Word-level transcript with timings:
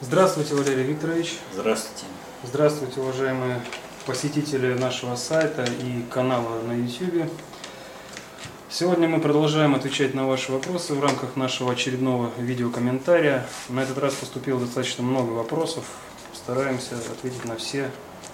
Здравствуйте, 0.00 0.54
Валерий 0.54 0.84
Викторович. 0.84 1.38
Здравствуйте. 1.52 2.04
Здравствуйте, 2.44 3.00
уважаемые 3.00 3.60
посетители 4.06 4.74
нашего 4.74 5.16
сайта 5.16 5.64
и 5.64 6.04
канала 6.08 6.62
на 6.62 6.72
YouTube. 6.72 7.28
Сегодня 8.70 9.08
мы 9.08 9.20
продолжаем 9.20 9.74
отвечать 9.74 10.14
на 10.14 10.28
ваши 10.28 10.52
вопросы 10.52 10.94
в 10.94 11.02
рамках 11.02 11.34
нашего 11.34 11.72
очередного 11.72 12.30
видеокомментария. 12.38 13.44
На 13.70 13.80
этот 13.80 13.98
раз 13.98 14.14
поступило 14.14 14.60
достаточно 14.60 15.02
много 15.02 15.32
вопросов. 15.32 15.84
Стараемся 16.32 16.94
ответить 17.10 17.44
на 17.44 17.56
все 17.56 17.90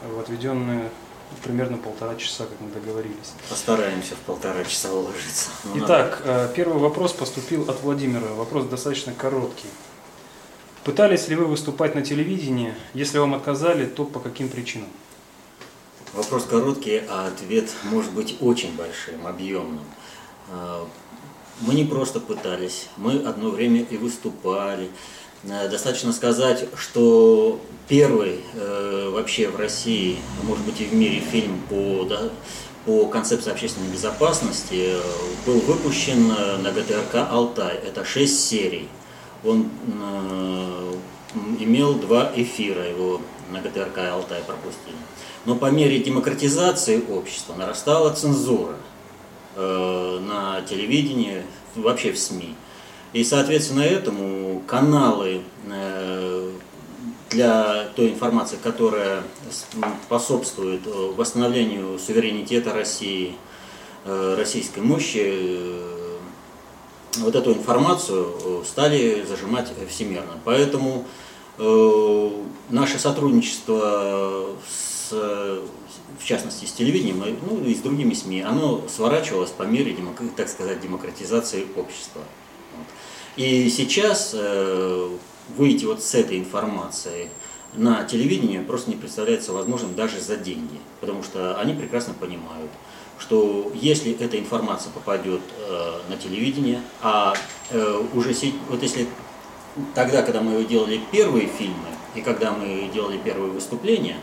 в 0.07 0.21
отведенные 0.21 0.91
примерно 1.43 1.79
полтора 1.79 2.17
часа, 2.17 2.45
как 2.45 2.61
мы 2.61 2.69
договорились. 2.69 3.33
Постараемся 3.49 4.17
в 4.17 4.19
полтора 4.19 4.65
часа 4.65 4.93
уложиться. 4.93 5.49
Ну, 5.65 5.79
Итак, 5.79 6.21
надо. 6.27 6.45
Э, 6.45 6.55
первый 6.55 6.79
вопрос 6.79 7.15
поступил 7.15 7.63
от 7.71 7.81
Владимира. 7.81 8.27
Вопрос 8.35 8.67
достаточно 8.67 9.15
короткий. 9.15 9.71
Пытались 10.85 11.29
ли 11.29 11.35
вы 11.35 11.47
выступать 11.47 11.95
на 11.95 12.03
телевидении? 12.03 12.75
Если 12.93 13.17
вам 13.17 13.33
отказали, 13.33 13.87
то 13.87 14.05
по 14.05 14.21
каким 14.21 14.51
причинам? 14.51 14.89
Вопрос 16.13 16.45
короткий, 16.45 17.03
а 17.09 17.29
ответ 17.29 17.71
может 17.85 18.13
быть 18.13 18.37
очень 18.41 18.77
большим, 18.77 19.27
объемным. 19.27 19.85
Э, 20.51 20.85
мы 21.63 21.73
не 21.73 21.85
просто 21.85 22.21
пытались, 22.21 22.89
мы 22.99 23.15
одно 23.15 23.49
время 23.49 23.81
и 23.81 23.97
выступали. 23.97 24.91
Э, 25.45 25.71
достаточно 25.71 26.13
сказать, 26.13 26.67
что 26.77 27.59
первый 27.89 28.41
э, 28.53 29.09
вообще 29.11 29.49
в 29.49 29.57
России, 29.57 30.19
а 30.43 30.45
может 30.45 30.67
быть 30.67 30.83
и 30.83 30.85
в 30.85 30.93
мире 30.93 31.21
фильм 31.21 31.63
по, 31.71 32.05
да, 32.05 32.29
по 32.85 33.07
концепции 33.07 33.51
общественной 33.51 33.89
безопасности 33.89 34.91
э, 34.91 35.01
был 35.47 35.61
выпущен 35.61 36.31
э, 36.31 36.59
на 36.59 36.71
ГТРК 36.73 37.27
«Алтай». 37.31 37.75
Это 37.77 38.05
шесть 38.05 38.47
серий. 38.47 38.87
Он 39.45 39.69
э, 39.87 40.95
имел 41.61 41.95
два 41.95 42.33
эфира, 42.35 42.83
его 42.89 43.21
на 43.51 43.61
ГТРК 43.61 43.99
«Алтай» 43.99 44.43
пропустили. 44.43 44.97
Но 45.45 45.55
по 45.55 45.71
мере 45.71 45.99
демократизации 45.99 47.03
общества 47.11 47.55
нарастала 47.55 48.11
цензура 48.15 48.77
э, 49.57 50.19
на 50.27 50.63
телевидении, 50.63 51.43
вообще 51.75 52.13
в 52.13 52.19
СМИ. 52.19 52.55
И, 53.13 53.23
соответственно, 53.23 53.83
этому 53.83 54.63
каналы 54.67 55.43
э, 55.71 56.51
для 57.31 57.89
той 57.97 58.11
информации, 58.11 58.57
которая 58.63 59.23
способствует 60.07 60.87
восстановлению 60.87 61.99
суверенитета 61.99 62.73
России, 62.73 63.35
российской 64.05 64.81
мощи, 64.81 65.94
вот 67.19 67.35
эту 67.35 67.53
информацию 67.53 68.65
стали 68.65 69.25
зажимать 69.29 69.73
всемирно. 69.89 70.39
Поэтому 70.45 71.07
наше 72.71 72.99
сотрудничество 72.99 74.47
с, 74.67 75.13
в 75.13 76.25
частности, 76.25 76.65
с 76.65 76.73
телевидением, 76.73 77.23
ну 77.49 77.65
и 77.65 77.75
с 77.75 77.79
другими 77.79 78.15
СМИ, 78.15 78.43
оно 78.43 78.83
сворачивалось 78.89 79.51
по 79.51 79.63
мере, 79.63 79.97
так 80.37 80.49
сказать, 80.49 80.81
демократизации 80.81 81.67
общества. 81.77 82.23
И 83.37 83.69
сейчас 83.69 84.31
э, 84.33 85.09
выйти 85.57 85.85
вот 85.85 86.03
с 86.03 86.15
этой 86.15 86.39
информацией 86.39 87.29
на 87.75 88.05
телевидение 88.05 88.61
просто 88.61 88.91
не 88.91 88.97
представляется 88.97 89.53
возможным 89.53 89.97
даже 89.97 90.21
за 90.21 90.37
деньги, 90.37 90.79
потому 91.01 91.25
что 91.25 91.59
они 91.59 91.75
прекрасно 91.75 92.15
понимают, 92.15 92.71
что 93.19 93.71
если 93.75 94.13
эта 94.13 94.39
информация 94.39 94.93
попадет 94.93 95.41
э, 95.59 96.01
на 96.09 96.17
телевидение, 96.17 96.81
а 97.01 97.35
э, 97.71 98.03
уже 98.15 98.35
вот 98.69 98.83
если 98.83 99.07
тогда, 99.95 100.23
когда 100.23 100.41
мы 100.41 100.65
делали 100.65 101.01
первые 101.11 101.49
фильмы 101.49 101.89
и 102.15 102.21
когда 102.21 102.53
мы 102.53 102.89
делали 102.93 103.19
первые 103.19 103.51
выступления 103.51 104.17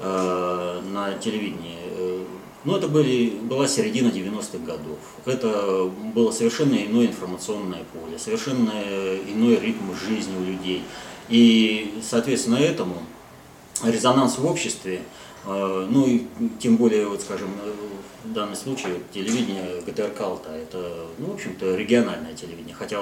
на 0.00 1.12
телевидении, 1.20 1.78
но 2.64 2.76
это 2.76 2.88
были, 2.88 3.30
была 3.30 3.68
середина 3.68 4.08
90-х 4.08 4.58
годов. 4.58 4.98
Это 5.24 5.84
было 6.14 6.32
совершенно 6.32 6.74
иное 6.74 7.06
информационное 7.06 7.84
поле, 7.92 8.18
совершенно 8.18 8.72
иной 9.28 9.60
ритм 9.60 9.94
жизни 9.94 10.36
у 10.36 10.44
людей. 10.44 10.82
И, 11.28 12.00
соответственно, 12.02 12.56
этому 12.56 13.02
резонанс 13.82 14.38
в 14.38 14.46
обществе, 14.46 14.96
э, 14.96 15.00
ну 15.44 16.06
и 16.06 16.26
тем 16.60 16.76
более, 16.76 17.06
вот 17.06 17.20
скажем, 17.20 17.50
в 18.24 18.32
данном 18.32 18.54
случае 18.54 19.00
телевидение 19.12 19.82
ГТРК 19.84 20.20
Алта, 20.20 20.50
это, 20.50 21.06
ну, 21.18 21.32
в 21.32 21.34
общем-то, 21.34 21.74
региональное 21.74 22.34
телевидение, 22.34 22.74
хотя 22.74 23.00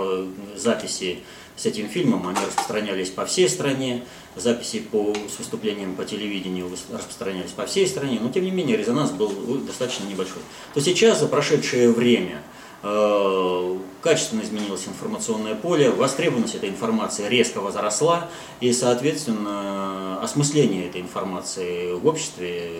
записи 0.56 1.18
с 1.56 1.66
этим 1.66 1.88
фильмом, 1.88 2.26
они 2.26 2.38
распространялись 2.46 3.10
по 3.10 3.26
всей 3.26 3.48
стране, 3.48 4.02
записи 4.34 4.80
по, 4.80 5.14
с 5.14 5.38
выступлением 5.38 5.94
по 5.94 6.04
телевидению 6.04 6.70
распространялись 6.70 7.50
по 7.50 7.66
всей 7.66 7.86
стране, 7.86 8.18
но 8.20 8.30
тем 8.30 8.44
не 8.44 8.50
менее 8.50 8.78
резонанс 8.78 9.10
был 9.10 9.30
достаточно 9.66 10.04
небольшой. 10.04 10.42
То 10.72 10.80
сейчас, 10.80 11.20
за 11.20 11.26
прошедшее 11.26 11.90
время, 11.90 12.36
э, 12.36 12.59
качественно 12.82 14.40
изменилось 14.40 14.88
информационное 14.88 15.54
поле, 15.54 15.90
востребованность 15.90 16.54
этой 16.54 16.70
информации 16.70 17.28
резко 17.28 17.60
возросла, 17.60 18.28
и, 18.60 18.72
соответственно, 18.72 20.18
осмысление 20.22 20.88
этой 20.88 21.02
информации 21.02 21.92
в 21.92 22.06
обществе 22.06 22.72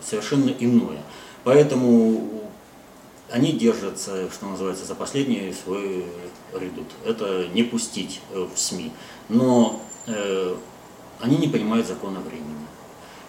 совершенно 0.00 0.50
иное. 0.50 1.02
Поэтому 1.42 2.36
они 3.30 3.52
держатся, 3.52 4.30
что 4.30 4.46
называется, 4.46 4.84
за 4.84 4.94
последний 4.94 5.52
свой 5.52 6.04
редут. 6.54 6.86
Это 7.04 7.48
не 7.52 7.62
пустить 7.62 8.20
э, 8.32 8.46
в 8.52 8.58
СМИ. 8.58 8.92
Но 9.28 9.80
э, 10.06 10.56
они 11.20 11.36
не 11.36 11.48
понимают 11.48 11.86
закона 11.86 12.20
времени. 12.20 12.54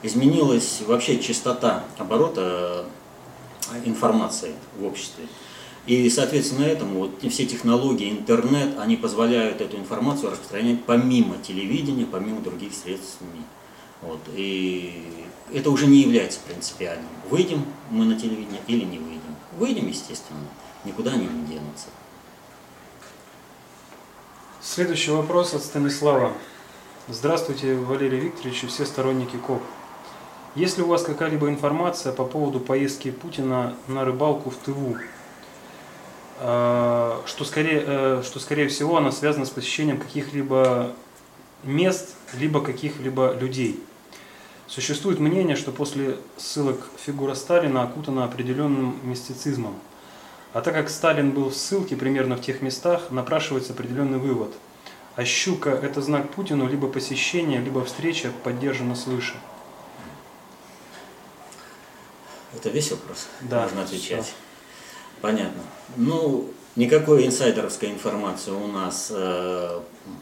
Изменилась 0.03 0.81
вообще 0.85 1.19
частота 1.19 1.84
оборота 1.97 2.85
э, 3.72 3.88
информации 3.88 4.53
в 4.79 4.85
обществе. 4.85 5.25
И, 5.88 6.09
соответственно, 6.09 6.66
этому 6.66 7.00
вот 7.00 7.31
все 7.31 7.46
технологии, 7.46 8.12
интернет, 8.12 8.78
они 8.78 8.98
позволяют 8.98 9.62
эту 9.62 9.78
информацию 9.78 10.31
распространять 10.31 10.84
помимо 10.84 11.38
телевидения, 11.38 12.06
помимо 12.06 12.42
других 12.42 12.74
средств 12.74 13.20
СМИ. 13.20 13.42
Вот. 14.02 14.20
И 14.36 15.02
это 15.53 15.72
уже 15.72 15.88
не 15.88 16.02
является 16.02 16.42
принципиальным. 16.46 17.08
Выйдем 17.30 17.66
мы 17.90 18.03
на 18.03 18.20
телевидение 18.20 18.59
или 18.68 18.84
не 18.84 19.00
выйдем. 19.00 19.36
Выйдем, 19.58 19.88
естественно, 19.88 20.42
никуда 20.84 21.16
не 21.16 21.26
денутся. 21.26 21.88
Следующий 24.62 25.12
вопрос 25.12 25.53
от 25.53 25.64
Станислава. 25.64 26.34
Здравствуйте, 27.08 27.76
Валерий 27.76 28.20
Викторович 28.20 28.66
и 28.66 28.68
все 28.68 28.86
сторонники 28.86 29.38
КОП. 29.38 29.64
Есть 30.56 30.78
ли 30.78 30.84
у 30.84 30.88
вас 30.88 31.03
какая-либо 31.03 31.47
информация 31.47 32.12
по 32.12 32.26
поводу 32.26 32.59
поездки 32.59 33.09
Путина 33.09 33.74
на 33.88 34.03
рыбалку 34.03 34.50
в 34.50 34.58
Тыву? 34.58 34.97
А, 36.40 37.24
что 37.25 37.46
скорее, 37.46 37.84
э, 37.86 38.24
что 38.24 38.40
скорее 38.40 38.68
всего 38.68 38.98
она 38.98 39.12
связана 39.12 39.46
с 39.46 39.50
посещением 39.50 39.98
каких-либо 39.98 40.94
мест, 41.64 42.16
либо 42.34 42.62
каких-либо 42.62 43.34
людей. 43.34 43.84
Существует 44.68 45.20
мнение, 45.20 45.56
что 45.56 45.72
после 45.72 46.18
ссылок 46.38 46.88
фигура 47.03 47.34
Сталина 47.34 47.84
окутана 47.84 48.26
определенным 48.26 49.00
мистицизмом. 49.03 49.76
А 50.53 50.62
так 50.62 50.76
как 50.76 50.90
Сталин 50.90 51.31
был 51.31 51.50
в 51.50 51.56
ссылке 51.56 51.96
примерно 51.96 52.36
в 52.36 52.42
тех 52.42 52.62
местах, 52.62 53.09
напрашивается 53.09 53.74
определенный 53.74 54.20
вывод. 54.20 54.53
А 55.16 55.26
щука– 55.26 55.70
это 55.84 56.02
знак 56.02 56.30
Путину, 56.30 56.68
либо 56.68 56.88
посещение, 56.88 57.59
либо 57.59 57.84
встреча 57.84 58.31
поддержана 58.44 58.96
свыше. 58.96 59.36
Это 62.53 62.70
весь 62.70 62.92
вопрос? 62.92 63.28
Да. 63.42 63.64
Можно 63.64 63.81
отвечать. 63.84 64.26
Все. 64.26 64.34
Понятно. 65.22 65.61
Ну, 65.95 66.51
Никакой 66.78 67.25
инсайдерской 67.25 67.89
информации 67.89 68.51
у 68.51 68.67
нас, 68.67 69.07
э, 69.09 69.79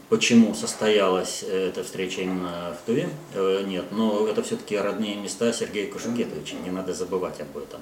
почему 0.08 0.56
состоялась 0.56 1.44
эта 1.44 1.84
встреча 1.84 2.22
именно 2.22 2.78
в 2.82 2.86
Туве, 2.86 3.10
э, 3.34 3.64
нет. 3.68 3.84
Но 3.92 4.26
это 4.26 4.42
все-таки 4.42 4.78
родные 4.78 5.16
места 5.16 5.52
Сергея 5.52 5.92
Кушугетовича, 5.92 6.56
не 6.64 6.72
надо 6.72 6.94
забывать 6.94 7.42
об 7.42 7.58
этом. 7.58 7.82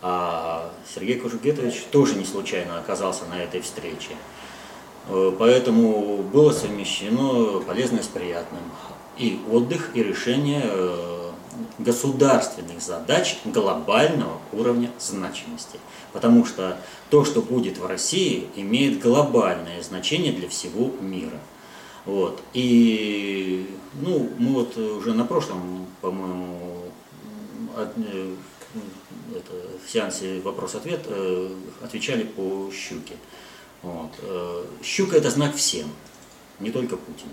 А 0.00 0.72
Сергей 0.94 1.20
Кушугетович 1.20 1.84
тоже 1.90 2.14
не 2.14 2.24
случайно 2.24 2.78
оказался 2.78 3.26
на 3.26 3.42
этой 3.42 3.60
встрече. 3.60 4.16
Э, 5.10 5.30
поэтому 5.38 6.22
было 6.22 6.52
совмещено 6.52 7.60
полезное 7.60 8.02
с 8.02 8.08
приятным. 8.08 8.62
И 9.18 9.38
отдых, 9.52 9.90
и 9.92 10.02
решение 10.02 10.62
государственных 11.78 12.80
задач 12.80 13.38
глобального 13.44 14.38
уровня 14.52 14.90
значимости. 14.98 15.78
Потому 16.12 16.44
что 16.44 16.78
то, 17.10 17.24
что 17.24 17.42
будет 17.42 17.78
в 17.78 17.86
России, 17.86 18.48
имеет 18.56 19.00
глобальное 19.00 19.82
значение 19.82 20.32
для 20.32 20.48
всего 20.48 20.90
мира. 21.00 21.38
Вот. 22.04 22.40
И 22.52 23.68
ну, 24.00 24.30
мы 24.38 24.52
вот 24.52 24.76
уже 24.76 25.12
на 25.12 25.24
прошлом, 25.24 25.86
по-моему, 26.00 26.84
э, 27.76 28.34
в 29.84 29.90
сеансе 29.90 30.40
вопрос-ответ 30.40 31.00
э, 31.06 31.50
отвечали 31.82 32.24
по 32.24 32.70
щуке. 32.72 33.14
Вот. 33.82 34.10
Э, 34.22 34.64
щука 34.82 35.16
это 35.16 35.30
знак 35.30 35.54
всем, 35.54 35.88
не 36.60 36.70
только 36.70 36.96
Путину. 36.96 37.32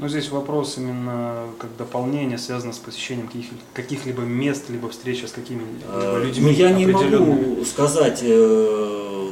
Но 0.00 0.08
здесь 0.08 0.30
вопрос 0.30 0.78
именно 0.78 1.44
как 1.58 1.76
дополнение 1.76 2.38
связано 2.38 2.72
с 2.72 2.78
посещением 2.78 3.28
каких-либо 3.74 4.22
мест, 4.22 4.70
либо 4.70 4.88
встреча 4.88 5.28
с 5.28 5.32
какими-либо 5.32 5.84
а, 5.84 6.24
людьми. 6.24 6.46
Ну, 6.46 6.50
я 6.52 6.70
не 6.70 6.86
могу 6.86 7.62
сказать 7.66 8.20
э, 8.22 9.30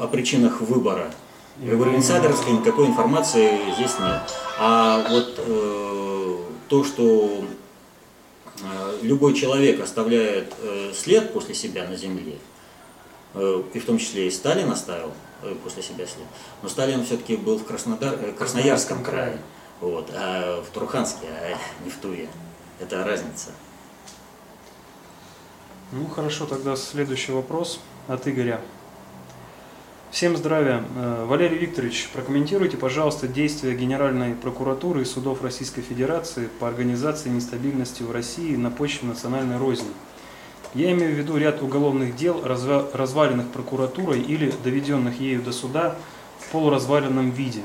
о 0.00 0.08
причинах 0.08 0.60
выбора. 0.60 1.12
Говорю, 1.62 1.94
инсайдерской 1.94 2.52
никакой 2.52 2.86
информации 2.86 3.48
здесь 3.76 3.96
нет. 4.00 4.22
А 4.58 5.06
вот 5.08 5.34
э, 5.38 6.36
то, 6.68 6.82
что 6.82 7.44
э, 8.60 8.98
любой 9.02 9.34
человек 9.34 9.80
оставляет 9.80 10.52
э, 10.60 10.90
след 10.92 11.32
после 11.32 11.54
себя 11.54 11.86
на 11.88 11.94
земле, 11.94 12.38
э, 13.34 13.62
и 13.72 13.78
в 13.78 13.84
том 13.84 13.98
числе 13.98 14.26
и 14.26 14.30
Сталин 14.32 14.68
оставил, 14.68 15.12
Э, 15.12 15.27
после 15.62 15.82
себя 15.82 16.06
след. 16.06 16.26
Но 16.62 16.68
Сталин 16.68 17.04
все-таки 17.04 17.36
был 17.36 17.58
в 17.58 17.64
Краснодар, 17.64 18.14
э, 18.20 18.32
Красноярском 18.32 19.02
крае, 19.02 19.38
вот, 19.80 20.10
а 20.14 20.62
в 20.62 20.68
Туруханске, 20.72 21.26
а 21.28 21.84
не 21.84 21.90
в 21.90 21.96
Туве. 21.96 22.28
Это 22.80 23.04
разница. 23.04 23.50
Ну 25.92 26.06
хорошо, 26.06 26.46
тогда 26.46 26.76
следующий 26.76 27.32
вопрос 27.32 27.80
от 28.08 28.26
Игоря. 28.28 28.60
Всем 30.10 30.36
здравия. 30.36 30.84
Э, 30.96 31.26
Валерий 31.26 31.58
Викторович, 31.58 32.08
прокомментируйте, 32.12 32.76
пожалуйста, 32.76 33.28
действия 33.28 33.74
Генеральной 33.74 34.34
прокуратуры 34.34 35.02
и 35.02 35.04
судов 35.04 35.42
Российской 35.42 35.82
Федерации 35.82 36.48
по 36.60 36.66
организации 36.66 37.28
нестабильности 37.28 38.02
в 38.02 38.10
России 38.10 38.56
на 38.56 38.70
почве 38.70 39.08
национальной 39.08 39.58
розни. 39.58 39.90
Я 40.74 40.92
имею 40.92 41.14
в 41.14 41.18
виду 41.18 41.38
ряд 41.38 41.62
уголовных 41.62 42.14
дел, 42.14 42.42
разваленных 42.44 43.48
прокуратурой 43.48 44.20
или 44.20 44.52
доведенных 44.62 45.18
ею 45.18 45.42
до 45.42 45.52
суда 45.52 45.96
в 46.40 46.50
полуразваленном 46.52 47.30
виде, 47.30 47.62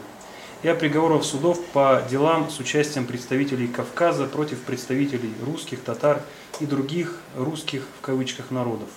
и 0.61 0.69
о 0.69 0.75
приговорах 0.75 1.25
судов 1.25 1.63
по 1.73 2.01
делам 2.09 2.49
с 2.49 2.59
участием 2.59 3.05
представителей 3.05 3.67
Кавказа 3.67 4.25
против 4.25 4.61
представителей 4.61 5.33
русских, 5.45 5.81
татар 5.81 6.21
и 6.61 6.65
других 6.65 7.17
русских 7.35 7.83
в 7.99 8.01
кавычках 8.01 8.51
народов. 8.51 8.87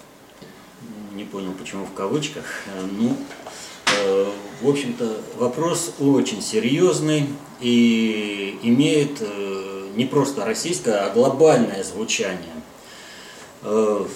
Не 1.12 1.25
понял, 1.25 1.53
почему 1.53 1.85
в 1.85 1.93
кавычках. 1.93 2.44
Ну, 2.93 3.17
э, 3.87 4.31
в 4.62 4.69
общем-то, 4.69 5.17
вопрос 5.37 5.94
очень 5.99 6.43
серьезный 6.43 7.26
и 7.61 8.56
имеет 8.62 9.20
э, 9.20 9.88
не 9.97 10.05
просто 10.05 10.44
российское, 10.44 10.94
а 10.99 11.11
глобальное 11.11 11.82
звучание. 11.82 12.53
Э, 13.67 14.07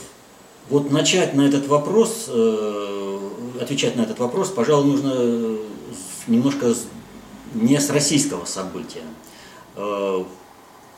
вот 0.69 0.93
начать 0.93 1.35
на 1.35 1.43
этот 1.43 1.67
вопрос, 1.67 2.27
э, 2.29 3.19
отвечать 3.61 3.97
на 3.97 4.03
этот 4.03 4.21
вопрос, 4.21 4.51
пожалуй, 4.51 4.87
нужно 4.93 5.59
немножко 6.29 6.73
не 7.55 7.81
с 7.81 7.91
российского 7.91 8.45
события. 8.45 9.03
Э, 9.75 10.23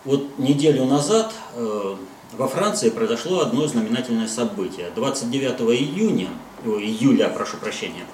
вот 0.04 0.38
неделю 0.38 0.84
назад 0.84 1.32
во 1.54 2.48
Франции 2.48 2.90
произошло 2.90 3.40
одно 3.40 3.66
знаменательное 3.68 4.26
событие. 4.26 4.90
29 4.96 5.60
июня, 5.78 6.28
июля, 6.64 7.28
прошу 7.28 7.56
прощения, 7.58 8.04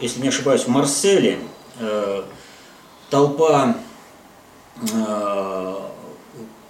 если 0.00 0.20
не 0.20 0.28
ошибаюсь, 0.28 0.64
в 0.64 0.68
Марселе 0.68 1.38
толпа, 3.08 3.76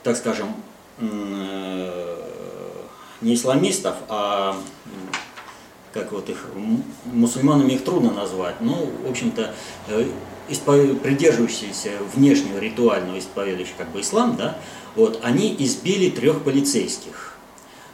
так 0.04 0.16
скажем, 0.16 0.54
Э, 0.54 0.63
не 3.20 3.34
исламистов, 3.34 3.96
а 4.08 4.56
как 5.92 6.12
вот 6.12 6.28
их, 6.28 6.46
мусульманами 7.04 7.72
их 7.72 7.84
трудно 7.84 8.10
назвать, 8.12 8.56
ну, 8.60 8.90
в 9.06 9.10
общем-то, 9.10 9.54
э, 9.88 10.06
придерживающиеся 11.02 11.90
внешнего 12.14 12.58
ритуального 12.58 13.18
исповедующего 13.18 13.76
как 13.78 13.92
бы 13.92 14.00
ислам, 14.00 14.36
да, 14.36 14.58
вот, 14.96 15.20
они 15.22 15.54
избили 15.58 16.10
трех 16.10 16.42
полицейских. 16.42 17.36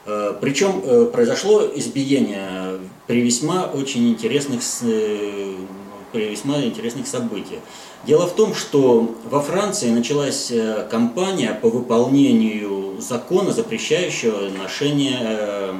Э, 0.06 0.34
Причем 0.40 1.10
произошло 1.10 1.62
избиение 1.74 2.80
при 3.06 3.20
весьма 3.20 3.64
очень 3.64 4.08
интересных, 4.10 4.62
при 6.12 6.30
весьма 6.30 6.62
интересных 6.62 7.06
событиях. 7.06 7.60
Дело 8.04 8.26
в 8.26 8.34
том, 8.34 8.54
что 8.54 9.14
во 9.24 9.40
Франции 9.40 9.90
началась 9.90 10.50
э, 10.50 10.86
кампания 10.90 11.54
по 11.54 11.68
выполнению 11.68 13.00
закона, 13.00 13.52
запрещающего 13.52 14.48
ношение 14.50 15.18
э, 15.20 15.74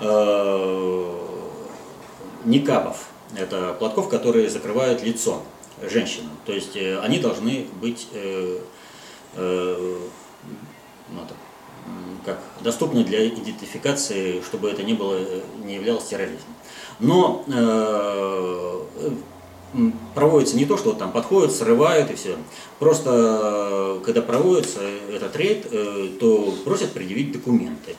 э, 0.00 1.16
никабов. 2.44 3.06
Это 3.36 3.74
платков, 3.78 4.08
которые 4.08 4.50
закрывают 4.50 5.02
лицо 5.02 5.42
женщинам. 5.90 6.30
То 6.44 6.52
есть 6.52 6.76
они 6.76 7.18
должны 7.18 7.66
быть 7.80 8.08
э, 8.12 8.58
э, 9.36 9.98
ну, 11.10 11.20
как, 12.24 12.38
доступны 12.60 13.04
для 13.04 13.26
идентификации, 13.28 14.40
чтобы 14.42 14.70
это 14.70 14.82
не, 14.82 14.94
было, 14.94 15.18
не 15.64 15.74
являлось 15.74 16.04
терроризмом. 16.04 16.51
Но 17.02 17.44
э, 17.48 18.80
проводится 20.14 20.56
не 20.56 20.64
то, 20.64 20.78
что 20.78 20.92
там 20.92 21.12
подходят, 21.12 21.52
срывают 21.52 22.10
и 22.10 22.14
все. 22.14 22.36
Просто 22.78 23.10
э, 23.12 24.00
когда 24.04 24.22
проводится 24.22 24.80
этот 25.10 25.36
рейд, 25.36 25.66
э, 25.70 26.08
то 26.18 26.54
просят 26.64 26.92
предъявить 26.92 27.32
документы. 27.32 27.96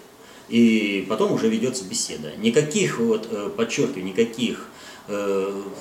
И 0.49 1.05
потом 1.07 1.33
уже 1.33 1.49
ведется 1.49 1.83
беседа. 1.83 2.31
Никаких, 2.37 2.99
вот, 2.99 3.55
подчеркиваю, 3.55 4.05
никаких 4.05 4.67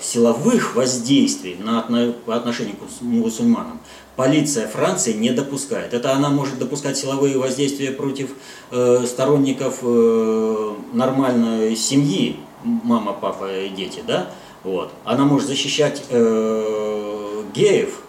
силовых 0.01 0.75
воздействий 0.75 1.57
на, 1.57 1.87
на, 1.89 2.13
по 2.13 2.35
отношению 2.35 2.75
к 2.77 3.03
мусульманам 3.03 3.81
полиция 4.17 4.69
Франции 4.69 5.13
не 5.13 5.31
допускает. 5.31 5.95
Это 5.95 6.13
она 6.13 6.29
может 6.29 6.59
допускать 6.59 6.97
силовые 6.97 7.39
воздействия 7.39 7.93
против 7.93 8.31
э, 8.71 9.05
сторонников 9.07 9.79
э, 9.83 10.75
нормальной 10.93 11.77
семьи, 11.77 12.37
мама, 12.63 13.13
папа 13.13 13.65
и 13.65 13.69
дети, 13.69 14.03
да, 14.07 14.31
вот. 14.65 14.93
Она 15.05 15.25
может 15.25 15.49
защищать 15.49 16.05
э, 16.11 17.43
геев 17.55 18.03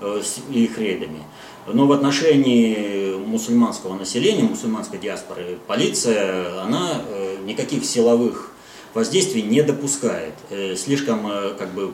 э, 0.00 0.22
с 0.22 0.40
их 0.50 0.78
рейдами, 0.78 1.22
но 1.66 1.86
в 1.86 1.92
отношении 1.92 3.14
мусульманского 3.14 3.94
населения, 3.94 4.42
мусульманской 4.42 4.98
диаспоры, 4.98 5.58
полиция, 5.66 6.62
она 6.62 7.02
э, 7.08 7.36
никаких 7.44 7.84
силовых 7.84 8.52
воздействий 8.94 9.42
не 9.42 9.62
допускает. 9.62 10.34
Э, 10.50 10.74
слишком 10.76 11.26
э, 11.30 11.54
как 11.58 11.72
бы 11.74 11.92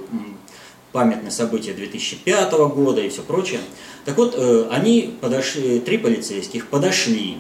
памятные 0.93 1.33
события 1.33 1.73
2005 1.73 2.53
года 2.53 3.01
и 3.01 3.09
все 3.09 3.23
прочее. 3.23 3.61
Так 4.05 4.17
вот, 4.17 4.35
э, 4.37 4.69
они 4.71 5.17
подошли, 5.21 5.81
три 5.81 5.99
полицейских 5.99 6.69
подошли 6.69 7.39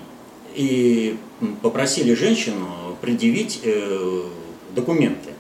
и 0.54 1.16
попросили 1.62 2.14
женщину 2.14 2.96
предъявить 3.00 3.60
э, 3.62 4.22
документы. 4.74 5.30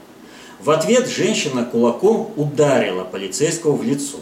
В 0.60 0.70
ответ 0.70 1.08
женщина 1.08 1.64
кулаком 1.64 2.32
ударила 2.36 3.04
полицейского 3.04 3.72
в 3.72 3.82
лицо. 3.82 4.18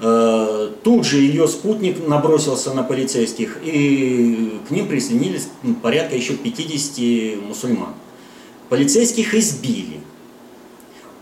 Э, 0.00 0.70
тут 0.82 1.04
же 1.04 1.18
ее 1.18 1.48
спутник 1.48 2.06
набросился 2.06 2.72
на 2.74 2.82
полицейских, 2.82 3.58
и 3.64 4.60
к 4.68 4.70
ним 4.70 4.86
присоединились 4.86 5.48
порядка 5.82 6.16
еще 6.16 6.34
50 6.34 7.42
мусульман. 7.42 7.94
Полицейских 8.68 9.34
избили. 9.34 10.00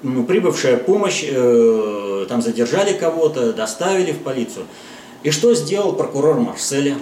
Ну, 0.03 0.25
прибывшая 0.25 0.77
помощь, 0.77 1.25
э, 1.27 2.27
там 2.29 2.43
задержали 2.43 2.93
кого-то, 2.93 3.53
доставили 3.53 4.13
в 4.13 4.19
полицию. 4.19 4.67
И 5.23 5.31
что 5.31 5.55
сделал 5.55 5.95
прокурор 5.95 6.39
Марселя? 6.39 6.97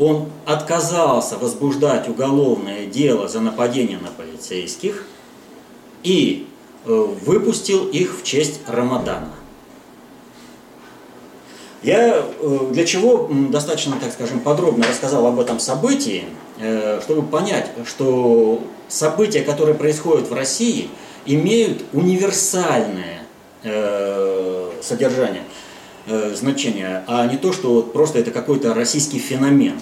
Он 0.00 0.28
отказался 0.46 1.38
возбуждать 1.38 2.08
уголовное 2.08 2.86
дело 2.86 3.28
за 3.28 3.38
нападение 3.40 3.98
на 3.98 4.08
полицейских– 4.08 5.06
и 6.02 6.46
э, 6.84 7.06
выпустил 7.24 7.88
их 7.88 8.18
в 8.18 8.24
честь 8.24 8.60
Рамадана. 8.66 9.32
Я 11.82 12.24
э, 12.40 12.58
для 12.72 12.84
чего 12.84 13.28
достаточно, 13.50 13.96
так 14.00 14.12
скажем, 14.12 14.40
подробно 14.40 14.86
рассказал 14.86 15.26
об 15.26 15.40
этом 15.40 15.58
событии, 15.58 16.24
э, 16.58 17.00
чтобы 17.02 17.22
понять, 17.22 17.70
что 17.86 18.62
события, 18.88 19.42
которые 19.42 19.74
происходят 19.74 20.28
в 20.28 20.34
России, 20.34 20.88
имеют 21.26 21.84
универсальное 21.92 23.18
содержание, 24.82 25.42
значение, 26.06 27.04
а 27.06 27.26
не 27.26 27.36
то, 27.36 27.52
что 27.52 27.82
просто 27.82 28.18
это 28.18 28.30
какой-то 28.30 28.74
российский 28.74 29.18
феномен. 29.18 29.74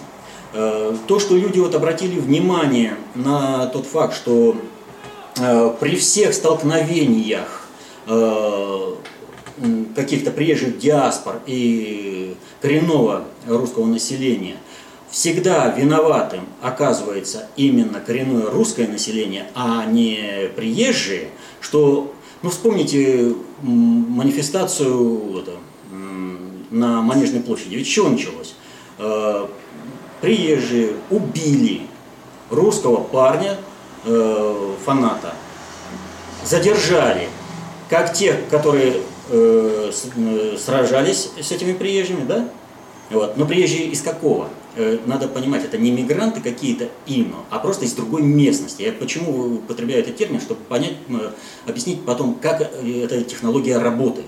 То, 0.52 1.18
что 1.18 1.36
люди 1.36 1.58
вот 1.58 1.74
обратили 1.74 2.18
внимание 2.18 2.94
на 3.14 3.66
тот 3.66 3.86
факт, 3.86 4.14
что 4.14 4.56
Э, 5.40 5.72
при 5.78 5.96
всех 5.96 6.34
столкновениях 6.34 7.68
э, 8.06 8.94
каких-то 9.94 10.30
приезжих 10.30 10.78
диаспор 10.78 11.40
и 11.46 12.34
коренного 12.60 13.24
русского 13.46 13.86
населения 13.86 14.56
всегда 15.10 15.68
виноватым 15.68 16.40
оказывается 16.60 17.48
именно 17.56 18.00
коренное 18.00 18.50
русское 18.50 18.86
население, 18.86 19.46
а 19.54 19.84
не 19.86 20.50
приезжие, 20.56 21.28
что 21.60 22.12
Ну, 22.40 22.50
вспомните 22.50 23.34
манифестацию 23.62 25.40
это, 25.40 25.56
на 26.70 27.02
Манежной 27.02 27.40
площади. 27.40 27.76
Ведь 27.76 27.88
что 27.88 28.08
началось? 28.08 28.54
Э, 28.98 29.46
приезжие 30.20 30.94
убили 31.10 31.82
русского 32.50 33.02
парня, 33.02 33.56
э, 34.04 34.74
фаната, 34.84 35.34
задержали, 36.44 37.28
как 37.88 38.12
тех, 38.12 38.36
которые 38.50 39.00
э, 39.30 39.92
сражались 40.58 41.30
с 41.40 41.52
этими 41.52 41.72
приезжими, 41.72 42.24
да? 42.24 42.48
Вот. 43.10 43.36
Но 43.36 43.46
приезжие 43.46 43.86
из 43.86 44.02
какого? 44.02 44.48
Надо 45.06 45.26
понимать, 45.26 45.64
это 45.64 45.76
не 45.76 45.90
мигранты 45.90 46.40
какие-то 46.40 46.88
именно, 47.04 47.38
а 47.50 47.58
просто 47.58 47.84
из 47.84 47.94
другой 47.94 48.22
местности. 48.22 48.82
Я 48.82 48.92
почему 48.92 49.56
употребляю 49.56 50.02
этот 50.02 50.16
термин, 50.16 50.40
чтобы 50.40 50.60
понять, 50.60 50.92
объяснить 51.66 52.04
потом, 52.04 52.34
как 52.34 52.60
эта 52.60 53.24
технология 53.24 53.78
работает. 53.78 54.26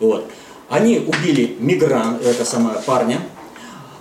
Вот. 0.00 0.30
Они 0.68 0.98
убили 0.98 1.56
мигрант, 1.58 2.24
это 2.24 2.44
самое 2.44 2.80
парня, 2.80 3.20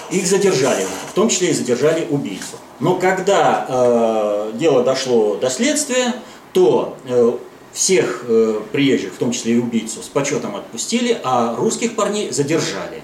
их 0.09 0.25
задержали, 0.25 0.85
в 1.09 1.13
том 1.13 1.29
числе 1.29 1.49
и 1.49 1.53
задержали 1.53 2.07
убийцу. 2.09 2.57
Но 2.79 2.95
когда 2.95 3.65
э, 3.67 4.51
дело 4.55 4.83
дошло 4.83 5.35
до 5.35 5.49
следствия, 5.49 6.15
то 6.53 6.97
э, 7.07 7.31
всех 7.71 8.25
э, 8.27 8.61
приезжих, 8.71 9.13
в 9.13 9.17
том 9.17 9.31
числе 9.31 9.55
и 9.55 9.59
убийцу, 9.59 10.01
с 10.01 10.07
почетом 10.07 10.55
отпустили, 10.55 11.19
а 11.23 11.55
русских 11.55 11.95
парней 11.95 12.31
задержали. 12.31 13.01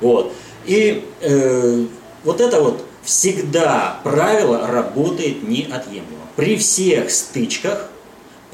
Вот. 0.00 0.32
И 0.66 1.04
э, 1.20 1.84
вот 2.24 2.40
это 2.40 2.60
вот 2.60 2.84
всегда 3.02 4.00
правило 4.02 4.66
работает 4.66 5.42
неотъемлемо. 5.42 6.24
При 6.36 6.56
всех 6.56 7.10
стычках 7.10 7.90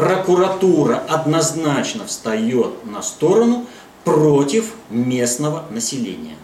прокуратура 0.01 1.03
однозначно 1.09 2.07
встает 2.07 2.87
на 2.87 3.03
сторону 3.03 3.67
против 4.05 4.73
местного 4.89 5.67
населения. 5.69 6.37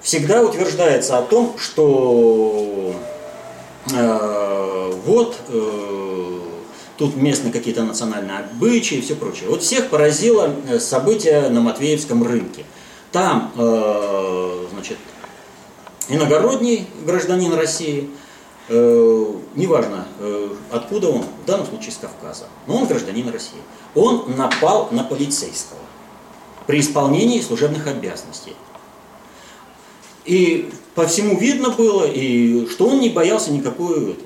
Всегда 0.00 0.42
утверждается 0.42 1.16
о 1.16 1.22
том, 1.22 1.54
что 1.58 2.92
э, 3.92 4.92
вот 5.06 5.36
э, 5.46 6.38
тут 6.98 7.14
местные 7.14 7.52
какие-то 7.52 7.84
национальные 7.84 8.38
обычаи 8.38 8.98
и 8.98 9.00
все 9.00 9.14
прочее. 9.14 9.48
Вот 9.48 9.62
всех 9.62 9.88
поразило 9.88 10.52
э, 10.68 10.80
событие 10.80 11.50
на 11.50 11.60
Матвеевском 11.60 12.24
рынке. 12.24 12.64
Там, 13.12 13.52
э, 13.56 14.66
значит, 14.72 14.98
иногородний 16.08 16.88
гражданин 17.06 17.54
России– 17.54 18.10
неважно 19.54 20.06
э, 20.18 20.48
откуда 20.70 21.08
он, 21.08 21.22
в 21.22 21.46
данном 21.46 21.66
случае 21.66 21.92
с 21.92 21.96
Кавказа, 21.96 22.44
но 22.66 22.76
он 22.76 22.86
гражданин 22.86 23.28
России, 23.28 23.58
он 23.94 24.34
напал 24.36 24.88
на 24.90 25.04
полицейского 25.04 25.78
при 26.66 26.80
исполнении 26.80 27.40
служебных 27.40 27.86
обязанностей. 27.86 28.54
И 30.24 30.70
по 30.94 31.06
всему 31.06 31.38
видно 31.38 31.70
было, 31.70 32.06
и 32.06 32.66
что 32.68 32.88
он 32.88 33.00
не 33.00 33.08
боялся 33.08 33.52
никакой 33.52 34.16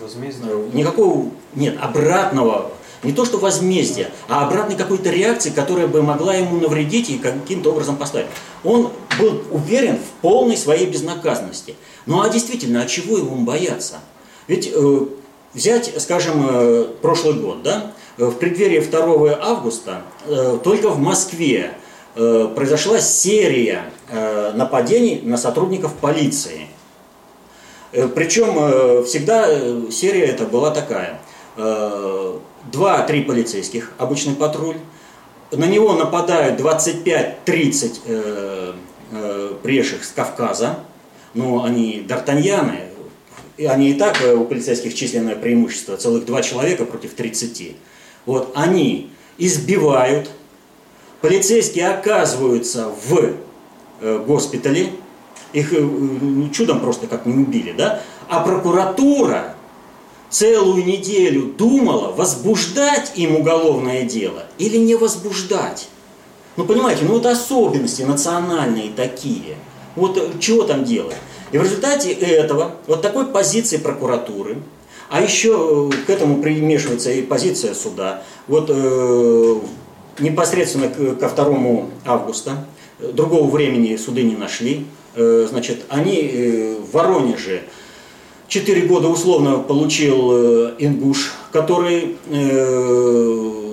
Возмездия. 0.00 0.54
Никакого, 0.72 1.30
нет, 1.54 1.78
обратного 1.80 2.70
не 3.02 3.12
то 3.12 3.24
что 3.24 3.38
возмездия, 3.38 4.10
а 4.28 4.46
обратной 4.46 4.76
какой-то 4.76 5.10
реакции, 5.10 5.50
которая 5.50 5.86
бы 5.86 6.02
могла 6.02 6.34
ему 6.34 6.58
навредить 6.58 7.10
и 7.10 7.18
каким-то 7.18 7.70
образом 7.70 7.96
поставить. 7.96 8.26
Он 8.64 8.90
был 9.18 9.42
уверен 9.50 9.96
в 9.98 10.22
полной 10.22 10.56
своей 10.56 10.86
безнаказанности. 10.86 11.76
Ну 12.06 12.22
а 12.22 12.28
действительно, 12.28 12.82
а 12.82 12.86
чего 12.86 13.18
ему 13.18 13.36
бояться? 13.36 13.96
Ведь 14.46 14.70
э, 14.72 15.06
взять, 15.54 15.92
скажем, 16.00 16.46
э, 16.48 16.84
прошлый 17.02 17.34
год, 17.34 17.62
да, 17.62 17.92
в 18.16 18.32
преддверии 18.32 18.80
2 18.80 19.38
августа 19.42 20.02
э, 20.26 20.58
только 20.62 20.88
в 20.88 20.98
Москве 20.98 21.72
э, 22.14 22.48
произошла 22.54 23.00
серия 23.00 23.90
э, 24.10 24.52
нападений 24.54 25.20
на 25.22 25.36
сотрудников 25.36 25.94
полиции. 25.94 26.68
Э, 27.92 28.08
причем 28.08 28.56
э, 28.56 29.02
всегда 29.04 29.44
э, 29.48 29.82
серия 29.90 30.26
эта 30.26 30.44
была 30.44 30.70
такая. 30.70 31.20
Э, 31.56 32.38
два-три 32.70 33.22
полицейских, 33.22 33.92
обычный 33.98 34.34
патруль. 34.34 34.76
На 35.52 35.66
него 35.66 35.92
нападают 35.94 36.60
25-30 36.60 38.00
э, 38.06 38.72
э, 39.12 39.52
приезжих 39.62 40.04
с 40.04 40.10
Кавказа. 40.10 40.80
Но 41.36 41.64
они 41.64 42.02
д'Артаньяны, 42.08 42.80
они 43.58 43.90
и 43.90 43.94
так 43.94 44.22
э, 44.22 44.34
у 44.34 44.46
полицейских 44.46 44.94
численное 44.94 45.36
преимущество, 45.36 45.98
целых 45.98 46.24
два 46.24 46.40
человека 46.40 46.86
против 46.86 47.12
30. 47.12 47.76
Вот 48.24 48.52
они 48.54 49.10
избивают, 49.36 50.30
полицейские 51.20 51.90
оказываются 51.90 52.90
в 53.08 53.34
э, 54.00 54.24
госпитале, 54.26 54.92
их 55.52 55.74
э, 55.74 55.80
ну, 55.80 56.48
чудом 56.48 56.80
просто 56.80 57.06
как 57.06 57.26
не 57.26 57.34
убили, 57.34 57.72
да? 57.72 58.00
А 58.30 58.40
прокуратура 58.40 59.56
целую 60.30 60.86
неделю 60.86 61.52
думала, 61.56 62.12
возбуждать 62.12 63.12
им 63.14 63.36
уголовное 63.36 64.04
дело 64.04 64.44
или 64.56 64.78
не 64.78 64.94
возбуждать. 64.94 65.88
Ну, 66.56 66.64
понимаете, 66.64 67.04
ну 67.04 67.12
вот 67.12 67.26
особенности 67.26 68.00
национальные 68.00 68.90
такие. 68.90 69.56
Вот 69.96 70.16
э, 70.16 70.38
чего 70.38 70.62
там 70.64 70.84
делать? 70.84 71.16
И 71.52 71.58
в 71.58 71.62
результате 71.62 72.12
этого, 72.12 72.72
вот 72.86 73.02
такой 73.02 73.26
позиции 73.26 73.78
прокуратуры, 73.78 74.58
а 75.10 75.20
еще 75.20 75.90
э, 75.92 76.06
к 76.06 76.10
этому 76.10 76.42
примешивается 76.42 77.10
и 77.10 77.22
позиция 77.22 77.74
суда, 77.74 78.22
вот 78.46 78.70
э, 78.70 79.60
непосредственно 80.20 80.88
ко 80.88 81.28
2 81.28 81.86
августа, 82.04 82.66
э, 83.00 83.10
другого 83.12 83.50
времени 83.50 83.96
суды 83.96 84.22
не 84.22 84.36
нашли, 84.36 84.86
э, 85.14 85.46
значит, 85.50 85.84
они 85.88 86.30
э, 86.32 86.76
в 86.76 86.92
Воронеже 86.92 87.62
Четыре 88.48 88.82
года 88.82 89.08
условно 89.08 89.58
получил 89.58 90.30
э, 90.30 90.74
Ингуш, 90.78 91.34
который, 91.50 92.16
э, 92.30 93.65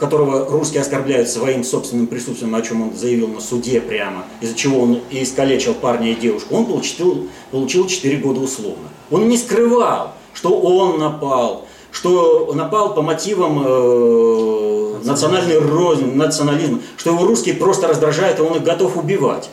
которого 0.00 0.46
русские 0.46 0.80
оскорбляют 0.80 1.28
своим 1.28 1.62
собственным 1.62 2.08
присутствием, 2.08 2.54
о 2.54 2.62
чем 2.62 2.82
он 2.82 2.96
заявил 2.96 3.28
на 3.28 3.40
суде 3.40 3.80
прямо, 3.80 4.24
из-за 4.40 4.56
чего 4.56 4.80
он 4.80 5.00
и 5.10 5.22
искалечил 5.22 5.74
парня 5.74 6.12
и 6.12 6.14
девушку. 6.14 6.56
Он 6.56 6.66
получил, 6.66 7.28
получил 7.52 7.86
4 7.86 8.16
года 8.16 8.40
условно. 8.40 8.88
Он 9.10 9.28
не 9.28 9.36
скрывал, 9.36 10.14
что 10.34 10.58
он 10.58 10.98
напал, 10.98 11.66
что 11.92 12.52
напал 12.54 12.94
по 12.94 13.02
мотивам 13.02 13.62
э, 13.64 14.98
национальной 15.04 15.58
розни, 15.58 16.10
национализма, 16.10 16.80
что 16.96 17.10
его 17.10 17.24
русские 17.24 17.54
просто 17.54 17.86
раздражают, 17.86 18.38
и 18.38 18.42
он 18.42 18.56
их 18.56 18.64
готов 18.64 18.96
убивать. 18.96 19.50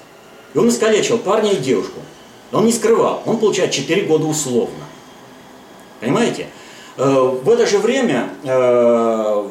И 0.54 0.58
он 0.58 0.70
искалечил 0.70 1.18
парня 1.18 1.52
и 1.52 1.58
девушку. 1.58 2.00
Он 2.52 2.66
не 2.66 2.72
скрывал, 2.72 3.22
он 3.26 3.38
получает 3.38 3.72
4 3.72 4.04
года 4.04 4.26
условно. 4.26 4.86
Понимаете? 6.00 6.48
Э, 6.98 7.38
в 7.44 7.50
это 7.50 7.68
же 7.68 7.78
время, 7.80 8.30
э, 8.44 9.48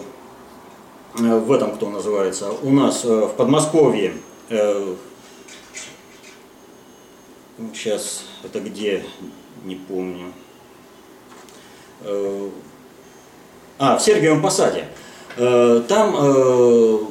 в 1.16 1.52
этом, 1.52 1.74
кто 1.74 1.90
называется, 1.90 2.50
у 2.62 2.70
нас 2.70 3.04
э, 3.04 3.08
в 3.08 3.34
Подмосковье, 3.36 4.14
сейчас 7.72 8.24
это 8.44 8.60
где, 8.60 9.04
не 9.64 9.76
помню, 9.76 10.32
а, 13.78 13.96
в 13.96 14.02
Сергиевом 14.02 14.40
Посаде, 14.40 14.84
там 15.36 17.08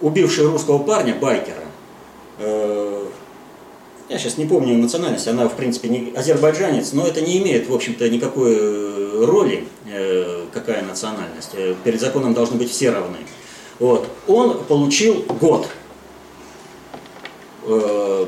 убивший 0.00 0.46
русского 0.46 0.78
парня, 0.78 1.14
байкера, 1.14 1.64
я 4.08 4.18
сейчас 4.18 4.36
не 4.36 4.44
помню 4.44 4.76
национальность, 4.76 5.26
она 5.28 5.48
в 5.48 5.56
принципе 5.56 5.88
не 5.88 6.12
азербайджанец, 6.14 6.92
но 6.92 7.06
это 7.06 7.20
не 7.20 7.38
имеет, 7.38 7.68
в 7.68 7.74
общем-то, 7.74 8.08
никакой 8.08 8.54
э, 8.54 9.24
роли, 9.24 9.56
э, 9.56 9.66
какая 10.54 10.82
национальность. 10.82 11.50
Э, 11.54 11.74
перед 11.84 12.00
законом 12.00 12.32
должны 12.32 12.56
быть 12.56 12.70
все 12.70 12.90
равны. 12.90 13.18
Вот. 13.78 14.08
Он 14.26 14.64
получил 14.64 15.24
год. 15.40 15.68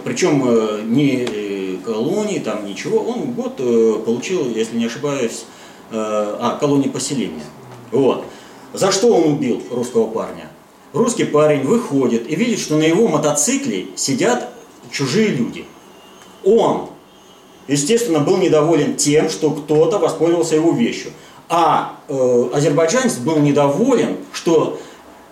Причем 0.05 0.91
ни 0.91 1.77
колонии, 1.85 2.39
там 2.39 2.65
ничего, 2.65 3.01
он 3.01 3.33
год 3.33 3.57
получил, 4.05 4.49
если 4.49 4.79
не 4.79 4.87
ошибаюсь, 4.87 5.45
а, 5.91 6.57
колонии 6.59 6.89
поселения. 6.89 7.45
Вот. 7.93 8.25
За 8.73 8.91
что 8.91 9.09
он 9.15 9.35
убил 9.35 9.63
русского 9.71 10.07
парня? 10.07 10.51
Русский 10.93 11.25
парень 11.25 11.63
выходит 11.63 12.31
и 12.31 12.35
видит, 12.35 12.59
что 12.59 12.77
на 12.77 12.83
его 12.83 13.09
мотоцикле 13.09 13.89
сидят 13.97 14.51
чужие 14.91 15.29
люди. 15.29 15.65
Он, 16.45 16.89
естественно, 17.69 18.21
был 18.21 18.39
недоволен 18.39 18.97
тем, 18.97 19.29
что 19.29 19.51
кто-то 19.51 19.99
воспользовался 19.99 20.57
его 20.57 20.73
вещью. 20.73 21.13
А 21.49 22.01
э, 22.09 22.49
азербайджанец 22.53 23.17
был 23.17 23.39
недоволен, 23.39 24.17
что 24.33 24.81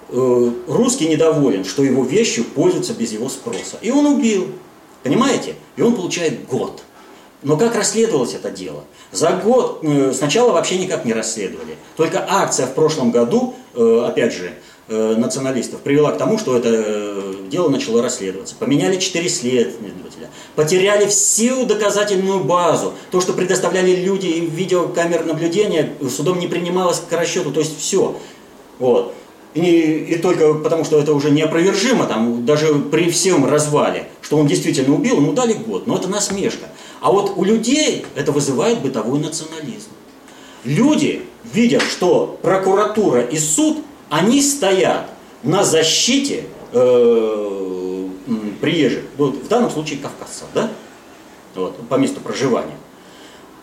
э, 0.08 0.50
русский 0.68 1.08
недоволен, 1.08 1.64
что 1.64 1.82
его 1.82 2.04
вещью 2.04 2.44
пользуются 2.44 2.94
без 2.94 3.12
его 3.12 3.28
спроса. 3.28 3.78
И 3.80 3.90
он 3.90 4.06
убил. 4.06 4.48
Понимаете? 5.02 5.54
И 5.76 5.82
он 5.82 5.94
получает 5.94 6.46
год. 6.46 6.82
Но 7.42 7.58
как 7.58 7.74
расследовалось 7.76 8.34
это 8.34 8.50
дело? 8.50 8.84
За 9.12 9.32
год 9.32 9.80
э, 9.82 10.12
сначала 10.14 10.52
вообще 10.52 10.78
никак 10.78 11.04
не 11.04 11.12
расследовали. 11.12 11.76
Только 11.96 12.24
акция 12.26 12.66
в 12.66 12.74
прошлом 12.74 13.10
году, 13.10 13.54
э, 13.74 14.04
опять 14.08 14.32
же, 14.32 14.52
э, 14.88 15.14
националистов 15.16 15.80
привела 15.80 16.12
к 16.12 16.18
тому, 16.18 16.38
что 16.38 16.56
это 16.56 17.33
дело 17.48 17.68
начало 17.68 18.02
расследоваться. 18.02 18.54
Поменяли 18.58 18.98
четыре 18.98 19.28
следователя, 19.28 20.30
потеряли 20.54 21.06
всю 21.06 21.66
доказательную 21.66 22.42
базу. 22.44 22.94
То, 23.10 23.20
что 23.20 23.32
предоставляли 23.32 23.94
люди 23.96 24.26
и 24.26 24.40
видеокамер 24.40 25.24
наблюдения, 25.24 25.92
судом 26.08 26.38
не 26.38 26.46
принималось 26.46 27.00
к 27.00 27.12
расчету, 27.12 27.52
то 27.52 27.60
есть 27.60 27.78
все. 27.78 28.16
Вот. 28.78 29.14
И, 29.54 29.60
и 29.60 30.16
только 30.16 30.54
потому, 30.54 30.84
что 30.84 30.98
это 30.98 31.14
уже 31.14 31.30
неопровержимо, 31.30 32.06
там, 32.06 32.44
даже 32.44 32.74
при 32.74 33.08
всем 33.08 33.46
развале, 33.46 34.08
что 34.20 34.36
он 34.36 34.48
действительно 34.48 34.94
убил, 34.94 35.16
ему 35.18 35.32
дали 35.32 35.52
год. 35.52 35.86
Но 35.86 35.96
это 35.96 36.08
насмешка. 36.08 36.66
А 37.00 37.12
вот 37.12 37.34
у 37.36 37.44
людей 37.44 38.04
это 38.16 38.32
вызывает 38.32 38.80
бытовой 38.80 39.20
национализм. 39.20 39.90
Люди 40.64 41.22
видят, 41.52 41.82
что 41.82 42.38
прокуратура 42.42 43.20
и 43.20 43.38
суд, 43.38 43.78
они 44.10 44.42
стоят 44.42 45.10
на 45.44 45.62
защите 45.62 46.44
э, 46.74 48.08
приезжих, 48.60 49.04
вот, 49.16 49.34
в 49.36 49.48
данном 49.48 49.70
случае 49.70 50.00
кавказцев, 50.00 50.48
да? 50.54 50.70
Вот, 51.54 51.76
по 51.88 51.94
месту 51.94 52.20
проживания. 52.20 52.76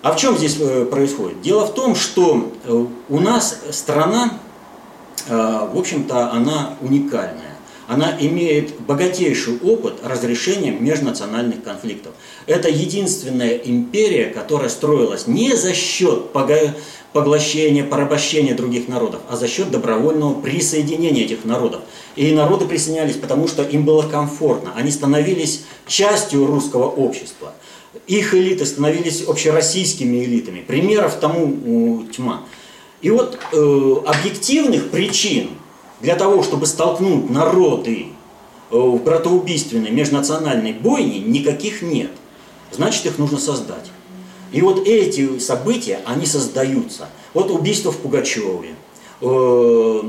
А 0.02 0.14
в 0.14 0.18
чем 0.18 0.38
здесь 0.38 0.58
э, 0.60 0.86
происходит? 0.86 1.42
Дело 1.42 1.66
в 1.66 1.74
том, 1.74 1.96
что 1.96 2.52
э, 2.64 2.86
у 3.10 3.20
нас 3.20 3.60
страна, 3.72 4.40
э, 5.28 5.36
в 5.72 5.78
общем-то, 5.78 6.32
она 6.32 6.76
уникальная 6.82 7.51
она 7.92 8.16
имеет 8.18 8.80
богатейший 8.80 9.60
опыт 9.62 9.96
разрешения 10.02 10.72
межнациональных 10.72 11.62
конфликтов. 11.62 12.14
Это 12.48 12.70
единственная 12.70 13.58
империя, 13.58 14.28
которая 14.28 14.70
строилась 14.70 15.28
не 15.28 15.58
за 15.58 15.74
счет 15.74 16.32
поглощения, 16.32 17.84
порабощения 17.84 18.56
других 18.56 18.88
народов, 18.88 19.20
а 19.30 19.36
за 19.36 19.50
счет 19.50 19.72
добровольного 19.72 20.40
присоединения 20.40 21.26
этих 21.26 21.44
народов. 21.44 21.82
И 22.16 22.34
народы 22.34 22.66
присоединялись, 22.66 23.18
потому 23.18 23.50
что 23.50 23.62
им 23.62 23.84
было 23.84 24.04
комфортно. 24.04 24.72
Они 24.78 24.90
становились 24.90 25.66
частью 25.86 26.46
русского 26.46 26.86
общества. 26.86 27.52
Их 28.08 28.34
элиты 28.34 28.66
становились 28.66 29.28
общероссийскими 29.28 30.24
элитами. 30.24 30.62
Примеров 30.62 31.16
тому 31.20 32.06
тьма. 32.16 32.46
И 33.02 33.10
вот 33.10 33.38
э, 33.52 33.96
объективных 34.06 34.92
причин 34.92 35.50
для 36.02 36.16
того, 36.16 36.44
чтобы 36.44 36.66
столкнуть 36.66 37.30
народы 37.30 38.08
э, 38.72 38.76
в 38.78 39.04
братоубийственной 39.04 39.92
межнациональной 39.92 40.74
бойне, 40.74 41.20
никаких 41.20 41.82
нет. 41.82 42.12
Значит, 42.72 43.06
их 43.06 43.18
нужно 43.18 43.38
создать. 43.38 43.92
И 44.52 44.62
вот 44.62 44.86
эти 44.88 45.40
события, 45.40 46.00
они 46.06 46.26
создаются. 46.26 47.08
Вот 47.34 47.52
убийство 47.52 47.92
в 47.92 47.98
Пугачеве, 47.98 48.76
э, 49.22 50.02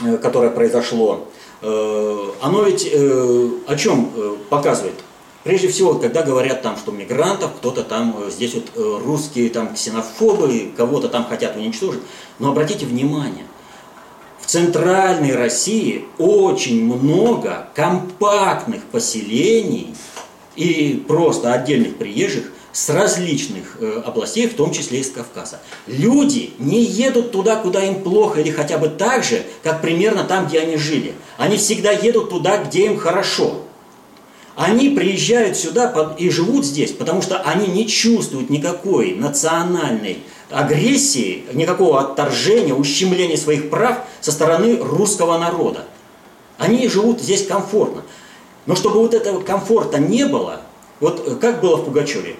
э, 0.00 0.16
которое 0.18 0.50
произошло, 0.50 1.26
оно 1.62 2.62
ведь 2.62 2.90
о 2.90 3.76
чем 3.76 4.10
показывает? 4.48 4.94
Прежде 5.44 5.68
всего, 5.68 5.96
когда 5.96 6.22
говорят 6.22 6.62
там, 6.62 6.78
что 6.78 6.90
мигрантов, 6.90 7.50
кто-то 7.58 7.82
там, 7.82 8.16
здесь 8.30 8.54
вот 8.54 8.70
русские 9.04 9.50
там 9.50 9.74
ксенофобы, 9.74 10.72
кого-то 10.74 11.10
там 11.10 11.26
хотят 11.26 11.56
уничтожить. 11.56 12.00
Но 12.38 12.52
обратите 12.52 12.86
внимание, 12.86 13.44
центральной 14.50 15.36
России 15.36 16.06
очень 16.18 16.84
много 16.84 17.68
компактных 17.72 18.82
поселений 18.82 19.94
и 20.56 21.04
просто 21.06 21.52
отдельных 21.52 21.96
приезжих 21.98 22.50
с 22.72 22.90
различных 22.90 23.76
э, 23.78 24.02
областей, 24.04 24.48
в 24.48 24.54
том 24.54 24.72
числе 24.72 25.02
из 25.02 25.10
Кавказа. 25.12 25.60
Люди 25.86 26.50
не 26.58 26.82
едут 26.82 27.30
туда, 27.30 27.56
куда 27.56 27.84
им 27.84 28.02
плохо, 28.02 28.40
или 28.40 28.50
хотя 28.50 28.78
бы 28.78 28.88
так 28.88 29.22
же, 29.22 29.44
как 29.62 29.82
примерно 29.82 30.24
там, 30.24 30.48
где 30.48 30.58
они 30.58 30.76
жили. 30.76 31.14
Они 31.38 31.56
всегда 31.56 31.92
едут 31.92 32.30
туда, 32.30 32.58
где 32.58 32.86
им 32.86 32.98
хорошо. 32.98 33.62
Они 34.56 34.90
приезжают 34.90 35.56
сюда 35.56 36.16
и 36.18 36.28
живут 36.28 36.66
здесь, 36.66 36.90
потому 36.90 37.22
что 37.22 37.40
они 37.42 37.68
не 37.68 37.86
чувствуют 37.86 38.50
никакой 38.50 39.14
национальной 39.14 40.24
агрессии, 40.50 41.44
никакого 41.52 42.00
отторжения, 42.00 42.74
ущемления 42.74 43.36
своих 43.36 43.70
прав 43.70 43.98
со 44.20 44.32
стороны 44.32 44.76
русского 44.76 45.38
народа. 45.38 45.84
Они 46.58 46.88
живут 46.88 47.20
здесь 47.20 47.46
комфортно. 47.46 48.02
Но 48.66 48.74
чтобы 48.74 49.00
вот 49.00 49.14
этого 49.14 49.40
комфорта 49.40 49.98
не 49.98 50.26
было, 50.26 50.62
вот 51.00 51.38
как 51.40 51.60
было 51.60 51.76
в 51.76 51.84
Пугачеве, 51.84 52.36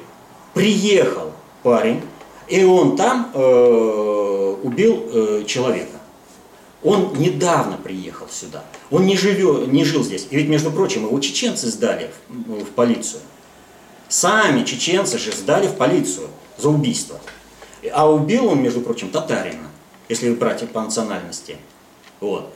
приехал 0.55 1.33
парень, 1.63 2.03
и 2.49 2.65
он 2.65 2.97
там 2.97 3.31
э, 3.33 4.57
убил 4.63 5.05
э, 5.13 5.45
человека. 5.47 5.99
Он 6.83 7.15
недавно 7.15 7.77
приехал 7.77 8.27
сюда. 8.31 8.65
Он 8.91 9.05
не, 9.05 9.17
живет, 9.17 9.71
не 9.71 9.85
жил 9.85 10.03
здесь. 10.03 10.27
И 10.31 10.37
ведь, 10.37 10.49
между 10.49 10.71
прочим, 10.71 11.07
его 11.07 11.19
чеченцы 11.21 11.69
сдали 11.69 12.11
в, 12.29 12.65
в 12.65 12.71
полицию. 12.71 13.21
Сами 14.09 14.65
чеченцы 14.65 15.19
же 15.19 15.31
сдали 15.31 15.69
в 15.69 15.75
полицию 15.75 16.29
за 16.57 16.71
убийство. 16.71 17.21
А 17.93 18.11
убил 18.11 18.47
он, 18.47 18.63
между 18.63 18.81
прочим, 18.81 19.11
татарина, 19.11 19.69
если 20.09 20.33
брать 20.35 20.69
по 20.71 20.83
национальности. 20.83 21.57
Вот. 22.21 22.53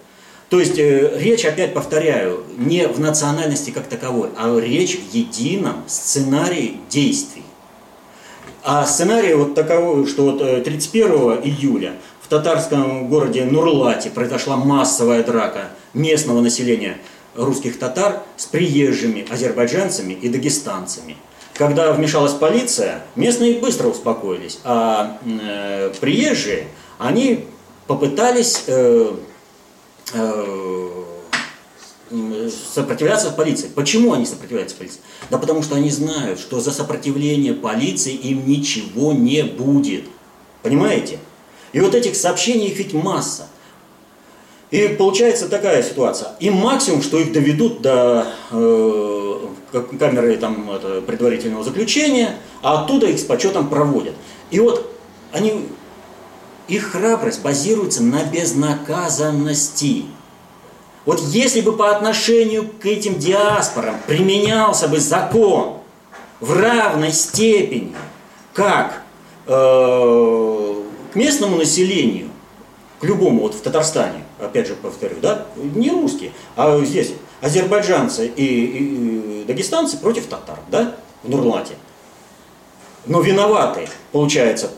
То 0.50 0.60
есть 0.60 0.78
э, 0.78 1.18
речь, 1.18 1.44
опять 1.44 1.72
повторяю, 1.72 2.44
не 2.58 2.86
в 2.86 3.00
национальности 3.00 3.70
как 3.70 3.86
таковой, 3.86 4.30
а 4.36 4.58
речь 4.58 4.98
в 4.98 5.14
едином 5.14 5.84
сценарии 5.86 6.76
действий. 6.90 7.42
А 8.62 8.84
сценарий 8.86 9.34
вот 9.34 9.54
таковой, 9.54 10.06
что 10.06 10.24
вот 10.24 10.64
31 10.64 11.12
э, 11.12 11.40
июля 11.44 11.92
в 12.20 12.28
татарском 12.28 13.08
городе 13.08 13.44
Нурлате 13.44 14.10
произошла 14.10 14.56
массовая 14.56 15.24
драка 15.24 15.70
местного 15.94 16.40
населения 16.40 16.98
русских 17.34 17.78
татар 17.78 18.22
с 18.36 18.46
приезжими 18.46 19.26
азербайджанцами 19.30 20.12
и 20.12 20.28
дагестанцами– 20.28 21.16
когда 21.54 21.92
вмешалась 21.92 22.32
полиция, 22.32 23.02
местные 23.14 23.58
быстро 23.58 23.88
успокоились, 23.88 24.58
а 24.64 25.18
э, 25.24 25.92
приезжие, 26.00 26.66
они 26.98 27.46
попытались 27.86 28.64
э, 28.66 29.14
э, 30.12 31.04
сопротивляться 32.74 33.30
полиции. 33.30 33.68
Почему 33.74 34.12
они 34.12 34.26
сопротивляются 34.26 34.76
полиции? 34.76 35.00
Да 35.30 35.38
потому 35.38 35.62
что 35.62 35.76
они 35.76 35.90
знают, 35.90 36.40
что 36.40 36.60
за 36.60 36.72
сопротивление 36.72 37.54
полиции 37.54 38.12
им 38.12 38.46
ничего 38.46 39.12
не 39.12 39.42
будет. 39.42 40.04
Понимаете? 40.62 41.18
И 41.72 41.80
вот 41.80 41.94
этих 41.94 42.16
сообщений 42.16 42.68
их 42.68 42.78
ведь 42.78 42.92
масса. 42.92 43.46
И 44.70 44.88
получается 44.88 45.48
такая 45.48 45.82
ситуация. 45.82 46.32
И 46.40 46.50
максимум, 46.50 47.02
что 47.02 47.18
их 47.18 47.32
доведут 47.32 47.80
до 47.80 48.26
э, 48.50 49.38
камеры 49.82 50.36
там, 50.36 50.70
это, 50.70 51.00
предварительного 51.00 51.64
заключения, 51.64 52.36
а 52.62 52.82
оттуда 52.82 53.06
их 53.06 53.18
с 53.18 53.24
почетом 53.24 53.68
проводят. 53.68 54.14
И 54.50 54.60
вот 54.60 54.90
они, 55.32 55.68
их 56.68 56.92
храбрость 56.92 57.42
базируется 57.42 58.02
на 58.02 58.24
безнаказанности. 58.24 60.04
Вот 61.04 61.20
если 61.20 61.60
бы 61.60 61.76
по 61.76 61.94
отношению 61.94 62.68
к 62.68 62.86
этим 62.86 63.18
диаспорам 63.18 63.96
применялся 64.06 64.88
бы 64.88 64.98
закон 64.98 65.78
в 66.40 66.52
равной 66.58 67.12
степени, 67.12 67.94
как 68.54 69.02
э, 69.46 70.74
к 71.12 71.16
местному 71.16 71.56
населению, 71.56 72.28
к 73.00 73.04
любому, 73.04 73.42
вот 73.42 73.54
в 73.54 73.60
Татарстане, 73.60 74.24
опять 74.40 74.66
же 74.66 74.74
повторю, 74.74 75.16
да, 75.20 75.46
не 75.56 75.90
русские, 75.90 76.32
а 76.56 76.80
здесь 76.84 77.12
азербайджанцы 77.44 78.26
и, 78.26 78.44
и, 78.44 79.42
и 79.42 79.44
дагестанцы 79.44 79.98
против 79.98 80.26
татар, 80.26 80.58
да, 80.70 80.96
в 81.22 81.28
Нурлате. 81.28 81.74
Но 83.04 83.20
виноваты, 83.20 83.86
получается, 84.12 84.70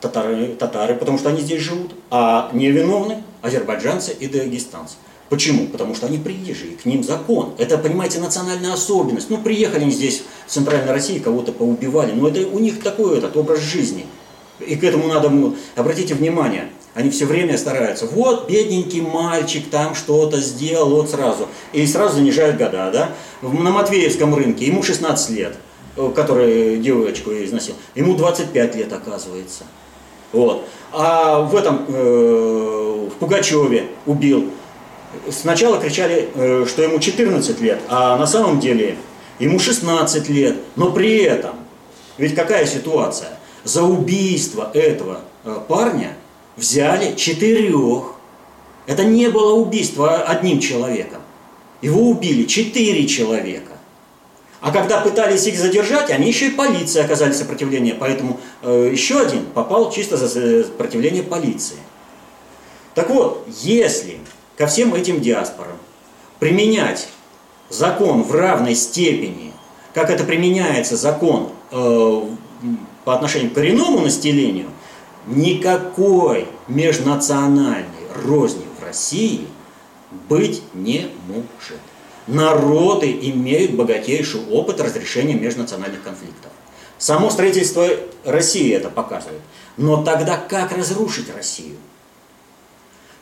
татары, 0.00 0.56
татары, 0.58 0.96
потому 0.96 1.16
что 1.18 1.28
они 1.28 1.40
здесь 1.42 1.62
живут, 1.62 1.92
а 2.10 2.50
невиновны 2.52 3.22
азербайджанцы 3.40 4.12
и 4.12 4.26
дагестанцы. 4.26 4.96
Почему? 5.28 5.66
Потому 5.66 5.94
что 5.94 6.06
они 6.06 6.18
приезжие, 6.18 6.76
к 6.76 6.86
ним 6.86 7.04
закон. 7.04 7.54
Это, 7.56 7.78
понимаете, 7.78 8.18
национальная 8.18 8.72
особенность. 8.72 9.30
Ну, 9.30 9.38
приехали 9.38 9.82
они 9.82 9.92
здесь, 9.92 10.24
в 10.46 10.50
Центральной 10.50 10.90
России, 10.90 11.20
кого-то 11.20 11.52
поубивали, 11.52 12.12
но 12.12 12.28
это 12.28 12.48
у 12.48 12.58
них 12.58 12.82
такой 12.82 13.18
этот 13.18 13.36
образ 13.36 13.60
жизни. 13.60 14.06
И 14.58 14.74
к 14.74 14.82
этому 14.82 15.06
надо, 15.06 15.30
обратите 15.76 16.14
внимание, 16.14 16.70
они 16.98 17.10
все 17.10 17.26
время 17.26 17.56
стараются. 17.56 18.06
Вот, 18.06 18.50
бедненький 18.50 19.00
мальчик 19.00 19.70
там 19.70 19.94
что-то 19.94 20.40
сделал, 20.40 20.90
вот 20.96 21.08
сразу. 21.08 21.46
И 21.72 21.86
сразу 21.86 22.16
занижают 22.16 22.56
года, 22.56 22.90
да? 22.92 23.10
На 23.40 23.70
Матвеевском 23.70 24.34
рынке 24.34 24.64
ему 24.64 24.82
16 24.82 25.30
лет, 25.30 25.54
э, 25.96 26.10
который 26.12 26.78
девочку 26.78 27.30
износил. 27.30 27.76
Ему 27.94 28.16
25 28.16 28.74
лет, 28.74 28.92
оказывается. 28.92 29.62
Вот. 30.32 30.66
А 30.90 31.42
в 31.42 31.54
этом, 31.54 31.84
э, 31.86 33.08
в 33.12 33.14
Пугачеве 33.20 33.84
убил. 34.04 34.50
Сначала 35.30 35.78
кричали, 35.78 36.28
э, 36.34 36.66
что 36.68 36.82
ему 36.82 36.98
14 36.98 37.60
лет, 37.60 37.78
а 37.88 38.16
на 38.16 38.26
самом 38.26 38.58
деле 38.58 38.96
ему 39.38 39.60
16 39.60 40.28
лет. 40.28 40.56
Но 40.74 40.90
при 40.90 41.18
этом 41.18 41.54
Ведь 42.16 42.34
какая 42.34 42.66
ситуация? 42.66 43.38
За 43.62 43.84
убийство 43.84 44.72
этого 44.74 45.20
э, 45.44 45.56
парня 45.68 46.16
взяли 46.58 47.14
четырех. 47.14 48.14
Это 48.86 49.04
не 49.04 49.28
было 49.28 49.54
убийство 49.54 50.22
одним 50.22 50.60
человеком. 50.60 51.22
Его 51.80 52.10
убили 52.10 52.44
четыре 52.44 53.06
человека. 53.06 53.72
А 54.60 54.72
когда 54.72 55.00
пытались 55.00 55.46
их 55.46 55.56
задержать, 55.56 56.10
они 56.10 56.26
еще 56.26 56.48
и 56.48 56.50
полиции 56.50 57.00
оказали 57.00 57.32
сопротивление. 57.32 57.94
Поэтому 57.94 58.40
э, 58.62 58.88
еще 58.90 59.20
один 59.20 59.46
попал 59.46 59.92
чисто 59.92 60.16
за 60.16 60.28
сопротивление 60.64 61.22
полиции. 61.22 61.76
Так 62.94 63.10
вот, 63.10 63.46
если 63.62 64.18
ко 64.56 64.66
всем 64.66 64.94
этим 64.94 65.20
диаспорам 65.20 65.76
применять 66.40 67.06
закон 67.68 68.24
в 68.24 68.34
равной 68.34 68.74
степени, 68.74 69.52
как 69.94 70.10
это 70.10 70.24
применяется 70.24 70.96
закон 70.96 71.50
э, 71.70 72.22
по 73.04 73.14
отношению 73.14 73.52
к 73.52 73.54
коренному 73.54 74.00
населению, 74.00 74.70
никакой 75.28 76.48
межнациональной 76.68 77.84
розни 78.24 78.64
в 78.78 78.84
России 78.84 79.46
быть 80.28 80.62
не 80.74 81.10
может. 81.26 81.78
Народы 82.26 83.10
имеют 83.10 83.72
богатейший 83.72 84.40
опыт 84.50 84.80
разрешения 84.80 85.34
межнациональных 85.34 86.02
конфликтов. 86.02 86.50
Само 86.98 87.30
строительство 87.30 87.86
России 88.24 88.74
это 88.74 88.90
показывает. 88.90 89.40
Но 89.76 90.02
тогда 90.02 90.36
как 90.36 90.72
разрушить 90.72 91.34
Россию? 91.34 91.76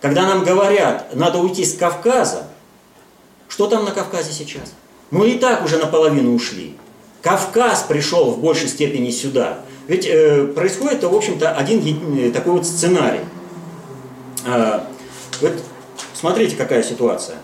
Когда 0.01 0.23
нам 0.23 0.45
говорят, 0.45 1.15
надо 1.15 1.39
уйти 1.39 1.65
с 1.65 1.77
Кавказа, 1.77 2.49
что 3.49 3.67
там 3.67 3.85
на 3.85 3.91
Кавказе 3.91 4.33
сейчас? 4.33 4.73
Мы 5.11 5.31
и 5.31 5.39
так 5.39 5.65
уже 5.65 5.79
наполовину 5.79 6.35
ушли. 6.35 6.77
Кавказ 7.23 7.85
пришел 7.89 8.31
в 8.31 8.41
большей 8.41 8.69
степени 8.69 9.11
сюда. 9.11 9.61
Ведь 9.87 10.07
э, 10.07 10.47
происходит, 10.49 11.05
в 11.05 11.15
общем-то, 11.15 11.53
один 11.53 12.19
э, 12.19 12.31
такой 12.33 12.55
вот 12.55 12.67
сценарий. 12.67 13.21
Э, 14.45 14.81
вот 15.41 15.53
смотрите, 16.15 16.57
какая 16.57 16.83
ситуация. 16.83 17.39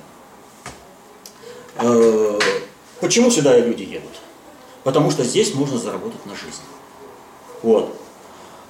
Э, 1.79 2.39
почему 3.01 3.31
сюда 3.31 3.59
люди 3.59 3.83
едут? 3.83 4.11
Потому 4.83 5.11
что 5.11 5.23
здесь 5.23 5.55
можно 5.55 5.79
заработать 5.79 6.25
на 6.27 6.33
жизнь. 6.33 6.63
Вот. 7.63 7.95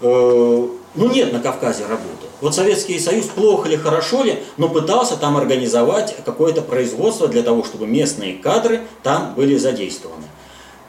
Э, 0.02 0.68
ну 0.94 1.10
нет 1.10 1.32
на 1.32 1.40
Кавказе 1.40 1.84
работы. 1.86 2.26
Вот 2.42 2.54
Советский 2.54 2.98
Союз 2.98 3.26
плохо 3.26 3.68
ли, 3.68 3.76
хорошо 3.78 4.22
ли, 4.22 4.42
но 4.58 4.68
пытался 4.68 5.16
там 5.16 5.38
организовать 5.38 6.16
какое-то 6.24 6.60
производство 6.60 7.28
для 7.28 7.42
того, 7.42 7.64
чтобы 7.64 7.86
местные 7.86 8.34
кадры 8.34 8.82
там 9.02 9.34
были 9.34 9.56
задействованы. 9.56 10.24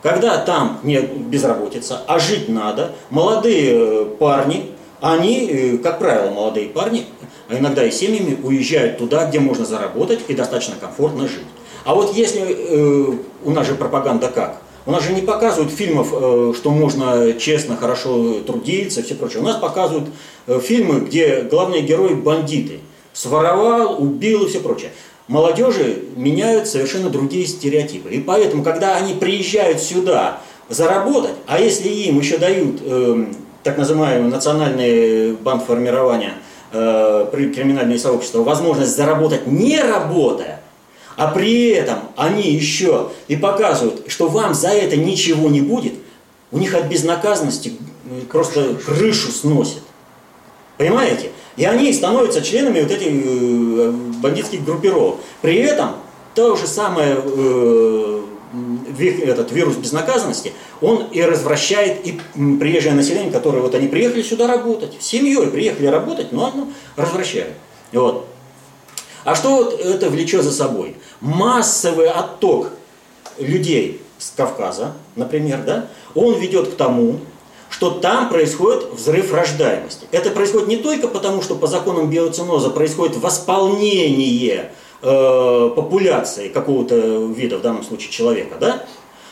Когда 0.04 0.38
там 0.38 0.80
нет 0.84 1.18
безработица, 1.18 2.02
а 2.08 2.20
жить 2.20 2.50
надо, 2.50 2.92
молодые 3.10 3.72
э, 3.72 4.06
парни, 4.20 4.72
они, 5.00 5.48
э, 5.50 5.78
как 5.78 5.98
правило, 5.98 6.30
молодые 6.30 6.68
парни, 6.68 7.06
а 7.48 7.58
иногда 7.58 7.86
и 7.86 7.90
семьями 7.90 8.38
уезжают 8.44 8.98
туда, 8.98 9.26
где 9.26 9.40
можно 9.40 9.66
заработать 9.66 10.20
и 10.28 10.34
достаточно 10.34 10.76
комфортно 10.76 11.30
жить. 11.30 11.48
А 11.86 11.96
вот 11.96 12.14
если 12.14 12.42
э, 12.42 13.14
у 13.46 13.52
нас 13.52 13.66
же 13.66 13.76
пропаганда 13.76 14.28
как? 14.28 14.58
У 14.86 14.92
нас 14.92 15.06
же 15.06 15.14
не 15.14 15.22
показывают 15.22 15.72
фильмов, 15.72 16.08
что 16.58 16.72
можно 16.72 17.32
честно, 17.40 17.78
хорошо 17.78 18.42
трудиться 18.42 19.00
и 19.00 19.04
все 19.04 19.16
прочее. 19.16 19.40
У 19.40 19.46
нас 19.46 19.56
показывают 19.56 20.10
фильмы, 20.46 21.00
где 21.00 21.44
главные 21.44 21.84
герои 21.84 22.16
бандиты. 22.16 22.82
Своровал, 23.14 24.04
убил 24.04 24.44
и 24.44 24.50
все 24.50 24.60
прочее. 24.60 24.92
Молодежи 25.34 26.04
меняют 26.16 26.68
совершенно 26.68 27.10
другие 27.10 27.48
стереотипы. 27.48 28.12
И 28.12 28.22
поэтому, 28.22 28.64
когда 28.64 28.98
они 28.98 29.16
приезжают 29.16 29.82
сюда 29.82 30.42
заработать, 30.70 31.34
а 31.48 31.60
если 31.60 31.90
им 31.90 32.20
еще 32.20 32.38
дают 32.38 32.80
э, 32.84 33.26
так 33.64 33.80
называемый 33.80 34.30
национальный 34.30 35.34
банк 35.34 35.66
формирования, 35.66 36.34
э, 36.72 37.26
криминальные 37.32 37.98
сообщества, 37.98 38.44
возможность 38.44 38.96
заработать 38.96 39.48
не 39.48 39.82
работая, 39.82 40.62
а 41.18 41.30
при 41.30 41.70
этом 41.70 41.98
они 42.16 42.52
еще 42.52 43.10
и 43.28 43.36
показывают, 43.36 44.04
что 44.10 44.28
вам 44.28 44.54
за 44.54 44.70
это 44.70 44.98
ничего 44.98 45.50
не 45.50 45.62
будет, 45.62 45.96
у 46.52 46.60
них 46.60 46.76
от 46.76 46.86
безнаказанности 46.86 47.74
просто 48.32 48.76
крышу 48.86 49.32
сносит. 49.32 49.82
Понимаете? 50.78 51.32
И 51.56 51.66
они 51.66 51.94
становятся 51.94 52.42
членами 52.42 52.82
вот 52.82 52.92
этих 52.92 53.08
э, 53.08 53.92
бандитских 54.22 54.64
группировок. 54.64 55.18
При 55.42 55.58
этом 55.58 55.96
то 56.34 56.56
же 56.56 56.66
самое, 56.66 57.18
э, 57.24 58.22
этот 59.24 59.52
вирус 59.52 59.76
безнаказанности, 59.76 60.54
он 60.82 61.08
и 61.12 61.22
развращает 61.22 62.06
и 62.06 62.20
приезжее 62.34 62.94
население, 62.94 63.32
которое 63.32 63.62
вот 63.62 63.74
они 63.76 63.88
приехали 63.88 64.22
сюда 64.22 64.48
работать, 64.48 64.94
семьей 65.00 65.48
приехали 65.48 65.88
работать, 65.88 66.32
но 66.32 66.52
оно 66.52 66.68
развращает. 66.96 67.54
Вот. 67.92 68.28
А 69.24 69.36
что 69.36 69.56
вот 69.56 69.80
это 69.80 70.10
влечет 70.10 70.44
за 70.44 70.52
собой? 70.52 70.98
Массовый 71.22 72.10
отток 72.10 72.72
людей 73.40 74.02
с 74.18 74.32
Кавказа, 74.32 74.94
например, 75.16 75.64
да, 75.66 75.88
он 76.14 76.40
ведет 76.40 76.70
к 76.74 76.76
тому, 76.76 77.20
что 77.84 78.00
там 78.00 78.30
происходит 78.30 78.94
взрыв 78.94 79.34
рождаемости. 79.34 80.08
Это 80.12 80.32
происходит 80.32 80.68
не 80.68 80.78
только 80.78 81.08
потому, 81.08 81.42
что 81.42 81.56
по 81.56 81.68
законам 81.68 82.10
биоциноза 82.10 82.70
происходит 82.70 83.18
восполнение 83.18 84.72
э, 85.02 85.70
популяции 85.76 86.48
какого-то 86.48 86.96
вида, 87.36 87.58
в 87.58 87.62
данном 87.62 87.84
случае 87.84 88.12
человека, 88.12 88.56
да, 88.60 88.86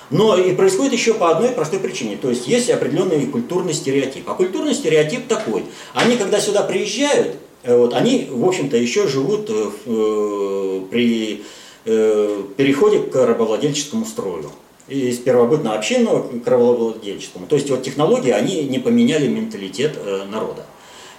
но 0.10 0.38
и 0.38 0.54
происходит 0.54 0.92
еще 0.92 1.14
по 1.14 1.32
одной 1.32 1.50
простой 1.50 1.80
причине. 1.80 2.18
То 2.18 2.30
есть 2.30 2.48
есть 2.48 2.70
определенный 2.70 3.26
культурный 3.28 3.74
стереотип. 3.74 4.30
А 4.30 4.34
культурный 4.34 4.74
стереотип 4.74 5.28
такой. 5.28 5.64
Они, 5.94 6.18
когда 6.18 6.42
сюда 6.42 6.64
приезжают, 6.64 7.38
Э, 7.64 7.78
вот, 7.78 7.94
они, 7.94 8.28
в 8.30 8.46
общем-то, 8.46 8.78
еще 8.78 9.08
живут 9.08 9.50
э, 9.50 9.72
э, 9.86 10.82
при 10.90 11.44
переходе 11.84 13.00
к 13.00 13.16
рабовладельческому 13.16 14.06
строю. 14.06 14.52
Из 14.92 15.20
первобытного 15.20 15.78
общинного 15.78 16.28
к. 16.28 17.48
То 17.48 17.56
есть 17.56 17.70
вот 17.70 17.82
технологии, 17.82 18.32
они 18.32 18.64
не 18.64 18.78
поменяли 18.78 19.28
менталитет 19.30 19.98
народа. 20.30 20.66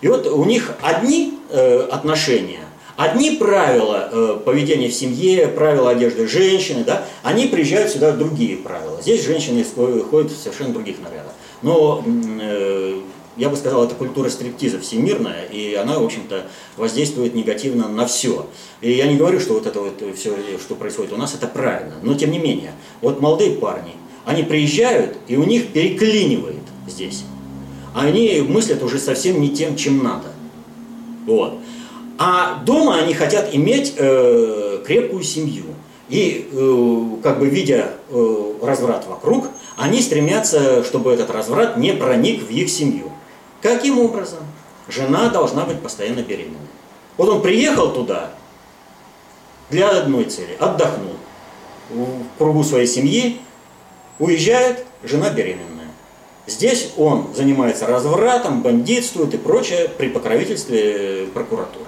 И 0.03 0.09
вот 0.09 0.27
у 0.27 0.45
них 0.45 0.73
одни 0.83 1.39
отношения, 1.91 2.67
одни 2.99 3.37
правила 3.37 4.43
поведения 4.45 4.89
в 4.89 4.93
семье, 4.93 5.49
правила 5.49 5.89
одежды 5.89 6.29
женщины, 6.29 6.85
да, 6.85 7.07
они 7.23 7.47
приезжают 7.47 7.91
сюда 7.91 8.13
другие 8.13 8.59
правила. 8.59 9.01
Здесь 9.01 9.25
женщины 9.25 9.65
ходят 9.65 10.31
в 10.31 10.37
совершенно 10.37 10.75
других 10.75 10.97
нарядах. 10.99 11.33
Но 11.63 12.05
я 13.37 13.49
бы 13.49 13.57
сказал, 13.57 13.85
это 13.85 13.95
культура 13.95 14.29
стриптиза 14.29 14.79
всемирная, 14.79 15.45
и 15.45 15.75
она, 15.75 15.99
в 15.99 16.05
общем-то, 16.05 16.45
воздействует 16.77 17.35
негативно 17.35 17.89
на 17.89 18.07
все. 18.07 18.47
И 18.81 18.93
я 18.93 19.07
не 19.07 19.17
говорю, 19.17 19.41
что 19.41 19.55
вот 19.55 19.67
это 19.67 19.81
вот 19.81 20.03
все, 20.17 20.37
что 20.61 20.75
происходит 20.75 21.13
у 21.13 21.17
нас, 21.17 21.35
это 21.35 21.47
правильно. 21.47 21.95
Но 22.03 22.15
тем 22.15 22.31
не 22.31 22.39
менее, 22.39 22.73
вот 23.01 23.21
молодые 23.21 23.53
парни, 23.53 23.93
они 24.25 24.43
приезжают, 24.43 25.17
и 25.29 25.37
у 25.37 25.45
них 25.45 25.69
переклинивает 25.69 26.63
здесь. 26.87 27.25
Они 27.95 28.45
мыслят 28.47 28.83
уже 28.83 28.99
совсем 28.99 29.41
не 29.41 29.51
тем, 29.51 29.77
чем 29.77 30.03
надо. 30.03 30.29
Вот. 31.27 31.59
А 32.19 32.63
дома 32.65 32.99
они 32.99 33.15
хотят 33.15 33.55
иметь 33.55 33.95
э, 33.97 34.83
крепкую 34.87 35.23
семью. 35.23 35.65
И 36.09 36.49
э, 36.53 37.07
как 37.23 37.39
бы 37.39 37.49
видя 37.49 37.93
э, 38.11 38.53
разврат 38.63 39.07
вокруг, 39.07 39.49
они 39.77 40.01
стремятся, 40.01 40.85
чтобы 40.85 41.13
этот 41.13 41.31
разврат 41.31 41.77
не 41.77 41.93
проник 41.93 42.43
в 42.43 42.51
их 42.51 42.69
семью. 42.69 43.12
Каким 43.63 44.01
образом? 44.01 44.41
Жена 44.89 45.31
должна 45.31 45.65
быть 45.65 45.81
постоянно 45.81 46.21
беременной. 46.21 46.59
Вот 47.17 47.29
он 47.29 47.41
приехал 47.41 47.93
туда 47.93 48.31
для 49.71 49.89
одной 49.91 50.25
цели, 50.25 50.57
отдохнул 50.59 51.15
в 51.91 52.39
кругу 52.39 52.65
своей 52.65 52.87
семьи, 52.89 53.41
уезжает, 54.19 54.85
жена 55.05 55.31
беременная. 55.31 55.89
Здесь 56.47 56.91
он 56.97 57.33
занимается 57.35 57.87
развратом, 57.87 58.63
бандитствует 58.63 59.33
и 59.35 59.39
прочее 59.39 59.89
при 59.89 60.09
покровительстве 60.09 61.29
прокуратуры. 61.33 61.87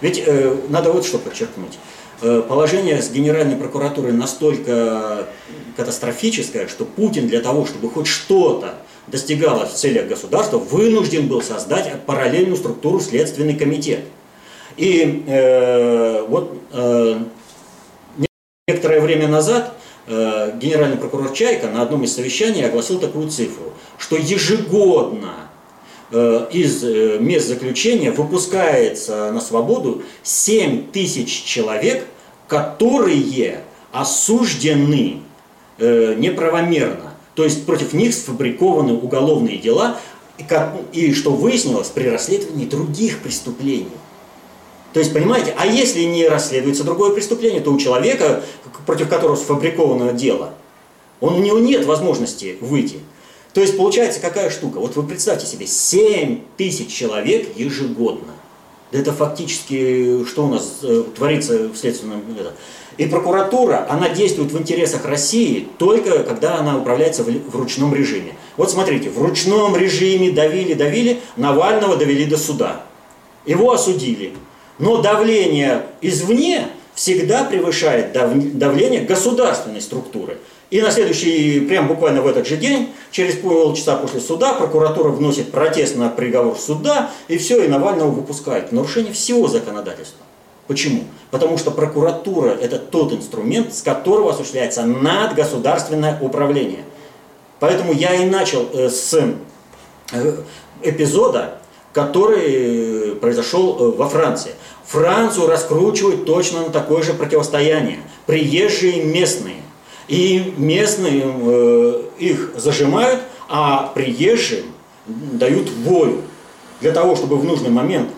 Ведь 0.00 0.22
э, 0.26 0.56
надо 0.68 0.92
вот 0.92 1.06
что 1.06 1.18
подчеркнуть. 1.18 1.78
Э, 2.20 2.42
положение 2.46 3.00
с 3.00 3.10
Генеральной 3.10 3.56
прокуратурой 3.56 4.12
настолько 4.12 5.28
катастрофическое, 5.76 6.66
что 6.66 6.84
Путин 6.84 7.28
для 7.28 7.40
того, 7.40 7.66
чтобы 7.66 7.88
хоть 7.88 8.08
что-то 8.08 8.74
достигалось 9.06 9.70
в 9.70 9.74
целях 9.74 10.08
государства, 10.08 10.58
вынужден 10.58 11.28
был 11.28 11.42
создать 11.42 12.02
параллельную 12.06 12.56
структуру 12.56 13.00
Следственный 13.00 13.54
комитет. 13.54 14.00
И 14.76 15.24
э, 15.26 16.24
вот 16.26 16.56
э, 16.72 17.18
некоторое 18.66 19.00
время 19.00 19.28
назад 19.28 19.74
э, 20.06 20.52
генеральный 20.58 20.96
прокурор 20.96 21.32
Чайка 21.32 21.68
на 21.68 21.82
одном 21.82 22.02
из 22.04 22.14
совещаний 22.14 22.66
огласил 22.66 22.98
такую 22.98 23.28
цифру, 23.28 23.72
что 23.98 24.16
ежегодно 24.16 25.34
э, 26.10 26.46
из 26.50 26.82
э, 26.82 27.18
мест 27.20 27.46
заключения 27.46 28.10
выпускается 28.10 29.30
на 29.30 29.40
свободу 29.40 30.02
7 30.24 30.90
тысяч 30.90 31.44
человек, 31.44 32.06
которые 32.48 33.60
осуждены 33.92 35.20
э, 35.78 36.14
неправомерно 36.18 37.13
То 37.34 37.44
есть 37.44 37.66
против 37.66 37.92
них 37.92 38.14
сфабрикованы 38.14 38.94
уголовные 38.94 39.58
дела, 39.58 39.98
и, 40.38 40.42
как, 40.42 40.74
и 40.92 41.12
что 41.12 41.32
выяснилось 41.32 41.88
при 41.88 42.08
расследовании 42.08 42.66
других 42.66 43.20
преступлений. 43.20 43.88
То 44.92 45.00
есть, 45.00 45.12
понимаете, 45.12 45.54
а 45.58 45.66
если 45.66 46.02
не 46.04 46.28
расследуется 46.28 46.84
другое 46.84 47.12
преступление, 47.12 47.60
то 47.60 47.72
у 47.72 47.78
человека, 47.78 48.42
против 48.86 49.08
которого 49.08 49.36
сфабриковано 49.36 50.12
дело, 50.12 50.54
он, 51.20 51.34
у 51.34 51.38
него 51.38 51.58
нет 51.58 51.84
возможности 51.84 52.56
выйти. 52.60 53.00
То 53.52 53.60
есть 53.60 53.76
получается 53.76 54.20
какая 54.20 54.50
штука? 54.50 54.78
Вот 54.78 54.96
вы 54.96 55.04
представьте 55.04 55.46
себе, 55.46 55.66
7 55.66 56.40
тысяч 56.56 56.92
человек 56.92 57.56
ежегодно. 57.56 58.34
Это 58.90 59.12
фактически, 59.12 60.24
что 60.24 60.46
у 60.46 60.48
нас 60.48 60.78
э, 60.82 61.04
творится 61.16 61.68
в 61.68 61.76
следственном... 61.76 62.22
Это. 62.38 62.54
И 62.96 63.06
прокуратура, 63.06 63.86
она 63.90 64.08
действует 64.08 64.52
в 64.52 64.58
интересах 64.58 65.04
России 65.04 65.66
только 65.78 66.22
когда 66.22 66.58
она 66.58 66.78
управляется 66.78 67.24
в, 67.24 67.26
в 67.26 67.56
ручном 67.56 67.94
режиме. 67.94 68.34
Вот 68.56 68.70
смотрите, 68.70 69.10
в 69.10 69.20
ручном 69.20 69.76
режиме 69.76 70.30
давили, 70.30 70.74
давили, 70.74 71.20
Навального 71.36 71.96
довели 71.96 72.24
до 72.24 72.36
суда. 72.36 72.82
Его 73.46 73.72
осудили. 73.72 74.32
Но 74.78 75.02
давление 75.02 75.86
извне 76.00 76.68
всегда 76.94 77.44
превышает 77.44 78.12
давление 78.12 79.02
государственной 79.02 79.80
структуры. 79.80 80.38
И 80.70 80.80
на 80.80 80.90
следующий, 80.90 81.60
прям 81.60 81.88
буквально 81.88 82.22
в 82.22 82.26
этот 82.26 82.46
же 82.46 82.56
день, 82.56 82.92
через 83.10 83.34
полчаса 83.36 83.96
после 83.96 84.20
суда, 84.20 84.54
прокуратура 84.54 85.10
вносит 85.10 85.52
протест 85.52 85.96
на 85.96 86.08
приговор 86.08 86.56
суда, 86.58 87.10
и 87.28 87.38
все, 87.38 87.62
и 87.62 87.68
Навального 87.68 88.10
выпускают. 88.10 88.72
Нарушение 88.72 89.12
всего 89.12 89.46
законодательства. 89.46 90.24
Почему? 90.66 91.04
Потому 91.34 91.58
что 91.58 91.72
прокуратура– 91.72 92.50
это 92.62 92.78
тот 92.78 93.12
инструмент, 93.12 93.74
с 93.74 93.82
которого 93.82 94.30
осуществляется 94.30 94.84
надгосударственное 94.84 96.16
управление. 96.20 96.84
Поэтому 97.58 97.92
я 97.92 98.14
и 98.14 98.24
начал 98.24 98.68
э, 98.72 98.88
с 98.88 99.20
э, 100.12 100.36
эпизода, 100.80 101.58
который 101.92 102.44
э, 102.44 103.14
произошел 103.16 103.96
во 103.96 104.08
Франции. 104.08 104.52
Францию 104.86 105.48
раскручивают 105.48 106.24
точно 106.24 106.60
на 106.60 106.70
такое 106.70 107.02
же 107.02 107.14
противостояние. 107.14 107.98
Приезжие 108.26 109.02
местные– 109.02 109.56
и 110.06 110.54
местные 110.56 112.02
их 112.18 112.52
зажимают, 112.56 113.22
а 113.48 113.90
приезжим 113.92 114.66
дают 115.06 115.68
волю 115.70 116.22
для 116.80 116.92
того, 116.92 117.16
чтобы 117.16 117.38
в 117.38 117.44
нужный 117.44 117.70
момент 117.70 118.10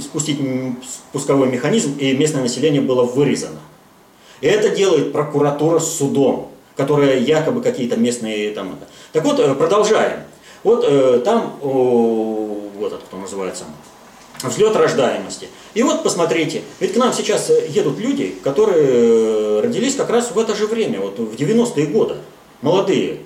спустить 0.00 0.38
спусковой 1.08 1.48
механизм, 1.48 1.96
и 1.98 2.16
местное 2.16 2.42
население 2.42 2.80
было 2.80 3.04
вырезано. 3.04 3.60
И 4.40 4.46
это 4.46 4.70
делает 4.70 5.12
прокуратура 5.12 5.78
с 5.78 5.96
судом, 5.96 6.50
которая 6.76 7.18
якобы 7.18 7.62
какие-то 7.62 7.96
местные 7.96 8.50
там. 8.50 8.78
Так 9.12 9.24
вот, 9.24 9.38
э, 9.40 9.54
продолжаем. 9.54 10.20
Вот 10.62 10.84
э, 10.86 11.20
там, 11.24 11.56
вот 11.60 12.92
это 12.92 13.02
кто 13.04 13.16
называется, 13.16 13.64
взлет 14.42 14.76
рождаемости. 14.76 15.48
И 15.74 15.82
вот 15.82 16.02
посмотрите, 16.02 16.62
ведь 16.80 16.94
к 16.94 16.96
нам 16.96 17.12
сейчас 17.12 17.50
едут 17.68 17.98
люди, 17.98 18.34
которые 18.42 18.84
э, 18.84 19.60
родились 19.62 19.94
как 19.94 20.10
раз 20.10 20.30
в 20.30 20.38
это 20.38 20.54
же 20.54 20.66
время, 20.66 21.00
вот 21.00 21.18
в 21.18 21.34
90-е 21.34 21.86
годы, 21.86 22.16
молодые. 22.62 23.20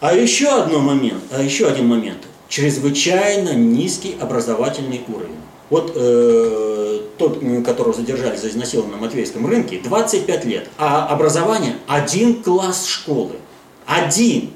А 0.00 0.14
еще, 0.14 0.48
одно 0.48 0.80
момент, 0.80 1.22
а 1.30 1.42
еще 1.42 1.66
один 1.66 1.86
момент. 1.86 2.22
Чрезвычайно 2.52 3.54
низкий 3.54 4.14
образовательный 4.20 5.00
уровень. 5.08 5.38
Вот 5.70 5.94
э, 5.96 7.00
тот, 7.16 7.40
которого 7.64 7.94
задержали 7.94 8.36
за 8.36 8.50
изнасилование 8.50 8.96
на 8.96 9.00
Матвейском 9.00 9.46
рынке, 9.46 9.80
25 9.82 10.44
лет, 10.44 10.68
а 10.76 11.06
образование 11.06 11.76
один 11.86 12.42
класс 12.42 12.84
школы. 12.84 13.36
Один. 13.86 14.50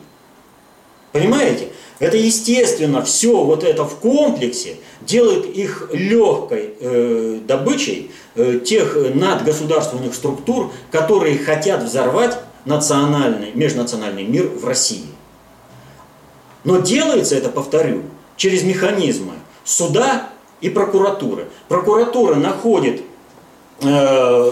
Понимаете? 1.12 1.68
Это 1.98 2.18
естественно, 2.18 3.02
все 3.02 3.42
вот 3.42 3.64
это 3.64 3.84
в 3.84 3.96
комплексе 3.96 4.76
делает 5.00 5.46
их 5.56 5.88
легкой 5.94 6.74
э, 6.78 7.38
добычей 7.48 8.10
э, 8.34 8.60
тех 8.62 8.94
надгосударственных 9.14 10.14
структур, 10.14 10.70
которые 10.90 11.38
хотят 11.38 11.82
взорвать 11.82 12.38
национальный, 12.66 13.52
межнациональный 13.54 14.24
мир 14.24 14.48
в 14.48 14.66
России. 14.66 15.15
Но 16.66 16.80
делается 16.80 17.34
это, 17.34 17.48
повторю, 17.48 18.02
через 18.36 18.62
механизмы 18.62 19.32
суда 19.64 20.28
и 20.60 20.68
прокуратуры. 20.68 21.48
Прокуратура 21.68 22.34
находит, 22.34 23.00
э, 23.82 24.50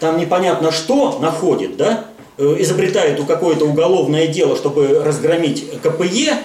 там 0.00 0.18
непонятно 0.18 0.70
что 0.70 1.18
находит, 1.20 1.78
да, 1.78 2.06
Э, 2.38 2.56
изобретает 2.58 3.18
у 3.18 3.24
какое-то 3.24 3.64
уголовное 3.64 4.26
дело, 4.26 4.56
чтобы 4.56 5.02
разгромить 5.02 5.80
КПЕ, 5.80 6.36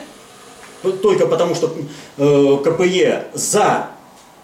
только 1.02 1.28
потому 1.28 1.54
что 1.54 1.70
э, 2.18 2.58
КПЕ 2.64 3.26
за 3.34 3.88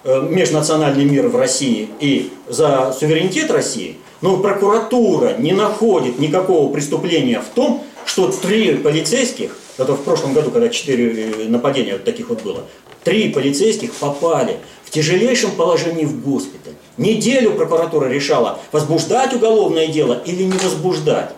э, 0.03 0.27
межнациональный 0.29 1.05
мир 1.05 1.29
в 1.29 1.37
России 1.37 1.87
и 2.01 2.33
за 2.49 2.93
суверенитет 2.99 3.49
России, 3.49 3.97
но 4.19 4.35
прокуратура 4.37 5.35
не 5.37 5.53
находит 5.53 6.19
никакого 6.19 6.69
преступления 6.73 7.39
в 7.39 7.47
том, 7.55 7.85
что 8.07 8.31
три 8.31 8.75
полицейских, 8.75 9.55
это 9.77 9.93
в 9.93 10.03
прошлом 10.03 10.33
году, 10.33 10.49
когда 10.49 10.69
четыре 10.69 11.47
нападения 11.47 11.93
вот 11.93 12.05
таких 12.05 12.29
вот 12.29 12.41
было, 12.41 12.63
три 13.03 13.29
полицейских 13.31 13.93
попали 13.93 14.57
в 14.85 14.89
тяжелейшем 14.89 15.51
положении 15.51 16.05
в 16.05 16.23
госпиталь. 16.23 16.73
Неделю 16.97 17.51
прокуратура 17.51 18.07
решала, 18.07 18.59
возбуждать 18.71 19.33
уголовное 19.33 19.87
дело 19.87 20.21
или 20.25 20.43
не 20.43 20.57
возбуждать. 20.57 21.31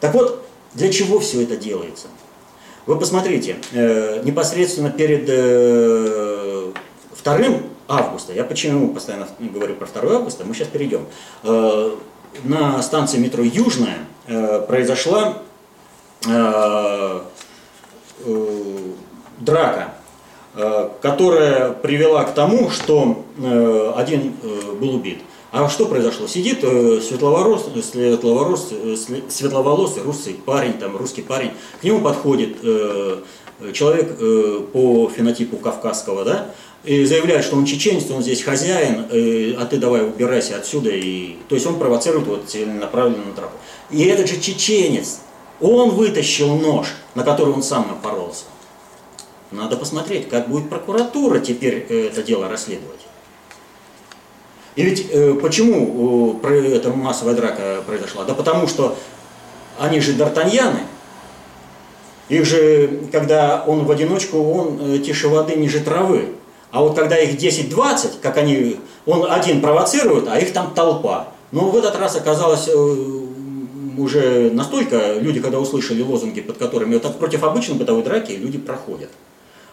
Так 0.00 0.14
вот, 0.14 0.44
для 0.72 0.90
чего 0.90 1.20
все 1.20 1.42
это 1.42 1.56
делается? 1.56 2.08
Вы 2.86 2.98
посмотрите, 2.98 3.56
э, 3.72 4.22
непосредственно 4.24 4.90
перед 4.90 5.24
э, 5.28 6.72
2 7.22 7.38
августа, 7.88 8.32
я 8.32 8.44
почему 8.44 8.88
постоянно 8.92 9.28
говорю 9.38 9.74
про 9.74 9.86
2 9.86 10.16
августа, 10.16 10.44
мы 10.44 10.54
сейчас 10.54 10.68
перейдем, 10.68 11.06
э, 11.42 11.96
на 12.42 12.82
станции 12.82 13.18
метро 13.18 13.42
Южная 13.42 13.98
э, 13.98 14.13
произошла 14.26 15.38
э, 16.26 17.20
э, 18.24 18.92
драка, 19.40 19.94
э, 20.54 20.88
которая 21.02 21.72
привела 21.72 22.24
к 22.24 22.34
тому, 22.34 22.70
что 22.70 23.24
э, 23.38 23.92
один 23.96 24.34
э, 24.42 24.72
был 24.80 24.96
убит. 24.96 25.18
А 25.52 25.68
что 25.68 25.86
произошло? 25.86 26.26
Сидит 26.26 26.60
э, 26.62 27.00
светловорос, 27.00 27.66
светловорос, 27.82 28.68
э, 28.72 28.96
светловолосый 29.28 30.02
русский 30.02 30.32
парень, 30.32 30.74
там 30.74 30.96
русский 30.96 31.22
парень, 31.22 31.50
к 31.80 31.84
нему 31.84 32.00
подходит 32.00 32.56
э, 32.62 33.20
человек 33.72 34.16
э, 34.18 34.60
по 34.72 35.08
фенотипу 35.08 35.56
кавказского, 35.58 36.24
да, 36.24 36.50
и 36.84 37.04
заявляет, 37.06 37.44
что 37.44 37.56
он 37.56 37.64
чеченец, 37.64 38.10
он 38.10 38.22
здесь 38.22 38.42
хозяин, 38.42 39.06
э, 39.10 39.54
а 39.58 39.64
ты 39.64 39.78
давай 39.78 40.02
убирайся 40.02 40.56
отсюда. 40.56 40.90
И... 40.90 41.36
То 41.48 41.54
есть 41.54 41.66
он 41.66 41.78
провоцирует 41.78 42.26
вот 42.26 42.44
целенаправленную 42.48 43.32
траву. 43.34 43.52
И 43.94 44.06
этот 44.06 44.28
же 44.28 44.40
чеченец, 44.40 45.20
он 45.60 45.90
вытащил 45.90 46.56
нож, 46.56 46.88
на 47.14 47.22
который 47.22 47.54
он 47.54 47.62
сам 47.62 47.86
напоролся. 47.86 48.46
Надо 49.52 49.76
посмотреть, 49.76 50.28
как 50.28 50.48
будет 50.48 50.68
прокуратура 50.68 51.38
теперь 51.38 51.86
э, 51.88 52.08
это 52.08 52.24
дело 52.24 52.48
расследовать. 52.48 53.06
И 54.74 54.82
ведь 54.82 55.06
э, 55.12 55.34
почему 55.34 56.40
э, 56.42 56.74
эта 56.74 56.90
массовая 56.90 57.36
драка 57.36 57.84
произошла? 57.86 58.24
Да 58.24 58.34
потому 58.34 58.66
что 58.66 58.96
они 59.78 60.00
же 60.00 60.14
д'Артаньяны. 60.14 60.80
Их 62.28 62.44
же, 62.44 63.02
когда 63.12 63.62
он 63.64 63.84
в 63.84 63.90
одиночку, 63.92 64.38
он 64.38 64.80
э, 64.80 64.98
тише 64.98 65.28
воды 65.28 65.54
ниже 65.54 65.78
травы. 65.78 66.34
А 66.72 66.80
вот 66.80 66.96
когда 66.96 67.16
их 67.16 67.40
10-20, 67.40 68.18
как 68.20 68.38
они, 68.38 68.80
он 69.06 69.30
один 69.30 69.60
провоцирует, 69.60 70.26
а 70.26 70.40
их 70.40 70.52
там 70.52 70.74
толпа. 70.74 71.28
Но 71.52 71.70
в 71.70 71.76
этот 71.76 71.94
раз 71.96 72.16
оказалось 72.16 72.66
э, 72.66 73.23
уже 73.98 74.50
настолько, 74.50 75.14
люди, 75.14 75.40
когда 75.40 75.58
услышали 75.58 76.02
лозунги, 76.02 76.40
под 76.40 76.58
которыми 76.58 76.94
вот 76.94 77.18
против 77.18 77.44
обычной 77.44 77.76
бытовой 77.76 78.02
драки, 78.02 78.32
люди 78.32 78.58
проходят. 78.58 79.10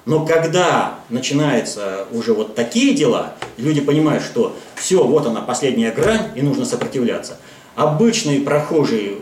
Но 0.05 0.25
когда 0.25 0.95
начинаются 1.10 2.07
уже 2.12 2.34
вот 2.34 2.55
такие 2.55 2.93
дела, 2.93 3.36
люди 3.57 3.81
понимают, 3.81 4.23
что 4.23 4.55
все, 4.75 5.03
вот 5.03 5.27
она 5.27 5.41
последняя 5.41 5.91
грань, 5.91 6.31
и 6.36 6.41
нужно 6.41 6.65
сопротивляться. 6.65 7.38
Обычные 7.75 8.41
прохожие 8.41 9.17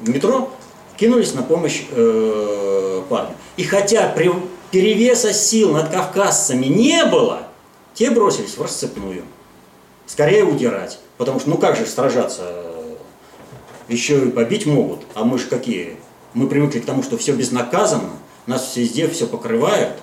в 0.00 0.08
метро 0.08 0.50
кинулись 0.96 1.34
на 1.34 1.42
помощь 1.42 1.82
э, 1.90 3.02
парню. 3.08 3.34
И 3.56 3.64
хотя 3.64 4.08
при, 4.08 4.32
перевеса 4.70 5.32
сил 5.32 5.72
над 5.72 5.90
кавказцами 5.90 6.66
не 6.66 7.04
было, 7.04 7.42
те 7.94 8.10
бросились 8.10 8.56
в 8.56 8.62
расцепную. 8.62 9.24
Скорее 10.06 10.44
удирать. 10.44 10.98
Потому 11.18 11.40
что, 11.40 11.50
ну 11.50 11.58
как 11.58 11.76
же 11.76 11.86
сражаться? 11.86 12.42
Еще 13.88 14.26
и 14.26 14.30
побить 14.30 14.66
могут. 14.66 15.00
А 15.14 15.24
мы 15.24 15.38
же 15.38 15.46
какие? 15.46 15.96
Мы 16.34 16.46
привыкли 16.46 16.80
к 16.80 16.86
тому, 16.86 17.02
что 17.02 17.18
все 17.18 17.32
безнаказанно. 17.32 18.10
Нас 18.46 18.76
везде 18.76 19.08
все 19.08 19.26
покрывают. 19.26 19.98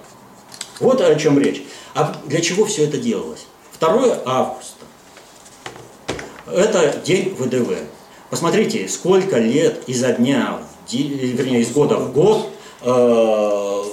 Вот 0.80 1.02
о 1.02 1.16
чем 1.16 1.40
речь. 1.40 1.64
А 1.94 2.16
для 2.26 2.42
чего 2.42 2.66
все 2.66 2.86
это 2.86 2.98
делалось? 2.98 3.48
2 3.80 4.22
августа. 4.26 4.86
Это 6.48 7.00
день 7.04 7.36
ВДВ. 7.38 7.78
Посмотрите, 8.30 8.88
сколько 8.88 9.38
лет 9.38 9.84
изо 9.88 10.14
дня, 10.14 10.60
вернее, 10.92 11.62
из 11.62 11.72
года 11.72 11.98
в 11.98 12.14
год 12.14 12.50
э, 12.82 13.84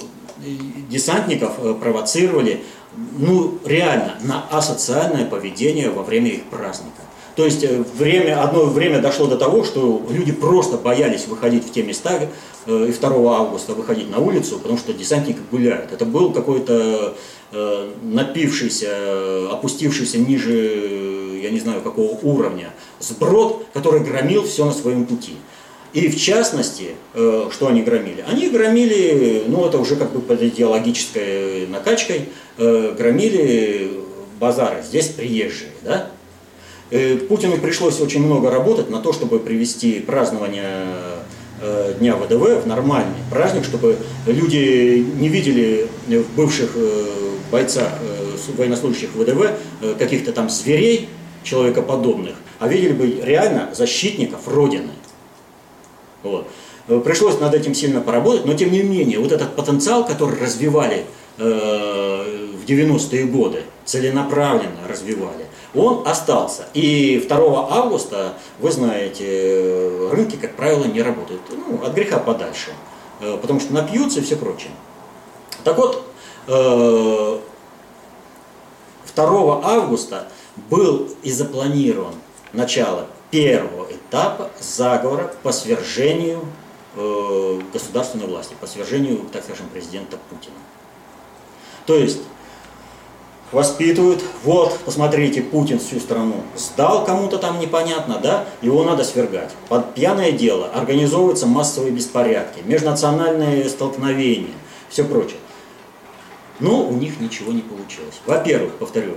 десантников 0.89 1.53
э, 1.59 1.73
провоцировали, 1.73 2.63
ну, 3.17 3.57
реально, 3.65 4.17
на 4.21 4.47
асоциальное 4.49 5.25
поведение 5.25 5.89
во 5.89 6.03
время 6.03 6.29
их 6.31 6.45
праздника. 6.45 7.01
То 7.37 7.45
есть 7.45 7.63
э, 7.63 7.83
время, 7.93 8.43
одно 8.43 8.65
время 8.65 8.99
дошло 8.99 9.27
до 9.27 9.37
того, 9.37 9.63
что 9.63 10.03
люди 10.09 10.31
просто 10.31 10.75
боялись 10.75 11.27
выходить 11.27 11.67
в 11.67 11.71
те 11.71 11.83
места, 11.83 12.19
э, 12.65 12.89
и 12.89 12.91
2 12.91 13.37
августа 13.37 13.73
выходить 13.73 14.09
на 14.09 14.17
улицу, 14.17 14.57
потому 14.57 14.79
что 14.79 14.91
десантники 14.91 15.37
гуляют. 15.51 15.91
Это 15.91 16.03
был 16.05 16.31
какой-то 16.31 17.15
э, 17.51 17.91
напившийся, 18.01 19.51
опустившийся 19.51 20.17
ниже, 20.17 21.39
я 21.43 21.51
не 21.51 21.59
знаю 21.59 21.83
какого 21.83 22.17
уровня, 22.23 22.73
сброд, 22.99 23.67
который 23.71 23.99
громил 23.99 24.43
все 24.43 24.65
на 24.65 24.73
своем 24.73 25.05
пути. 25.05 25.35
И 25.93 26.09
в 26.09 26.19
частности, 26.19 26.95
что 27.13 27.67
они 27.67 27.81
громили? 27.81 28.23
Они 28.27 28.49
громили, 28.49 29.43
ну 29.47 29.65
это 29.65 29.77
уже 29.77 29.95
как 29.95 30.11
бы 30.11 30.19
под 30.19 30.41
идеологической 30.41 31.65
накачкой, 31.67 32.29
громили 32.57 33.91
базары, 34.39 34.83
здесь 34.83 35.07
приезжие, 35.07 35.71
да? 35.83 36.11
Э, 36.89 37.17
Путину 37.17 37.57
пришлось 37.57 37.99
очень 37.99 38.23
много 38.25 38.49
работать 38.49 38.89
на 38.89 38.99
то, 39.01 39.11
чтобы 39.11 39.39
привести 39.39 39.99
празднование 39.99 40.85
э, 41.61 41.95
Дня 41.99 42.15
ВДВ 42.15 42.63
в 42.63 42.67
нормальный 42.67 43.17
праздник, 43.29 43.65
чтобы 43.65 43.97
люди 44.25 45.05
не 45.19 45.27
видели 45.27 45.87
в 46.07 46.35
бывших 46.35 46.71
э, 46.75 47.05
бойцах, 47.51 47.89
военнослужащих 48.57 49.09
ВДВ 49.15 49.51
каких-то 49.97 50.31
там 50.31 50.49
зверей, 50.49 51.09
человекоподобных, 51.43 52.35
а 52.59 52.67
видели 52.67 52.93
бы 52.93 53.21
реально 53.23 53.69
защитников 53.73 54.47
Родины. 54.47 54.91
Вот. 56.23 56.47
Пришлось 57.03 57.39
над 57.39 57.53
этим 57.53 57.73
сильно 57.73 58.01
поработать, 58.01 58.45
но 58.45 58.53
тем 58.53 58.71
не 58.71 58.81
менее, 58.81 59.19
вот 59.19 59.31
этот 59.31 59.55
потенциал, 59.55 60.05
который 60.05 60.39
развивали 60.39 61.05
в 61.37 62.65
90-е 62.67 63.25
годы, 63.25 63.63
целенаправленно 63.87 64.87
развивали, 64.87 65.45
он 65.73 66.05
остался. 66.05 66.67
И 66.73 67.25
2 67.27 67.67
августа, 67.71 68.33
вы 68.59 68.71
знаете, 68.71 70.09
рынки, 70.11 70.35
как 70.35 70.55
правило, 70.55 70.83
не 70.85 71.01
работают. 71.01 71.41
Ну, 71.49 71.83
от 71.83 71.93
греха 71.93 72.19
подальше. 72.19 72.71
Э, 73.21 73.37
потому 73.41 73.59
что 73.59 73.73
напьются 73.73 74.19
и 74.19 74.23
все 74.23 74.35
прочее. 74.35 74.71
Так 75.63 75.77
вот, 75.77 76.03
2 76.45 76.55
э, 76.55 77.39
августа 79.15 80.27
был 80.69 81.09
и 81.23 81.31
запланирован 81.31 82.13
начало 82.53 83.07
первого 83.31 83.87
этапа 83.91 84.49
заговора 84.59 85.33
по 85.43 85.51
свержению 85.51 86.45
э, 86.95 87.61
государственной 87.71 88.27
власти, 88.27 88.55
по 88.59 88.67
свержению, 88.67 89.21
так 89.31 89.43
скажем, 89.43 89.69
президента 89.69 90.17
Путина. 90.29 90.55
То 91.85 91.95
есть 91.95 92.19
воспитывают, 93.51 94.23
вот, 94.43 94.77
посмотрите, 94.85 95.41
Путин 95.41 95.79
всю 95.79 95.99
страну 95.99 96.35
сдал 96.55 97.05
кому-то 97.05 97.37
там 97.37 97.59
непонятно, 97.59 98.19
да, 98.21 98.45
его 98.61 98.83
надо 98.83 99.03
свергать. 99.03 99.51
Под 99.69 99.93
пьяное 99.93 100.31
дело 100.31 100.67
организовываются 100.73 101.47
массовые 101.47 101.91
беспорядки, 101.91 102.59
межнациональные 102.65 103.69
столкновения, 103.69 104.53
все 104.89 105.03
прочее. 105.03 105.39
Но 106.59 106.87
у 106.87 106.93
них 106.93 107.19
ничего 107.19 107.51
не 107.51 107.61
получилось. 107.61 108.19
Во-первых, 108.25 108.73
повторю, 108.73 109.13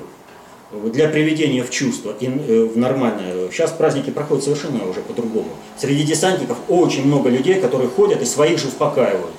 для 0.73 1.09
приведения 1.09 1.64
в 1.64 1.71
чувство, 1.71 2.14
и 2.21 2.27
э, 2.27 2.64
в 2.64 2.79
нормальное, 2.79 3.51
сейчас 3.51 3.73
праздники 3.73 4.11
проходят 4.11 4.45
совершенно 4.45 4.88
уже 4.88 5.01
по-другому. 5.01 5.51
Среди 5.77 6.05
десантников 6.05 6.59
очень 6.69 7.07
много 7.07 7.29
людей, 7.29 7.61
которые 7.61 7.88
ходят 7.88 8.23
и 8.23 8.25
своих 8.25 8.59
же 8.59 8.69
успокаивают. 8.69 9.35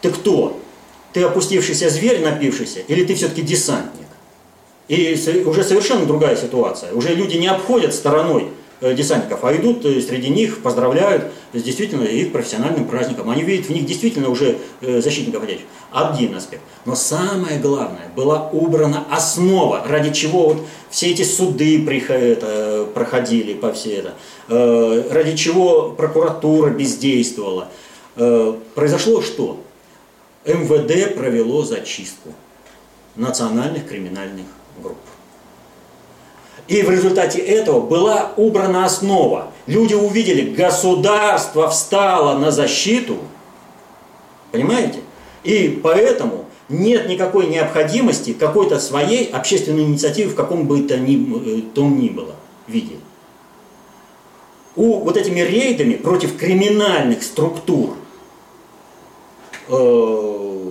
Ты 0.00 0.10
кто? 0.10 0.58
Ты 1.12 1.22
опустившийся 1.22 1.88
зверь, 1.88 2.20
напившийся, 2.20 2.80
или 2.80 3.04
ты 3.04 3.14
все-таки 3.14 3.42
десантник? 3.42 3.95
И 4.88 5.18
уже 5.44 5.64
совершенно 5.64 6.06
другая 6.06 6.36
ситуация. 6.36 6.92
Уже 6.92 7.14
люди 7.14 7.36
не 7.36 7.48
обходят 7.48 7.92
стороной 7.92 8.50
э, 8.80 8.94
десантников, 8.94 9.44
а 9.44 9.54
идут 9.56 9.84
э, 9.84 10.00
среди 10.00 10.28
них, 10.28 10.62
поздравляют 10.62 11.32
с 11.52 11.60
действительно 11.60 12.04
их 12.04 12.30
профессиональным 12.30 12.86
праздником. 12.86 13.28
Они 13.30 13.42
видят 13.42 13.66
в 13.66 13.70
них 13.70 13.84
действительно 13.84 14.28
уже 14.28 14.58
э, 14.80 15.00
защитников 15.00 15.42
Отечества. 15.42 15.68
Один 15.90 16.36
аспект. 16.36 16.62
Но 16.84 16.94
самое 16.94 17.58
главное, 17.58 18.10
была 18.14 18.48
убрана 18.50 19.04
основа, 19.10 19.84
ради 19.88 20.12
чего 20.12 20.50
вот 20.50 20.58
все 20.90 21.10
эти 21.10 21.22
суды 21.22 21.84
проходили 22.94 23.54
по 23.54 23.72
все 23.72 23.96
это, 23.96 24.14
ради 25.10 25.36
чего 25.36 25.90
прокуратура 25.90 26.70
бездействовала. 26.70 27.68
Произошло 28.74 29.22
что? 29.22 29.60
МВД 30.44 31.16
провело 31.16 31.62
зачистку 31.62 32.34
национальных 33.14 33.88
криминальных 33.88 34.46
групп. 34.82 34.96
И 36.68 36.82
в 36.82 36.90
результате 36.90 37.38
этого 37.38 37.80
была 37.80 38.32
убрана 38.36 38.84
основа. 38.84 39.52
Люди 39.66 39.94
увидели, 39.94 40.52
государство 40.52 41.68
встало 41.68 42.38
на 42.38 42.50
защиту, 42.50 43.18
понимаете? 44.50 45.00
И 45.44 45.80
поэтому 45.82 46.46
нет 46.68 47.08
никакой 47.08 47.46
необходимости 47.46 48.32
какой-то 48.32 48.80
своей 48.80 49.30
общественной 49.30 49.84
инициативы 49.84 50.30
в 50.30 50.34
каком 50.34 50.66
бы 50.66 50.82
то 50.82 50.98
ни, 50.98 51.58
э, 51.58 51.62
том 51.72 52.00
ни 52.00 52.08
было 52.08 52.34
виде. 52.66 52.96
У 54.74 54.98
вот 54.98 55.16
этими 55.16 55.40
рейдами 55.40 55.94
против 55.94 56.36
криминальных 56.36 57.22
структур 57.22 57.96
э, 59.68 60.70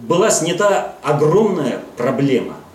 была 0.00 0.30
снята 0.30 0.96
огромная 1.02 1.82
проблема– 1.98 2.56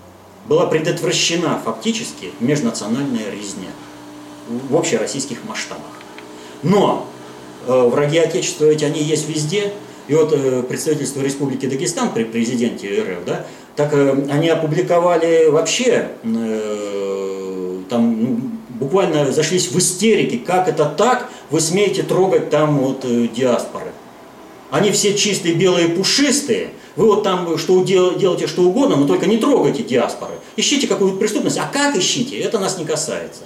была 0.46 0.66
предотвращена 0.66 1.60
фактически 1.64 2.32
межнациональная 2.40 3.32
резня 3.32 3.70
в 4.48 4.76
общероссийских 4.76 5.40
масштабах. 5.48 6.02
Но 6.64 7.08
э, 7.68 7.90
враги 7.90 8.18
Отечества 8.18 8.66
ведь 8.66 8.84
они 8.84 9.02
есть 9.02 9.30
везде. 9.30 9.74
И 10.08 10.14
вот 10.14 10.34
э, 10.34 10.64
представительство 10.64 11.22
Республики 11.22 11.68
Дагестан 11.68 12.12
при 12.12 12.24
президенте 12.24 13.02
РФ, 13.02 13.26
да, 13.26 13.46
так 13.76 13.94
э, 13.94 14.26
они 14.30 14.50
опубликовали 14.50 15.48
вообще, 15.48 16.10
э, 16.24 17.80
там 17.90 18.24
ну, 18.24 18.40
буквально 18.70 19.32
зашлись 19.32 19.72
в 19.72 19.78
истерике, 19.78 20.38
как 20.40 20.68
это 20.68 20.86
так, 20.86 21.30
вы 21.50 21.62
смеете 21.62 22.04
трогать 22.04 22.50
там 22.50 22.80
вот 22.80 23.06
э, 23.06 23.28
диаспоры. 23.28 23.92
Они 24.72 24.90
все 24.92 25.14
чистые, 25.14 25.54
белые, 25.54 25.90
пушистые, 25.90 26.70
вы 26.96 27.06
вот 27.06 27.24
там 27.24 27.58
что 27.58 27.84
делаете 27.84 28.48
что 28.48 28.64
угодно, 28.64 28.96
но 28.96 29.06
только 29.06 29.28
не 29.28 29.38
трогайте 29.38 29.84
диаспоры. 29.84 30.34
Ищите 30.56 30.88
какую-то 30.88 31.18
преступность. 31.18 31.58
А 31.58 31.70
как 31.72 31.96
ищите? 31.96 32.38
Это 32.40 32.58
нас 32.58 32.78
не 32.78 32.86
касается. 32.86 33.42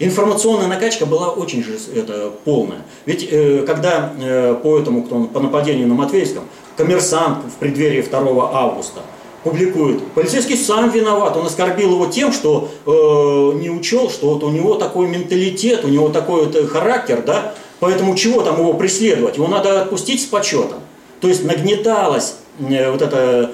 Информационная 0.00 0.68
накачка 0.68 1.06
была 1.06 1.30
очень 1.30 1.62
же 1.64 1.76
это, 1.94 2.32
полная. 2.44 2.82
Ведь 3.06 3.26
э, 3.30 3.64
когда 3.66 4.12
э, 4.20 4.54
по 4.62 4.78
этому, 4.78 5.02
кто, 5.02 5.24
по 5.24 5.40
нападению 5.40 5.88
на 5.88 5.94
Матвейском, 5.94 6.44
коммерсант 6.76 7.38
в 7.44 7.58
преддверии 7.58 8.02
2 8.02 8.18
августа 8.52 9.00
публикует, 9.42 10.04
полицейский 10.12 10.56
сам 10.56 10.90
виноват, 10.90 11.36
он 11.36 11.46
оскорбил 11.46 11.92
его 11.92 12.06
тем, 12.06 12.32
что 12.32 12.68
э, 12.86 13.58
не 13.58 13.70
учел, 13.70 14.08
что 14.08 14.34
вот 14.34 14.44
у 14.44 14.50
него 14.50 14.76
такой 14.76 15.08
менталитет, 15.08 15.84
у 15.84 15.88
него 15.88 16.10
такой 16.10 16.46
вот 16.46 16.68
характер, 16.68 17.22
да, 17.26 17.54
поэтому 17.80 18.14
чего 18.14 18.42
там 18.42 18.58
его 18.58 18.74
преследовать, 18.74 19.36
его 19.36 19.48
надо 19.48 19.82
отпустить 19.82 20.22
с 20.22 20.26
почетом. 20.26 20.80
То 21.20 21.28
есть 21.28 21.44
нагнеталось 21.44 22.34
Э, 22.60 22.90
вот 22.90 23.02
это 23.02 23.52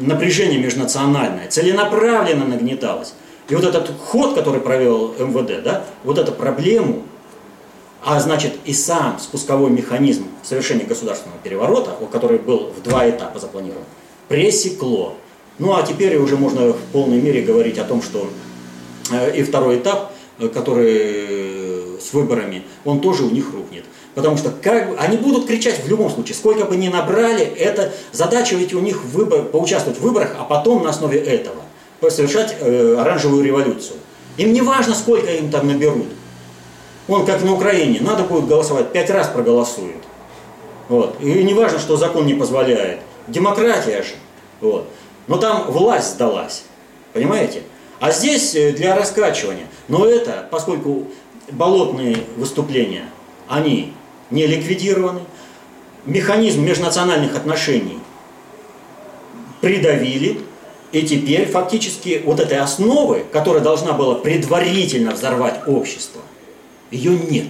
напряжение 0.00 0.58
межнациональное, 0.58 1.48
целенаправленно 1.48 2.44
нагнеталось. 2.44 3.14
И 3.48 3.54
вот 3.54 3.64
этот 3.64 3.90
ход, 3.98 4.34
который 4.34 4.60
провел 4.60 5.14
МВД, 5.18 5.62
да, 5.62 5.84
вот 6.04 6.18
эту 6.18 6.32
проблему, 6.32 7.02
а 8.04 8.18
значит 8.20 8.54
и 8.64 8.72
сам 8.72 9.18
спусковой 9.18 9.70
механизм 9.70 10.26
совершения 10.42 10.84
государственного 10.84 11.38
переворота, 11.40 11.96
который 12.10 12.38
был 12.38 12.72
в 12.76 12.82
два 12.82 13.08
этапа 13.08 13.38
запланирован, 13.38 13.84
пресекло. 14.28 15.14
Ну 15.58 15.74
а 15.74 15.82
теперь 15.82 16.16
уже 16.16 16.36
можно 16.36 16.72
в 16.72 16.80
полной 16.92 17.20
мере 17.20 17.42
говорить 17.42 17.78
о 17.78 17.84
том, 17.84 18.02
что 18.02 18.28
э, 19.10 19.36
и 19.36 19.42
второй 19.42 19.78
этап, 19.78 20.12
э, 20.38 20.48
который 20.48 21.51
с 22.02 22.12
выборами, 22.12 22.64
он 22.84 23.00
тоже 23.00 23.24
у 23.24 23.30
них 23.30 23.52
рухнет. 23.52 23.84
Потому 24.14 24.36
что 24.36 24.50
как, 24.50 24.94
они 24.98 25.16
будут 25.16 25.46
кричать 25.46 25.82
в 25.84 25.88
любом 25.88 26.10
случае, 26.10 26.34
сколько 26.34 26.64
бы 26.64 26.76
ни 26.76 26.88
набрали, 26.88 27.44
это 27.44 27.92
задача 28.12 28.56
ведь 28.56 28.74
у 28.74 28.80
них 28.80 29.02
выбор, 29.04 29.44
поучаствовать 29.44 29.98
в 29.98 30.02
выборах, 30.02 30.36
а 30.38 30.44
потом 30.44 30.82
на 30.82 30.90
основе 30.90 31.18
этого 31.18 31.62
совершать 32.10 32.56
э, 32.58 32.96
оранжевую 32.98 33.44
революцию. 33.44 33.98
Им 34.36 34.52
не 34.52 34.60
важно, 34.60 34.94
сколько 34.94 35.30
им 35.30 35.50
там 35.50 35.68
наберут. 35.68 36.08
Он 37.08 37.26
как 37.26 37.42
на 37.42 37.52
Украине, 37.54 38.00
надо 38.00 38.24
будет 38.24 38.46
голосовать, 38.46 38.92
пять 38.92 39.10
раз 39.10 39.28
проголосуют. 39.28 40.02
Вот. 40.88 41.16
И 41.20 41.42
не 41.42 41.54
важно, 41.54 41.78
что 41.78 41.96
закон 41.96 42.26
не 42.26 42.34
позволяет. 42.34 43.00
Демократия 43.28 44.02
же. 44.02 44.14
Вот. 44.60 44.88
Но 45.26 45.36
там 45.36 45.70
власть 45.70 46.14
сдалась. 46.14 46.64
Понимаете? 47.12 47.62
А 48.00 48.10
здесь 48.10 48.54
э, 48.54 48.72
для 48.72 48.96
раскачивания. 48.96 49.66
Но 49.88 50.06
это, 50.06 50.48
поскольку 50.50 51.08
болотные 51.50 52.18
выступления, 52.36 53.08
они 53.48 53.92
не 54.30 54.46
ликвидированы. 54.46 55.20
Механизм 56.04 56.64
межнациональных 56.64 57.36
отношений 57.36 57.98
придавили, 59.60 60.40
и 60.90 61.02
теперь 61.02 61.48
фактически 61.48 62.22
вот 62.24 62.40
этой 62.40 62.58
основы, 62.58 63.24
которая 63.32 63.62
должна 63.62 63.92
была 63.92 64.16
предварительно 64.16 65.12
взорвать 65.12 65.66
общество, 65.66 66.20
ее 66.90 67.16
нет. 67.16 67.46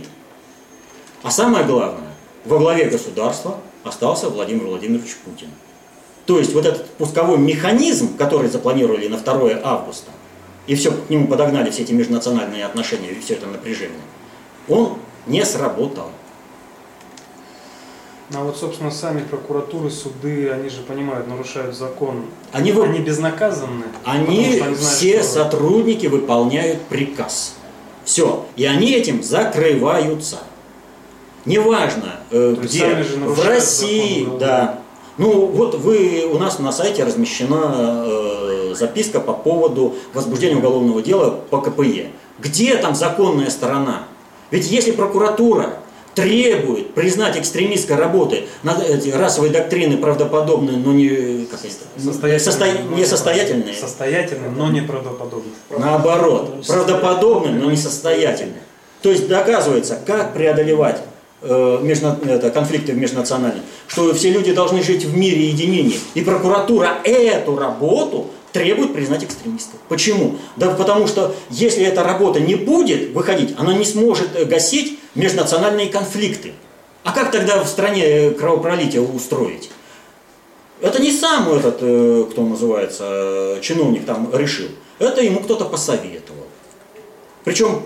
А 1.23 1.31
самое 1.31 1.65
главное, 1.65 2.13
во 2.45 2.59
главе 2.59 2.87
государства 2.87 3.59
остался 3.85 4.29
Владимир 4.29 4.67
Владимирович 4.67 5.17
Путин. 5.25 5.49
То 6.27 6.39
есть 6.39 6.53
вот 6.55 6.67
этот 6.67 6.89
пусковой 6.91 7.39
механизм, 7.39 8.17
который 8.17 8.49
запланировали 8.49 9.09
на 9.09 9.19
2 9.19 9.61
августа, 9.65 10.11
и 10.67 10.75
все 10.75 10.93
к 10.93 11.11
нему 11.11 11.27
подогнали 11.27 11.71
все 11.71 11.83
эти 11.83 11.93
межнациональные 11.93 12.65
отношения 12.65 13.11
и 13.11 13.21
все 13.21 13.35
это 13.35 13.47
напряжение, 13.47 13.99
он 14.69 14.99
не 15.27 15.45
сработал. 15.45 16.11
А 18.35 18.43
вот, 18.43 18.57
собственно, 18.57 18.91
сами 18.91 19.21
прокуратуры, 19.21 19.91
суды, 19.91 20.49
они 20.51 20.71
же 20.71 20.81
понимают, 20.83 21.29
нарушают 21.29 21.77
закон. 21.77 22.25
Они, 22.51 22.73
они 22.73 23.01
безнаказанны. 23.01 23.85
Они, 24.05 24.47
они 24.47 24.57
знают, 24.57 24.79
все 24.79 25.23
что... 25.23 25.33
сотрудники 25.33 26.07
выполняют 26.07 26.81
приказ. 26.83 27.57
Все. 28.05 28.47
И 28.57 28.65
они 28.65 28.93
этим 28.93 29.23
закрываются. 29.23 30.39
Неважно, 31.45 32.21
э, 32.31 32.57
где. 32.59 32.95
В 32.95 33.47
России, 33.47 34.25
закон, 34.25 34.39
да. 34.39 34.79
Ну 35.19 35.47
вот 35.47 35.75
вы 35.75 36.25
у 36.33 36.39
нас 36.39 36.59
на 36.59 36.73
сайте 36.73 37.05
размещена 37.05 38.05
э, 38.07 38.52
записка 38.75 39.21
по 39.21 39.33
поводу 39.33 39.95
возбуждения 40.15 40.57
уголовного 40.57 41.03
дела 41.03 41.41
по 41.51 41.61
КПЕ. 41.61 42.11
Где 42.39 42.77
там 42.77 42.95
законная 42.95 43.51
сторона? 43.51 44.05
Ведь 44.51 44.71
если 44.71 44.93
прокуратура 44.93 45.75
требует 46.15 46.95
признать 46.95 47.39
экстремистской 47.39 47.97
работы 47.97 48.45
эти 48.87 49.09
расовые 49.09 49.53
доктрины 49.53 49.97
правдоподобные, 49.97 50.77
но 50.77 50.93
не 50.93 51.47
как 51.47 51.61
состоятельные, 51.99 52.41
состо... 52.41 52.67
несостоятельные. 52.95 53.75
Состоятельные, 53.75 54.51
но 54.51 54.71
не 54.71 54.83
правдоподобные. 54.83 55.55
Наоборот, 55.71 56.67
правдоподобные, 56.67 57.55
но 57.55 57.71
несостоятельные. 57.71 58.63
То 59.01 59.11
есть 59.11 59.27
доказывается, 59.29 59.99
как 60.07 60.35
преодолевать 60.35 61.03
э, 61.41 61.79
межна... 61.83 62.19
это, 62.25 62.51
конфликты 62.51 62.93
межнациональные, 62.93 63.63
что 63.87 64.13
все 64.15 64.31
люди 64.31 64.53
должны 64.53 64.83
жить 64.83 65.05
в 65.05 65.17
мире 65.17 65.43
и 65.43 65.47
единении. 65.47 65.99
И 66.15 66.21
прокуратура 66.23 66.99
эту 67.05 67.57
работу 67.57 68.31
требует 68.53 68.93
признать 68.93 69.25
экстремистов. 69.25 69.81
Почему? 69.89 70.37
Да 70.57 70.71
потому 70.75 71.07
что 71.07 71.35
если 71.51 71.85
эта 71.85 72.03
работа 72.03 72.41
не 72.41 72.55
будет 72.55 73.11
выходить, 73.13 73.55
она 73.59 73.75
не 73.75 73.85
сможет 73.85 74.37
э, 74.37 74.45
гасить 74.45 74.99
межнациональные 75.15 75.89
конфликты. 75.89 76.53
А 77.03 77.13
как 77.13 77.31
тогда 77.31 77.63
в 77.63 77.69
стране 77.69 78.05
э, 78.05 78.31
кровопролитие 78.33 79.03
устроить? 79.03 79.71
Это 80.81 81.01
не 81.01 81.13
сам 81.13 81.53
этот, 81.53 81.79
э, 81.81 82.27
кто 82.31 82.43
называется, 82.43 83.59
чиновник 83.63 84.05
там 84.05 84.31
решил. 84.33 84.69
Это 84.99 85.23
ему 85.23 85.41
кто-то 85.41 85.65
посоветовал. 85.65 86.47
Причем 87.45 87.83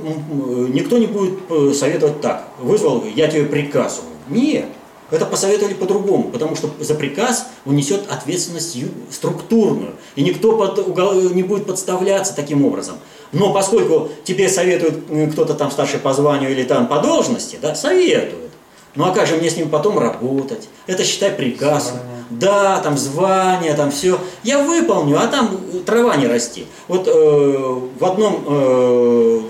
никто 0.75 0.99
не 0.99 1.07
будет 1.07 1.39
советовать 1.75 2.21
так. 2.21 2.51
Вызвал, 2.59 3.05
я 3.07 3.27
тебе 3.27 3.47
приказываю. 3.47 4.13
Нет. 4.29 4.67
Это 5.11 5.25
посоветовали 5.25 5.75
по-другому, 5.75 6.31
потому 6.31 6.57
что 6.57 6.71
за 6.81 6.95
приказ 6.95 7.47
он 7.65 7.77
несет 7.77 8.11
ответственность 8.11 8.77
структурную, 9.11 9.95
и 10.17 10.23
никто 10.23 10.57
под, 10.57 10.97
не 11.35 11.43
будет 11.43 11.67
подставляться 11.67 12.35
таким 12.35 12.65
образом. 12.65 12.97
Но 13.33 13.53
поскольку 13.53 14.09
тебе 14.25 14.49
советует 14.49 15.05
кто-то 15.33 15.55
там 15.55 15.71
старший 15.71 16.01
по 16.01 16.13
званию 16.13 16.51
или 16.51 16.65
там 16.65 16.89
по 16.89 16.99
должности, 16.99 17.59
да, 17.61 17.75
советует. 17.75 18.51
Ну 18.97 19.05
а 19.05 19.11
как 19.13 19.27
же 19.27 19.37
мне 19.37 19.51
с 19.51 19.57
ним 19.57 19.69
потом 19.69 19.99
работать? 19.99 20.69
Это 20.87 21.05
считай 21.05 21.31
приказ. 21.31 21.93
Да, 22.31 22.81
там 22.81 22.99
звание, 22.99 23.75
там 23.75 23.93
все. 23.93 24.19
Я 24.43 24.59
выполню, 24.59 25.19
а 25.21 25.29
там 25.29 25.61
трава 25.85 26.17
не 26.17 26.27
расти. 26.27 26.67
Вот 26.89 27.07
э, 27.07 27.11
в 27.13 28.05
одном 28.05 28.45
э, 28.49 29.41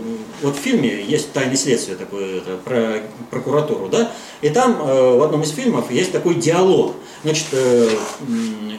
вот 0.43 0.57
в 0.57 0.59
фильме 0.59 1.03
есть 1.03 1.33
«Тайны 1.33 1.57
следствия» 1.57 1.97
такое, 1.97 2.39
это, 2.39 2.57
про 2.65 3.03
прокуратуру, 3.31 3.89
да, 3.89 4.13
и 4.43 4.49
там 4.49 4.81
э, 4.81 5.17
в 5.17 5.23
одном 5.23 5.43
из 5.43 5.51
фильмов 5.51 5.91
есть 5.91 6.13
такой 6.13 6.35
диалог. 6.35 6.95
Значит, 7.23 7.47
э, 7.53 7.89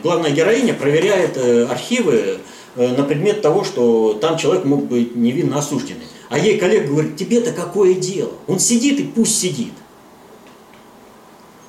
главная 0.03 0.31
героиня 0.31 0.73
проверяет 0.73 1.37
э, 1.37 1.65
архивы 1.65 2.39
э, 2.75 2.95
на 2.95 3.03
предмет 3.03 3.41
того, 3.41 3.63
что 3.63 4.13
там 4.13 4.37
человек 4.37 4.65
мог 4.65 4.85
быть 4.85 5.15
невинно 5.15 5.57
осужденный. 5.57 6.05
А 6.29 6.37
ей 6.37 6.57
коллега 6.57 6.87
говорит, 6.89 7.15
тебе-то 7.15 7.51
какое 7.51 7.93
дело? 7.93 8.33
Он 8.47 8.59
сидит 8.59 8.99
и 8.99 9.03
пусть 9.03 9.39
сидит. 9.39 9.73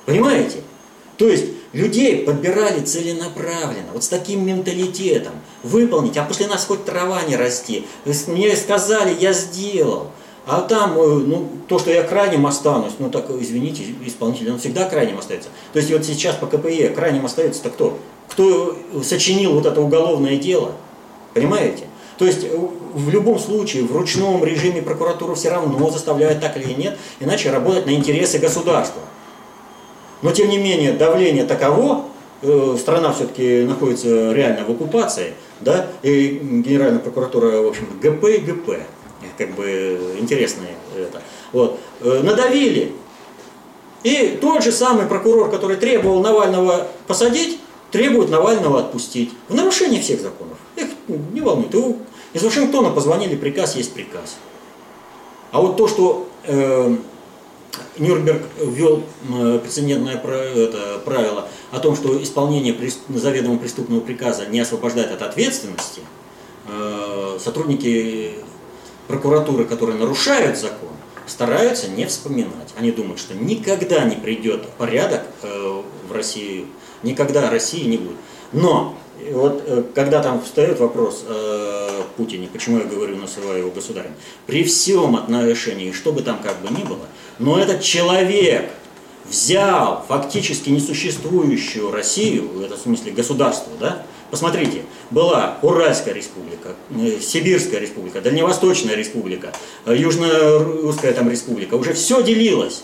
Понимаете? 0.05 0.61
То 1.19 1.27
есть 1.27 1.47
людей 1.73 2.23
подбирали 2.23 2.79
целенаправленно, 2.79 3.91
вот 3.93 4.05
с 4.05 4.07
таким 4.07 4.47
менталитетом, 4.47 5.33
выполнить, 5.63 6.15
а 6.15 6.23
после 6.23 6.47
нас 6.47 6.65
хоть 6.65 6.85
трава 6.85 7.21
не 7.23 7.35
расти. 7.35 7.85
Мне 8.27 8.55
сказали, 8.55 9.13
я 9.19 9.33
сделал. 9.33 10.07
А 10.47 10.61
там, 10.61 10.97
э, 10.97 11.05
ну, 11.05 11.49
то, 11.67 11.77
что 11.77 11.91
я 11.91 12.03
крайним 12.03 12.47
останусь, 12.47 12.93
ну, 12.99 13.09
так, 13.11 13.29
извините, 13.31 13.83
исполнитель, 14.05 14.49
он 14.49 14.59
всегда 14.59 14.87
крайним 14.89 15.19
остается. 15.19 15.49
То 15.73 15.79
есть 15.79 15.91
вот 15.91 16.05
сейчас 16.05 16.35
по 16.35 16.47
КПЕ 16.47 16.89
крайним 16.89 17.25
остается-то 17.25 17.69
кто? 17.69 17.99
Кто 18.29 18.77
сочинил 19.03 19.53
вот 19.53 19.65
это 19.65 19.81
уголовное 19.81 20.37
дело? 20.37 20.71
Понимаете? 21.33 21.83
То 22.17 22.25
есть 22.25 22.45
э, 22.45 22.57
в 22.93 23.09
любом 23.09 23.39
случае 23.39 23.83
в 23.83 23.91
ручном 23.91 24.45
режиме 24.45 24.81
прокуратуру 24.81 25.35
все 25.35 25.49
равно 25.49 25.89
заставляют 25.91 26.39
так 26.39 26.55
или 26.55 26.71
нет, 26.71 26.97
иначе 27.19 27.51
работать 27.51 27.85
на 27.85 27.91
интересы 27.91 28.39
государства. 28.39 29.01
Но 30.21 30.31
тем 30.31 30.49
не 30.49 30.57
менее 30.57 30.93
давление 30.93 31.45
таково, 31.45 32.05
э, 32.41 32.75
страна 32.79 33.13
все-таки 33.13 33.63
находится 33.63 34.31
реально 34.33 34.65
в 34.65 34.71
оккупации, 34.71 35.33
да, 35.61 35.87
и 36.03 36.39
Генеральная 36.41 36.99
прокуратура, 36.99 37.61
в 37.61 37.67
общем, 37.67 37.87
ГП 38.01 38.25
и 38.25 38.37
ГП, 38.39 38.79
как 39.37 39.55
бы 39.55 40.17
интересные 40.19 40.75
это. 40.97 41.21
Вот. 41.51 41.79
Э, 42.01 42.21
надавили. 42.23 42.93
И 44.03 44.37
тот 44.41 44.63
же 44.63 44.71
самый 44.71 45.05
прокурор, 45.05 45.49
который 45.49 45.75
требовал 45.75 46.21
Навального 46.21 46.87
посадить, 47.07 47.59
требует 47.91 48.29
Навального 48.29 48.79
отпустить. 48.79 49.33
В 49.49 49.55
нарушение 49.55 50.01
всех 50.01 50.21
законов. 50.21 50.57
Их 50.75 50.87
не 51.07 51.41
волнует. 51.41 51.75
Из 52.33 52.43
Вашингтона 52.43 52.91
позвонили, 52.91 53.35
приказ 53.35 53.75
есть 53.75 53.93
приказ. 53.93 54.37
А 55.51 55.61
вот 55.61 55.77
то, 55.77 55.87
что 55.87 56.27
э, 56.45 56.95
Нюрнберг 57.97 58.43
ввел 58.59 59.03
э, 59.29 59.59
прецедентное 59.61 60.17
правило 60.17 61.47
о 61.71 61.79
том, 61.79 61.95
что 61.95 62.21
исполнение 62.21 62.75
заведомо 63.09 63.57
преступного 63.57 63.99
приказа 63.99 64.45
не 64.45 64.59
освобождает 64.59 65.11
от 65.11 65.21
ответственности, 65.21 66.01
э, 66.67 67.37
сотрудники 67.39 68.35
прокуратуры, 69.07 69.65
которые 69.65 69.97
нарушают 69.97 70.57
закон, 70.57 70.89
стараются 71.27 71.89
не 71.89 72.05
вспоминать. 72.05 72.73
Они 72.77 72.91
думают, 72.91 73.19
что 73.19 73.35
никогда 73.35 74.03
не 74.03 74.15
придет 74.15 74.67
порядок 74.77 75.23
э, 75.43 75.81
в 76.07 76.11
России, 76.11 76.67
никогда 77.03 77.49
России 77.49 77.85
не 77.85 77.97
будет. 77.97 78.17
Но 78.51 78.95
вот 79.31 79.91
когда 79.93 80.23
там 80.23 80.41
встает 80.41 80.79
вопрос 80.79 81.25
о 81.27 82.03
Путине, 82.15 82.49
почему 82.51 82.79
я 82.79 82.85
говорю, 82.85 83.17
называю 83.17 83.59
его 83.59 83.71
государем, 83.71 84.11
при 84.45 84.63
всем 84.63 85.15
отношении, 85.15 85.91
что 85.91 86.11
бы 86.11 86.21
там 86.21 86.39
как 86.41 86.59
бы 86.61 86.69
ни 86.69 86.83
было, 86.83 87.05
но 87.39 87.59
этот 87.59 87.81
человек 87.81 88.69
взял 89.27 90.05
фактически 90.07 90.69
несуществующую 90.69 91.91
Россию, 91.91 92.49
в 92.49 92.61
этом 92.61 92.77
смысле 92.77 93.11
государство, 93.11 93.71
да, 93.79 94.05
Посмотрите, 94.31 94.83
была 95.09 95.57
Уральская 95.63 96.13
республика, 96.13 96.75
э, 96.91 97.19
Сибирская 97.19 97.79
республика, 97.79 98.21
Дальневосточная 98.21 98.95
республика, 98.95 99.51
э, 99.85 99.95
Южно-Русская 99.95 101.13
там 101.13 101.29
республика, 101.31 101.73
уже 101.73 101.93
все 101.93 102.21
делилось. 102.21 102.83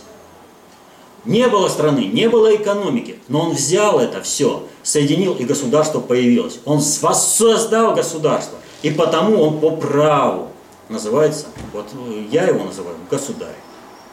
Не 1.24 1.47
было 1.47 1.70
страны, 1.70 2.06
не 2.06 2.30
было 2.30 2.56
экономики, 2.56 3.18
но 3.28 3.41
он 3.41 3.51
взял 3.53 3.99
это 3.99 4.22
все, 4.22 4.64
соединил, 4.82 5.36
и 5.36 5.43
государство 5.43 5.99
появилось. 5.99 6.60
Он 6.66 6.80
воссоздал 6.80 7.93
государство, 7.93 8.58
и 8.82 8.89
потому 8.89 9.39
он 9.41 9.60
по 9.60 9.72
праву 9.72 10.49
называется, 10.89 11.45
вот 11.74 11.86
э, 11.93 12.24
я 12.32 12.45
его 12.45 12.64
называю 12.64 12.97
государь 13.12 13.56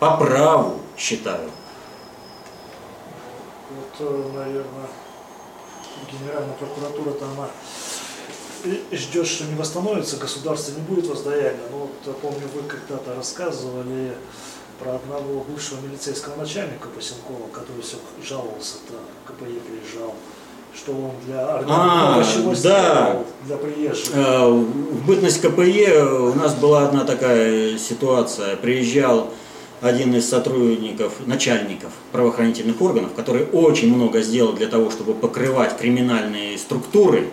по 0.03 0.16
праву 0.16 0.80
считаю. 0.98 1.48
Вот, 3.70 4.00
э, 4.00 4.30
наверное, 4.34 4.88
Генеральная 6.11 6.55
прокуратура-то 6.55 7.24
она 7.26 7.46
ждет, 8.90 9.26
что 9.28 9.44
не 9.44 9.55
восстановится, 9.55 10.16
государство 10.16 10.72
не 10.72 10.80
будет 10.80 11.07
воздаяния. 11.07 11.61
Но 11.70 11.78
вот 12.05 12.16
помню, 12.20 12.48
вы 12.53 12.62
когда-то 12.62 13.14
рассказывали 13.14 14.14
про 14.80 14.96
одного 14.96 15.44
бывшего 15.44 15.78
милицейского 15.86 16.34
начальника 16.34 16.88
Пасенкова, 16.88 17.46
который 17.53 17.82
все 17.82 17.98
жаловался, 18.28 18.78
то 18.88 19.32
КПЕ 19.32 19.61
приезжал, 19.61 20.14
что 20.74 20.90
он 20.90 21.12
для 21.26 21.46
А, 21.68 22.14
овощевой 22.16 22.57
да. 22.61 23.22
для 23.46 23.57
приезжих. 23.57 24.11
Э, 24.16 24.48
В 24.50 25.07
бытность 25.07 25.40
КПЕ 25.40 26.03
у 26.03 26.34
нас 26.34 26.55
была 26.55 26.88
одна 26.88 27.05
такая 27.05 27.78
ситуация. 27.78 28.57
Приезжал 28.57 29.30
один 29.83 30.14
из 30.14 30.28
сотрудников, 30.28 31.14
начальников 31.26 31.91
правоохранительных 32.12 32.80
органов, 32.80 33.11
который 33.14 33.45
очень 33.53 33.93
много 33.93 34.22
сделал 34.22 34.53
для 34.53 34.68
того, 34.68 34.91
чтобы 34.91 35.12
покрывать 35.12 35.76
криминальные 35.76 36.57
структуры, 36.57 37.28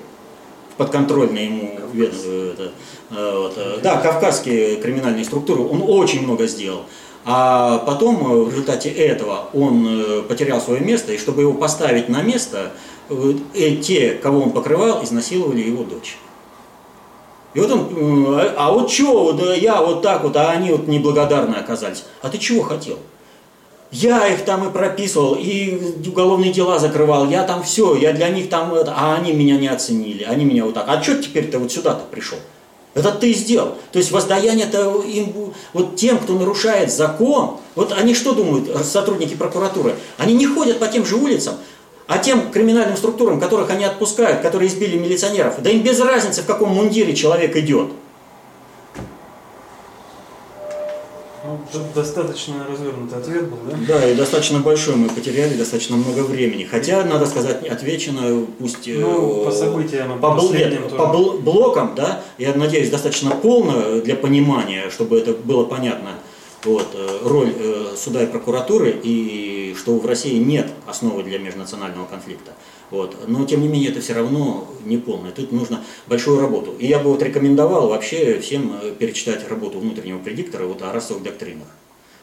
подконтрольные 0.77 1.45
ему 1.45 1.79
вед- 1.93 2.13
это, 2.13 2.71
э, 3.11 3.37
вот, 3.37 3.53
э, 3.55 3.79
да, 3.83 3.97
кавказские 3.97 4.77
криминальные 4.77 5.25
структуры, 5.25 5.61
он 5.61 5.83
очень 5.85 6.23
много 6.23 6.47
сделал. 6.47 6.85
А 7.23 7.77
потом 7.79 8.15
э, 8.15 8.43
в 8.45 8.49
результате 8.49 8.89
этого 8.89 9.49
он 9.53 9.85
э, 9.87 10.21
потерял 10.23 10.59
свое 10.59 10.79
место, 10.81 11.13
и 11.13 11.17
чтобы 11.19 11.43
его 11.43 11.53
поставить 11.53 12.09
на 12.09 12.23
место, 12.23 12.71
э, 13.09 13.33
э, 13.53 13.75
те, 13.75 14.11
кого 14.13 14.41
он 14.41 14.51
покрывал, 14.51 15.03
изнасиловали 15.03 15.61
его 15.61 15.83
дочь. 15.83 16.17
И 17.53 17.59
вот 17.59 17.71
он, 17.71 18.39
э, 18.39 18.53
а 18.57 18.71
вот 18.71 18.91
что, 18.91 19.31
да 19.33 19.53
я 19.53 19.81
вот 19.81 20.01
так 20.01 20.23
вот, 20.23 20.35
а 20.35 20.51
они 20.51 20.71
вот 20.71 20.87
неблагодарны 20.87 21.55
оказались. 21.55 22.05
А 22.21 22.29
ты 22.29 22.37
чего 22.37 22.61
хотел? 22.61 22.97
Я 23.91 24.27
их 24.27 24.45
там 24.45 24.67
и 24.67 24.71
прописывал, 24.71 25.35
и 25.35 26.07
уголовные 26.07 26.51
дела 26.51 26.77
закрывал, 26.77 27.27
я 27.27 27.43
там 27.43 27.63
все, 27.63 27.95
я 27.95 28.13
для 28.13 28.29
них 28.29 28.49
там, 28.49 28.71
а 28.73 29.15
они 29.15 29.33
меня 29.33 29.57
не 29.57 29.67
оценили, 29.67 30.23
они 30.23 30.45
меня 30.45 30.65
вот 30.65 30.75
так. 30.75 30.85
А 30.87 31.01
что 31.01 31.15
теперь 31.15 31.49
ты 31.49 31.57
вот 31.57 31.71
сюда-то 31.71 32.03
пришел? 32.11 32.37
Это 32.93 33.11
ты 33.11 33.33
сделал. 33.33 33.75
То 33.91 33.97
есть 33.97 34.11
воздаяние-то 34.11 35.01
им, 35.01 35.53
вот 35.73 35.95
тем, 35.95 36.19
кто 36.19 36.33
нарушает 36.33 36.91
закон, 36.91 37.57
вот 37.73 37.91
они 37.97 38.13
что 38.13 38.33
думают, 38.33 38.69
сотрудники 38.85 39.35
прокуратуры? 39.35 39.95
Они 40.17 40.35
не 40.35 40.45
ходят 40.45 40.77
по 40.79 40.87
тем 40.87 41.03
же 41.03 41.15
улицам, 41.15 41.55
а 42.09 42.17
тем 42.17 42.49
криминальным 42.51 42.97
структурам, 42.97 43.39
которых 43.39 43.69
они 43.69 43.85
отпускают, 43.85 44.41
которые 44.41 44.67
избили 44.67 44.97
милиционеров, 44.97 45.61
да 45.61 45.69
им 45.69 45.83
без 45.83 45.99
разницы, 46.01 46.41
в 46.41 46.47
каком 46.47 46.69
мундире 46.69 47.15
человек 47.15 47.55
идет. 47.55 47.91
Ну, 51.45 51.59
достаточно 51.93 52.65
развернутый 52.69 53.19
ответ 53.19 53.47
был, 53.47 53.57
да? 53.69 53.77
Да, 53.87 54.09
и 54.09 54.15
достаточно 54.15 54.59
большой 54.59 54.95
мы 54.95 55.07
потеряли, 55.07 55.53
достаточно 55.53 55.97
много 55.97 56.21
времени. 56.21 56.63
Хотя, 56.63 57.05
надо 57.05 57.27
сказать, 57.27 57.65
отвечено, 57.67 58.45
пусть 58.57 58.87
э, 58.87 58.97
Ну, 58.97 59.45
по 59.45 59.51
событиям, 59.51 60.19
по, 60.19 60.25
бл- 60.27 60.51
нет, 60.57 60.89
по 60.89 61.03
бл- 61.03 61.37
блокам, 61.39 61.93
да, 61.95 62.23
я 62.39 62.53
надеюсь, 62.55 62.89
достаточно 62.89 63.31
полно 63.31 64.01
для 64.01 64.15
понимания, 64.15 64.89
чтобы 64.89 65.19
это 65.19 65.33
было 65.33 65.63
понятно, 65.63 66.09
вот, 66.63 66.89
э, 66.93 67.19
роль 67.23 67.53
э, 67.55 67.95
суда 67.95 68.23
и 68.23 68.27
прокуратуры, 68.27 68.99
и 69.03 69.75
что 69.77 69.97
в 69.97 70.05
России 70.05 70.37
нет 70.37 70.71
основы 70.85 71.23
для 71.23 71.39
межнационального 71.39 72.05
конфликта. 72.05 72.53
Вот. 72.91 73.15
Но, 73.27 73.45
тем 73.45 73.61
не 73.61 73.67
менее, 73.67 73.91
это 73.91 74.01
все 74.01 74.13
равно 74.13 74.67
не 74.83 74.97
полное. 74.97 75.31
Тут 75.31 75.51
нужно 75.51 75.83
большую 76.07 76.41
работу. 76.41 76.75
И 76.77 76.87
я 76.87 76.99
бы 76.99 77.11
вот 77.11 77.21
рекомендовал 77.21 77.89
вообще 77.89 78.39
всем 78.39 78.77
э, 78.81 78.91
перечитать 78.97 79.47
работу 79.47 79.79
внутреннего 79.79 80.19
предиктора 80.19 80.65
вот 80.65 80.81
о 80.81 80.91
расовых 80.91 81.23
доктринах. 81.23 81.67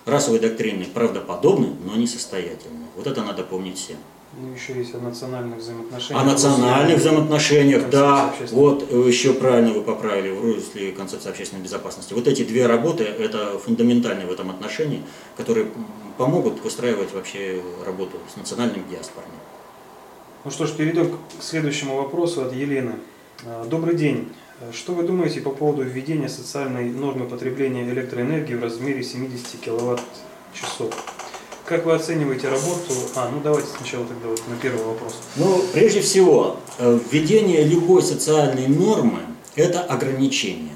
Расовые 0.05 0.41
доктрины 0.41 0.84
правдоподобны, 0.84 1.68
но 1.84 1.97
несостоятельны. 1.97 2.87
Вот 2.97 3.07
это 3.07 3.22
надо 3.22 3.43
помнить 3.43 3.78
всем. 3.78 3.97
Ну, 4.39 4.53
еще 4.53 4.74
есть 4.74 4.95
о 4.95 4.99
национальных 4.99 5.59
взаимоотношениях. 5.59 6.22
О 6.22 6.26
национальных 6.26 6.99
взаимоотношениях, 6.99 7.89
да, 7.89 8.34
вот 8.51 8.87
э, 8.91 9.05
еще 9.09 9.32
правильно 9.32 9.72
вы 9.72 9.80
поправили 9.80 10.30
в 10.30 10.45
русле 10.45 10.93
концепции 10.93 11.30
общественной 11.30 11.62
безопасности. 11.62 12.12
Вот 12.12 12.28
эти 12.28 12.45
две 12.45 12.66
работы, 12.66 13.05
это 13.05 13.59
фундаментальные 13.59 14.26
в 14.26 14.32
этом 14.32 14.51
отношении, 14.51 15.03
которые 15.39 15.68
помогут 16.18 16.62
выстраивать 16.62 17.14
вообще 17.14 17.62
работу 17.87 18.18
с 18.30 18.37
национальными 18.37 18.84
диаспорами. 18.91 19.32
Ну 20.45 20.51
что 20.51 20.66
ж, 20.66 20.72
перейдем 20.72 21.11
к 21.11 21.43
следующему 21.43 21.97
вопросу 21.97 22.43
от 22.43 22.53
Елены. 22.53 22.97
А, 23.47 23.64
Добрый 23.64 23.97
день. 23.97 24.32
А, 24.61 24.70
Что 24.70 24.93
вы 24.93 25.05
думаете 25.05 25.41
по 25.41 25.51
поводу 25.51 25.82
введения 25.82 26.28
социальной 26.28 26.91
нормы 26.91 27.26
потребления 27.26 27.89
электроэнергии 27.89 28.55
в 28.55 28.62
размере 28.62 29.03
70 29.03 29.61
киловатт-часов? 29.61 30.93
Как 31.67 31.85
вы 31.85 31.95
оцениваете 31.95 32.49
работу? 32.49 32.95
А, 33.17 33.29
ну 33.29 33.41
давайте 33.43 33.67
сначала 33.77 34.05
тогда 34.07 34.29
вот 34.29 34.41
на 34.49 34.55
первый 34.55 34.85
вопрос. 34.85 35.19
Ну, 35.35 35.64
прежде 35.73 36.01
всего, 36.01 36.59
э, 36.79 36.99
введение 37.11 37.64
любой 37.64 38.03
социальной 38.03 38.69
нормы– 38.69 39.19
это 39.57 39.81
ограничение. 39.81 40.75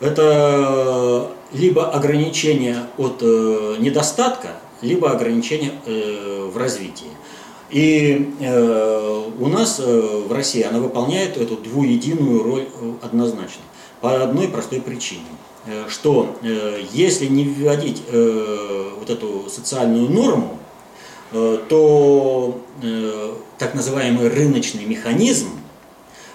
Это 0.00 1.30
э, 1.52 1.56
либо 1.56 1.90
ограничение 1.90 2.80
от 2.98 3.22
э, 3.22 3.76
недостатка, 3.78 4.48
либо 4.82 5.10
ограничение 5.10 5.72
в 5.86 6.58
развитии. 6.58 7.10
И 7.70 8.34
у 9.38 9.46
нас 9.48 9.78
в 9.78 10.30
России 10.30 10.62
она 10.62 10.78
выполняет 10.78 11.38
эту 11.38 11.56
двуединую 11.56 12.42
роль 12.42 12.68
однозначно. 13.00 13.62
По 14.04 14.22
одной 14.22 14.48
простой 14.48 14.82
причине, 14.82 15.22
э, 15.64 15.86
что 15.88 16.36
э, 16.42 16.82
если 16.92 17.24
не 17.24 17.46
вводить 17.46 18.02
э, 18.12 18.90
вот 18.98 19.08
эту 19.08 19.48
социальную 19.48 20.10
норму, 20.10 20.58
то 21.32 22.60
так 23.58 23.74
называемый 23.74 24.28
рыночный 24.28 24.84
механизм 24.84 25.48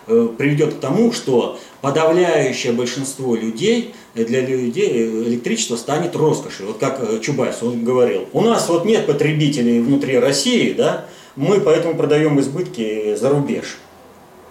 приведет 0.08 0.74
к 0.74 0.80
тому, 0.80 1.14
что 1.14 1.58
подавляющее 1.80 2.74
большинство 2.74 3.34
людей, 3.34 3.94
для 4.14 4.42
людей 4.42 5.08
электричество 5.08 5.78
станет 5.78 6.18
роскошью. 6.18 6.68
Вот 6.68 6.80
как 6.80 7.22
Чубайс, 7.22 7.64
он 7.64 7.86
говорил, 7.86 8.28
у 8.34 8.42
нас 8.42 8.68
вот 8.68 8.84
нет 8.84 9.06
потребителей 9.06 9.80
внутри 9.80 10.18
России, 10.20 10.74
да, 10.74 11.06
мы 11.38 11.62
поэтому 11.62 11.96
продаем 11.96 12.38
избытки 12.42 13.16
за 13.16 13.30
рубеж. 13.30 13.78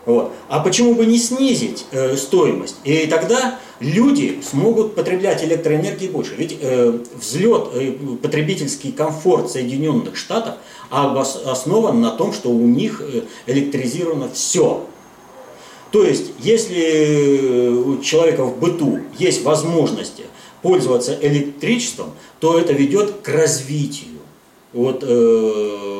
Вот. 0.08 0.32
А 0.48 0.60
почему 0.60 0.94
бы 0.94 1.04
не 1.04 1.18
снизить 1.18 1.84
э, 1.90 2.16
стоимость? 2.16 2.76
И 2.82 3.06
тогда 3.08 3.58
люди 3.78 4.40
смогут 4.42 4.94
потреблять 4.94 5.44
электроэнергии 5.44 6.08
больше. 6.08 6.34
Ведь 6.34 6.56
э, 6.62 6.98
взлет, 7.14 7.68
э, 7.74 7.92
потребительский 8.22 8.90
комфорт 8.90 9.50
Соединенных 9.50 10.16
Штатов 10.16 10.54
основан 10.88 12.00
на 12.00 12.10
том, 12.12 12.32
что 12.32 12.48
у 12.48 12.66
них 12.66 13.02
э, 13.02 13.24
электризировано 13.46 14.30
все. 14.32 14.86
То 15.90 16.02
есть, 16.04 16.32
если 16.38 17.68
у 17.68 18.00
человека 18.00 18.44
в 18.44 18.58
быту 18.58 19.00
есть 19.18 19.44
возможности 19.44 20.24
пользоваться 20.62 21.18
электричеством, 21.20 22.12
то 22.40 22.58
это 22.58 22.72
ведет 22.72 23.16
к 23.22 23.28
развитию 23.28 24.20
вот, 24.72 25.04
э, 25.06 25.97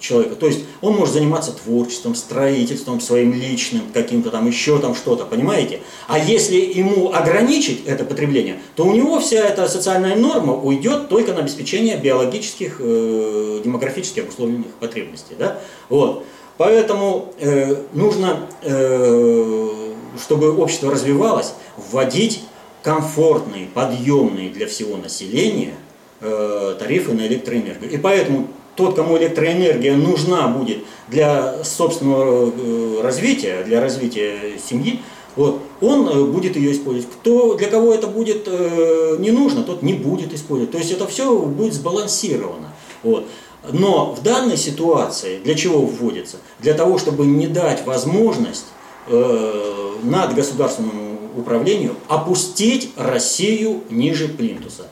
человека. 0.00 0.36
То 0.36 0.46
есть 0.46 0.60
он 0.80 0.94
может 0.94 1.14
заниматься 1.14 1.52
творчеством, 1.52 2.14
строительством 2.14 3.00
своим 3.00 3.32
личным, 3.32 3.82
каким-то 3.92 4.30
там 4.30 4.46
еще 4.46 4.78
там 4.78 4.94
что-то, 4.94 5.24
понимаете? 5.24 5.80
А 6.06 6.18
если 6.18 6.56
ему 6.56 7.12
ограничить 7.12 7.86
это 7.86 8.04
потребление, 8.04 8.58
то 8.74 8.84
у 8.84 8.92
него 8.92 9.20
вся 9.20 9.38
эта 9.38 9.68
социальная 9.68 10.16
норма 10.16 10.54
уйдет 10.54 11.08
только 11.08 11.32
на 11.32 11.40
обеспечение 11.40 11.96
биологических, 11.96 12.76
э, 12.80 13.60
демографически 13.64 14.20
обусловленных 14.20 14.72
потребностей. 14.80 15.34
Да? 15.38 15.60
Вот. 15.88 16.24
Поэтому 16.56 17.32
э, 17.38 17.76
нужно, 17.92 18.48
э, 18.62 19.92
чтобы 20.20 20.56
общество 20.56 20.90
развивалось, 20.90 21.54
вводить 21.76 22.42
комфортные, 22.82 23.66
подъемные 23.72 24.50
для 24.50 24.66
всего 24.66 24.96
населения 24.96 25.74
э, 26.20 26.76
тарифы 26.78 27.12
на 27.12 27.26
электроэнергию. 27.26 27.90
И 27.90 27.96
поэтому 27.96 28.48
тот, 28.78 28.94
кому 28.94 29.18
электроэнергия 29.18 29.96
нужна 29.96 30.46
будет 30.46 30.78
для 31.08 31.64
собственного 31.64 32.52
э, 32.56 33.00
развития, 33.02 33.64
для 33.64 33.80
развития 33.80 34.56
семьи, 34.64 35.00
вот, 35.34 35.60
он 35.80 36.08
э, 36.08 36.24
будет 36.24 36.54
ее 36.54 36.72
использовать. 36.72 37.12
Кто, 37.12 37.54
для 37.54 37.66
кого 37.66 37.92
это 37.92 38.06
будет 38.06 38.44
э, 38.46 39.16
не 39.18 39.32
нужно, 39.32 39.64
тот 39.64 39.82
не 39.82 39.94
будет 39.94 40.32
использовать. 40.32 40.70
То 40.70 40.78
есть 40.78 40.92
это 40.92 41.08
все 41.08 41.38
будет 41.40 41.74
сбалансировано. 41.74 42.72
Вот. 43.02 43.26
Но 43.72 44.14
в 44.14 44.22
данной 44.22 44.56
ситуации 44.56 45.38
для 45.38 45.56
чего 45.56 45.80
вводится? 45.80 46.36
Для 46.60 46.74
того, 46.74 46.98
чтобы 46.98 47.26
не 47.26 47.48
дать 47.48 47.84
возможность 47.84 48.66
э, 49.08 49.92
над 50.04 50.34
государственному 50.36 51.18
управлению 51.36 51.96
опустить 52.06 52.92
Россию 52.96 53.82
ниже 53.90 54.28
плинтуса. 54.28 54.86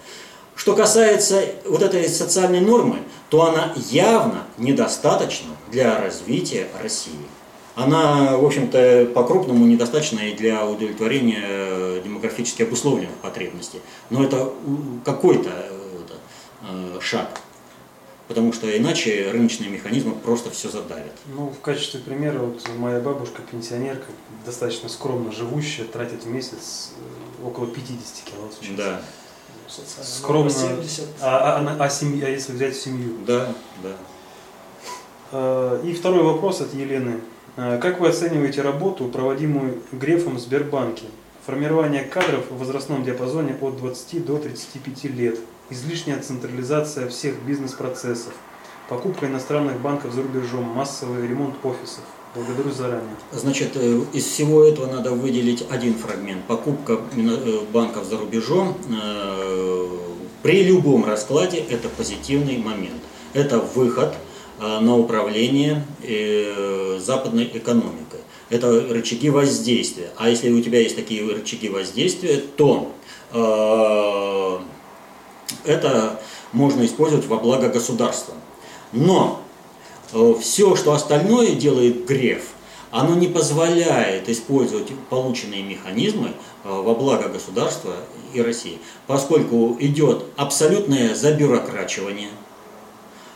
Что 0.56 0.74
касается 0.74 1.44
вот 1.64 1.82
этой 1.82 2.08
социальной 2.08 2.60
нормы, 2.60 2.96
то 3.28 3.46
она 3.46 3.72
явно 3.90 4.44
недостаточна 4.58 5.50
для 5.70 6.00
развития 6.00 6.68
России. 6.80 7.26
Она, 7.74 8.38
в 8.38 8.44
общем-то, 8.44 9.10
по-крупному 9.14 9.66
недостаточна 9.66 10.20
и 10.20 10.34
для 10.34 10.64
удовлетворения 10.64 11.42
э, 11.44 12.00
демографически 12.02 12.62
обусловленных 12.62 13.14
потребностей. 13.16 13.80
Но 14.08 14.24
это 14.24 14.50
какой-то 15.04 15.50
э, 15.50 16.00
э, 16.62 17.00
шаг. 17.02 17.40
Потому 18.28 18.52
что 18.52 18.76
иначе 18.76 19.30
рыночные 19.30 19.68
механизмы 19.68 20.14
просто 20.14 20.50
все 20.50 20.68
задавят. 20.68 21.12
Ну, 21.26 21.50
в 21.50 21.60
качестве 21.60 22.00
примера, 22.00 22.38
вот 22.38 22.66
моя 22.78 22.98
бабушка, 22.98 23.42
пенсионерка, 23.42 24.06
достаточно 24.44 24.88
скромно 24.88 25.30
живущая, 25.30 25.84
тратит 25.84 26.24
в 26.24 26.28
месяц 26.28 26.92
около 27.44 27.66
50 27.66 28.24
киловатт 28.24 28.54
в 28.54 28.62
час. 28.62 28.76
Да, 28.76 29.02
Социальная 29.68 30.04
Скромно. 30.12 30.50
норма 30.52 30.84
70. 30.84 31.04
А, 31.22 31.58
а, 31.58 31.76
а, 31.78 31.84
а 31.84 31.88
семья, 31.90 32.26
а 32.26 32.30
если 32.30 32.52
взять 32.52 32.76
семью? 32.76 33.14
да, 33.26 33.52
да. 33.82 33.92
Э, 35.32 35.80
И 35.84 35.92
второй 35.92 36.22
вопрос 36.22 36.60
от 36.60 36.72
Елены. 36.74 37.20
Э, 37.56 37.78
Как 37.80 38.00
вы 38.00 38.08
оцениваете 38.08 38.62
работу, 38.62 39.06
проводимую 39.08 39.82
Грефом 39.92 40.36
в 40.36 40.40
Сбербанке? 40.40 41.04
Формирование 41.44 42.02
кадров 42.04 42.50
в 42.50 42.58
возрастном 42.58 43.04
диапазоне 43.04 43.56
от 43.60 43.76
20 43.76 44.24
до 44.24 44.38
35 44.38 45.04
лет, 45.04 45.38
излишняя 45.70 46.18
централизация 46.20 47.08
всех 47.08 47.40
бизнес-процессов, 47.42 48.32
покупка 48.88 49.26
иностранных 49.26 49.80
банков 49.80 50.12
за 50.12 50.22
рубежом, 50.22 50.64
массовый 50.64 51.26
ремонт 51.26 51.54
офисов. 51.64 52.02
Благодарю 52.36 52.70
заранее. 52.70 53.16
Значит, 53.32 53.76
э, 53.76 54.00
из 54.12 54.26
всего 54.26 54.62
этого 54.64 54.86
надо 54.86 55.12
выделить 55.12 55.64
один 55.70 55.94
фрагмент. 55.94 56.44
Покупка 56.44 57.00
э, 57.16 57.60
банков 57.72 58.04
за 58.04 58.18
рубежом 58.18 58.76
э, 58.90 59.88
при 60.42 60.62
любом 60.62 61.06
раскладе 61.06 61.64
это 61.70 61.88
позитивный 61.88 62.58
момент. 62.58 63.00
Это 63.32 63.58
выход 63.58 64.14
на 64.58 64.96
управление 64.96 65.84
западной 66.98 67.50
экономикой. 67.52 68.20
Это 68.48 68.70
рычаги 68.88 69.28
воздействия. 69.28 70.10
А 70.16 70.30
если 70.30 70.50
у 70.50 70.62
тебя 70.62 70.80
есть 70.80 70.96
такие 70.96 71.26
рычаги 71.26 71.68
воздействия, 71.68 72.42
то 72.56 72.90
это 75.64 76.20
можно 76.52 76.86
использовать 76.86 77.26
во 77.26 77.36
благо 77.36 77.68
государства. 77.68 78.34
Но 78.92 79.42
все, 80.40 80.76
что 80.76 80.92
остальное 80.92 81.52
делает 81.52 82.06
Греф, 82.06 82.50
оно 82.90 83.14
не 83.14 83.28
позволяет 83.28 84.28
использовать 84.28 84.88
полученные 85.10 85.62
механизмы 85.62 86.28
э, 86.28 86.32
во 86.68 86.94
благо 86.94 87.28
государства 87.28 87.94
и 88.32 88.40
России, 88.40 88.78
поскольку 89.06 89.76
идет 89.80 90.24
абсолютное 90.36 91.14
забюрокрачивание 91.14 92.30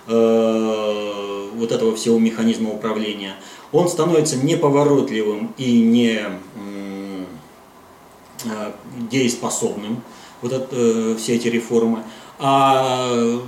э, 0.06 1.48
вот 1.54 1.72
этого 1.72 1.94
всего 1.96 2.18
механизма 2.18 2.70
управления. 2.70 3.34
Он 3.72 3.88
становится 3.88 4.36
неповоротливым 4.36 5.52
и 5.58 5.82
не 5.82 6.20
э, 8.44 8.72
дееспособным, 9.10 10.02
вот 10.42 10.52
это, 10.52 10.68
э, 10.72 11.16
все 11.18 11.36
эти 11.36 11.48
реформы. 11.48 12.04
А 12.42 13.38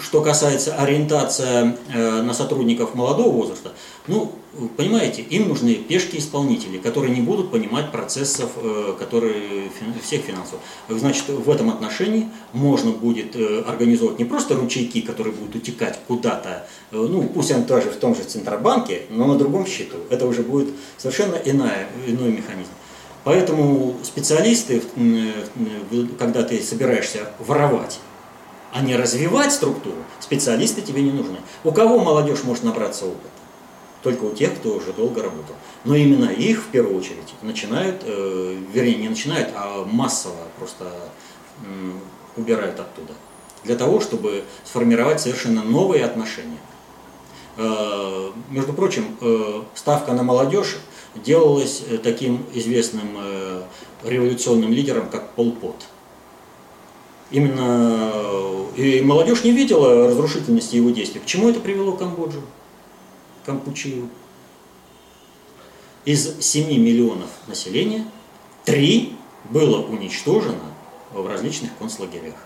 что 0.00 0.22
касается 0.22 0.76
ориентации 0.76 1.76
э, 1.92 2.22
на 2.22 2.32
сотрудников 2.32 2.94
молодого 2.94 3.32
возраста, 3.32 3.72
ну, 4.06 4.30
понимаете, 4.76 5.22
им 5.22 5.48
нужны 5.48 5.74
пешки-исполнители, 5.74 6.78
которые 6.78 7.12
не 7.12 7.22
будут 7.22 7.50
понимать 7.50 7.90
процессов, 7.90 8.50
э, 8.56 8.94
которые 8.98 9.70
всех 10.00 10.22
финансов. 10.22 10.60
Значит, 10.88 11.28
в 11.28 11.50
этом 11.50 11.70
отношении 11.70 12.28
можно 12.52 12.92
будет 12.92 13.34
э, 13.34 13.64
организовать 13.66 14.20
не 14.20 14.24
просто 14.24 14.54
ручейки, 14.54 15.00
которые 15.00 15.34
будут 15.34 15.56
утекать 15.56 15.98
куда-то, 16.06 16.68
ну, 16.92 17.24
пусть 17.24 17.50
они 17.50 17.64
тоже 17.64 17.90
в 17.90 17.96
том 17.96 18.14
же 18.14 18.22
Центробанке, 18.22 19.02
но 19.10 19.26
на 19.26 19.36
другом 19.36 19.66
счету. 19.66 19.96
Это 20.08 20.24
уже 20.26 20.42
будет 20.42 20.68
совершенно 20.98 21.34
иная, 21.34 21.88
иной 22.06 22.30
механизм. 22.30 22.70
Поэтому 23.24 23.96
специалисты, 24.04 24.82
когда 26.16 26.44
ты 26.44 26.62
собираешься 26.62 27.28
воровать, 27.40 27.98
а 28.76 28.82
не 28.82 28.94
развивать 28.94 29.52
структуру, 29.52 29.96
специалисты 30.20 30.82
тебе 30.82 31.00
не 31.00 31.10
нужны. 31.10 31.38
У 31.64 31.72
кого 31.72 31.98
молодежь 31.98 32.44
может 32.44 32.62
набраться 32.62 33.06
опыта? 33.06 33.30
Только 34.02 34.24
у 34.24 34.34
тех, 34.34 34.54
кто 34.54 34.74
уже 34.74 34.92
долго 34.92 35.22
работал. 35.22 35.56
Но 35.84 35.94
именно 35.94 36.26
их 36.26 36.62
в 36.62 36.66
первую 36.66 36.98
очередь 36.98 37.32
начинают, 37.40 38.02
э, 38.04 38.58
вернее 38.74 38.96
не 38.96 39.08
начинают, 39.08 39.48
а 39.54 39.86
массово 39.86 40.36
просто 40.58 40.84
м, 41.64 41.98
убирают 42.36 42.78
оттуда. 42.78 43.14
Для 43.64 43.76
того, 43.76 43.98
чтобы 44.00 44.44
сформировать 44.62 45.22
совершенно 45.22 45.64
новые 45.64 46.04
отношения. 46.04 46.58
Э, 47.56 48.30
Между 48.50 48.74
прочим, 48.74 49.16
э, 49.22 49.62
ставка 49.74 50.12
на 50.12 50.22
молодежь 50.22 50.76
делалась 51.14 51.82
э, 51.88 51.96
таким 51.96 52.44
известным 52.52 53.16
э, 53.16 53.62
революционным 54.04 54.70
лидером, 54.70 55.08
как 55.08 55.30
Пол 55.30 55.52
Пот. 55.52 55.76
Именно 57.30 58.12
э, 58.12 58.66
и 58.76 59.00
молодежь 59.00 59.42
не 59.42 59.52
видела 59.52 60.08
разрушительности 60.08 60.76
его 60.76 60.90
действий. 60.90 61.20
К 61.20 61.26
чему 61.26 61.48
это 61.48 61.60
привело 61.60 61.92
Камбоджу? 61.92 62.42
Кампучию? 63.44 64.08
Из 66.04 66.38
7 66.40 66.68
миллионов 66.68 67.30
населения 67.48 68.06
3 68.64 69.12
было 69.50 69.82
уничтожено 69.82 70.72
в 71.12 71.26
различных 71.26 71.76
концлагерях. 71.78 72.36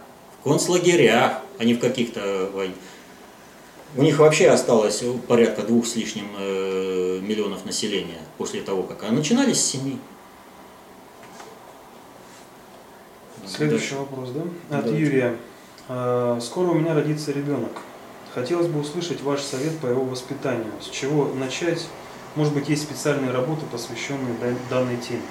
В 0.41 0.45
концлагерях, 0.45 1.43
а 1.59 1.65
не 1.65 1.75
в 1.75 1.79
каких-то 1.79 2.51
войнах. 2.55 2.77
У 3.97 4.03
них 4.03 4.19
вообще 4.19 4.49
осталось 4.49 5.03
порядка 5.27 5.63
двух 5.63 5.85
с 5.87 5.97
лишним 5.97 6.29
э, 6.39 7.21
миллионов 7.21 7.65
населения 7.65 8.21
после 8.39 8.63
того, 8.63 8.85
как... 8.85 9.03
А 9.03 9.11
начинались 9.11 9.59
с 9.59 9.67
семи. 9.67 9.99
Следующий 13.57 13.95
вопрос, 13.97 14.31
да? 14.31 14.79
От 14.79 14.85
Да. 14.87 14.91
Юрия. 14.97 15.37
Э, 15.89 16.39
Скоро 16.41 16.69
у 16.69 16.75
меня 16.75 16.95
родится 16.95 17.33
ребенок. 17.33 17.73
Хотелось 18.35 18.69
бы 18.69 18.81
услышать 18.81 19.23
ваш 19.23 19.41
совет 19.41 19.77
по 19.79 19.87
его 19.89 20.05
воспитанию. 20.05 20.71
С 20.81 20.89
чего 20.89 21.27
начать? 21.35 21.87
Может 22.37 22.55
быть, 22.55 22.69
есть 22.69 22.83
специальные 22.83 23.33
работы, 23.33 23.63
посвященные 23.73 24.35
дан- 24.41 24.57
данной 24.71 24.97
теме. 24.99 25.23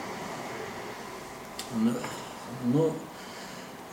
Ну, 1.75 1.91
Ну, 2.73 2.91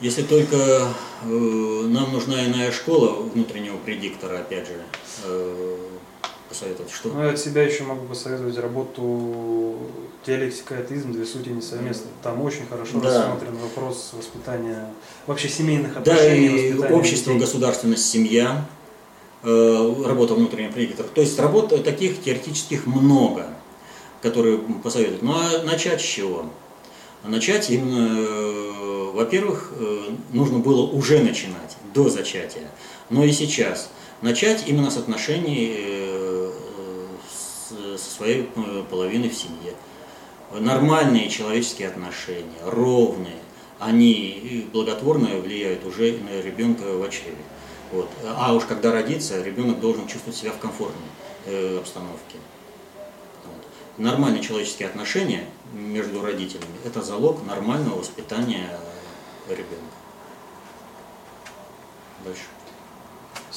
если 0.01 0.22
только 0.22 0.57
э, 0.57 1.29
нам 1.29 2.12
нужна 2.12 2.45
иная 2.47 2.72
школа 2.72 3.22
внутреннего 3.22 3.77
предиктора, 3.77 4.39
опять 4.41 4.66
же, 4.66 4.83
э, 5.24 5.77
посоветовать, 6.57 6.90
что? 6.92 7.09
Ну, 7.11 7.22
я 7.22 7.30
от 7.30 7.38
себя 7.38 7.62
еще 7.62 7.84
могу 7.84 8.07
посоветовать 8.07 8.57
работу 8.59 9.76
«Диалектика 10.26 10.74
и 10.76 10.78
атеизм. 10.78 11.12
Две 11.12 11.26
сути 11.26 11.50
несовместны». 11.50 12.07
Там 12.22 12.40
очень 12.42 12.66
хорошо 12.66 12.98
Да. 13.00 13.09
рассмотрен 13.09 13.57
вопрос 13.57 14.12
воспитания, 14.16 14.90
вообще 15.26 15.48
семейных 15.48 15.92
Да, 15.94 16.00
отношений. 16.12 16.46
и 16.46 16.72
воспитания 16.72 16.94
общество, 16.98 17.32
детей. 17.34 17.44
государственность, 17.46 18.07
семья, 18.11 18.66
э, 19.42 19.94
работа 20.07 20.34
внутреннего 20.34 20.72
предиктора. 20.72 21.07
То 21.09 21.20
есть 21.20 21.38
работ 21.38 21.68
таких 21.84 22.22
теоретических 22.22 22.86
много, 22.86 23.46
которые 24.22 24.59
посоветуют. 24.82 25.22
Ну 25.22 25.32
а 25.32 25.62
начать 25.62 26.00
с 26.00 26.04
чего? 26.04 26.46
Начать 27.22 27.70
именно, 27.70 28.09
э, 28.18 29.11
во-первых, 29.12 29.72
э, 29.78 30.11
нужно 30.32 30.59
было 30.59 30.82
уже 30.86 31.20
начинать 31.22 31.76
до 31.94 32.09
зачатия, 32.09 32.70
но 33.11 33.24
и 33.24 33.32
сейчас. 33.32 33.90
Начать 34.22 34.64
именно 34.66 34.90
с 34.90 34.96
отношений 34.96 35.74
э, 35.76 36.16
со 37.69 37.99
своей 37.99 38.49
э, 38.55 38.85
половиной 38.89 39.29
в 39.29 39.35
семье. 39.35 39.75
Нормальные 40.53 41.29
человеческие 41.29 41.89
отношения, 41.89 42.61
ровные, 42.62 43.39
они 43.79 44.69
благотворно 44.73 45.37
влияют 45.37 45.85
уже 45.85 46.19
на 46.19 46.41
ребенка 46.41 46.83
в 46.83 47.11
чреве. 47.11 47.37
Вот. 47.93 48.09
А 48.25 48.55
уж 48.55 48.64
когда 48.64 48.93
родится, 48.93 49.43
ребенок 49.43 49.81
должен 49.81 50.07
чувствовать 50.07 50.37
себя 50.37 50.53
в 50.53 50.59
комфортной 50.59 51.09
э, 51.47 51.79
обстановке. 51.79 52.39
Вот. 53.45 53.67
Нормальные 53.99 54.43
человеческие 54.43 54.89
отношения 54.89 55.45
между 55.73 56.23
родителями– 56.23 56.67
это 56.85 57.03
залог 57.03 57.45
нормального 57.47 57.99
воспитания 57.99 58.79
ребенка. 59.49 59.97
Дальше. 62.25 62.43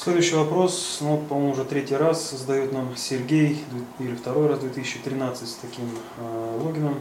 Следующий 0.02 0.34
вопрос, 0.34 0.96
ну, 1.02 1.18
по-моему, 1.28 1.52
уже 1.52 1.66
третий 1.66 1.94
раз 1.94 2.30
задает 2.30 2.72
нам 2.72 2.96
Сергей, 2.96 3.62
или 3.98 4.14
второй 4.14 4.48
раз 4.48 4.60
2013 4.60 5.46
с 5.46 5.56
таким 5.56 5.84
э, 6.16 6.58
логином. 6.58 6.94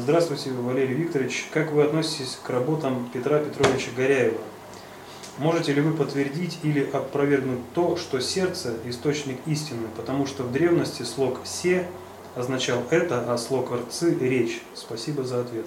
Здравствуйте, 0.00 0.52
Валерий 0.52 0.94
Викторович. 0.94 1.48
Как 1.52 1.70
вы 1.72 1.82
относитесь 1.82 2.38
к 2.42 2.48
работам 2.48 3.10
Петра 3.12 3.40
Петровича 3.40 3.90
Горяева? 3.94 4.38
Можете 5.36 5.74
ли 5.74 5.82
вы 5.82 5.92
подтвердить 5.92 6.58
или 6.62 6.88
опровергнуть 6.90 7.60
то, 7.74 7.98
что 7.98 8.20
сердце– 8.20 8.72
источник 8.86 9.36
истины, 9.44 9.88
потому 9.94 10.24
что 10.24 10.42
в 10.42 10.50
древности 10.50 11.02
слог 11.02 11.40
«се» 11.44 11.86
означал 12.34 12.82
«это», 12.88 13.30
а 13.30 13.36
слог 13.36 13.70
«рцы»– 13.70 14.16
«речь». 14.20 14.62
Спасибо 14.72 15.24
за 15.24 15.42
ответ. 15.42 15.66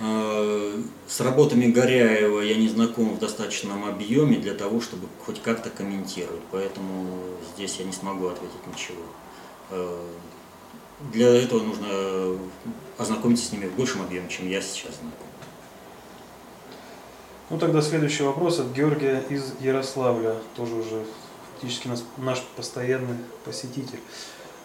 Э, 0.00 0.82
С 1.06 1.20
работами 1.20 1.66
Горяева 1.66 2.40
я 2.40 2.56
не 2.56 2.68
знаком 2.68 3.14
в 3.14 3.18
достаточном 3.18 3.84
объеме 3.84 4.36
для 4.38 4.54
того, 4.54 4.80
чтобы 4.80 5.06
хоть 5.24 5.40
как-то 5.42 5.70
комментировать, 5.70 6.42
поэтому 6.50 7.06
здесь 7.54 7.76
я 7.78 7.84
не 7.84 7.92
смогу 7.92 8.26
ответить 8.28 8.66
ничего. 8.72 9.02
Э, 9.70 9.98
Для 11.12 11.28
этого 11.34 11.62
нужно 11.62 12.38
ознакомиться 12.98 13.46
с 13.46 13.52
ними 13.52 13.66
в 13.66 13.74
большем 13.74 14.02
объеме, 14.02 14.28
чем 14.28 14.48
я 14.48 14.60
сейчас 14.60 14.92
знаком. 14.92 15.28
Ну 17.50 17.58
тогда 17.58 17.82
следующий 17.82 18.22
вопрос 18.22 18.58
от 18.58 18.72
Георгия 18.72 19.22
из 19.28 19.52
Ярославля, 19.60 20.36
тоже 20.56 20.74
уже 20.74 21.04
фактически 21.52 21.88
наш 22.16 22.42
постоянный 22.56 23.18
посетитель. 23.44 24.00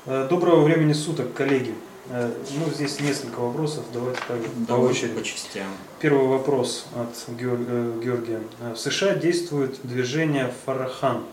Э, 0.06 0.28
Доброго 0.30 0.64
времени 0.64 0.94
суток, 0.94 1.34
коллеги. 1.34 1.76
Э, 2.10 2.32
Ну, 2.58 2.72
здесь 2.74 3.00
несколько 3.00 3.40
вопросов, 3.40 3.84
давайте 3.94 4.20
так 4.28 4.38
по 4.68 4.74
очереди. 4.74 5.14
по 5.14 5.24
частям. 5.24 5.68
Первый 6.00 6.28
вопрос 6.28 6.86
от 6.96 7.10
э, 7.28 8.00
Георгия. 8.04 8.42
Э, 8.62 8.74
В 8.74 8.80
США 8.80 9.16
действует 9.16 9.80
движение 9.84 10.54
Фарахан. 10.66 11.24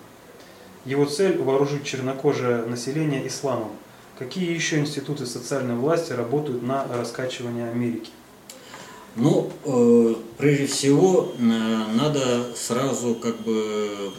Его 0.85 1.07
цель– 1.07 1.39
вооружить 1.43 1.85
чернокожее 1.85 2.59
население 2.67 3.27
исламом. 3.27 3.71
Какие 4.19 4.53
еще 4.55 4.79
институты 4.79 5.27
социальной 5.27 5.75
власти 5.75 6.13
работают 6.13 6.63
на 6.63 6.87
раскачивание 6.89 7.71
Америки? 7.71 8.11
Ну, 9.17 9.51
э, 9.65 10.15
прежде 10.37 10.67
всего, 10.67 11.33
э, 11.39 11.43
надо 11.43 12.55
сразу 12.55 13.15
как 13.15 13.37
бы 13.41 14.13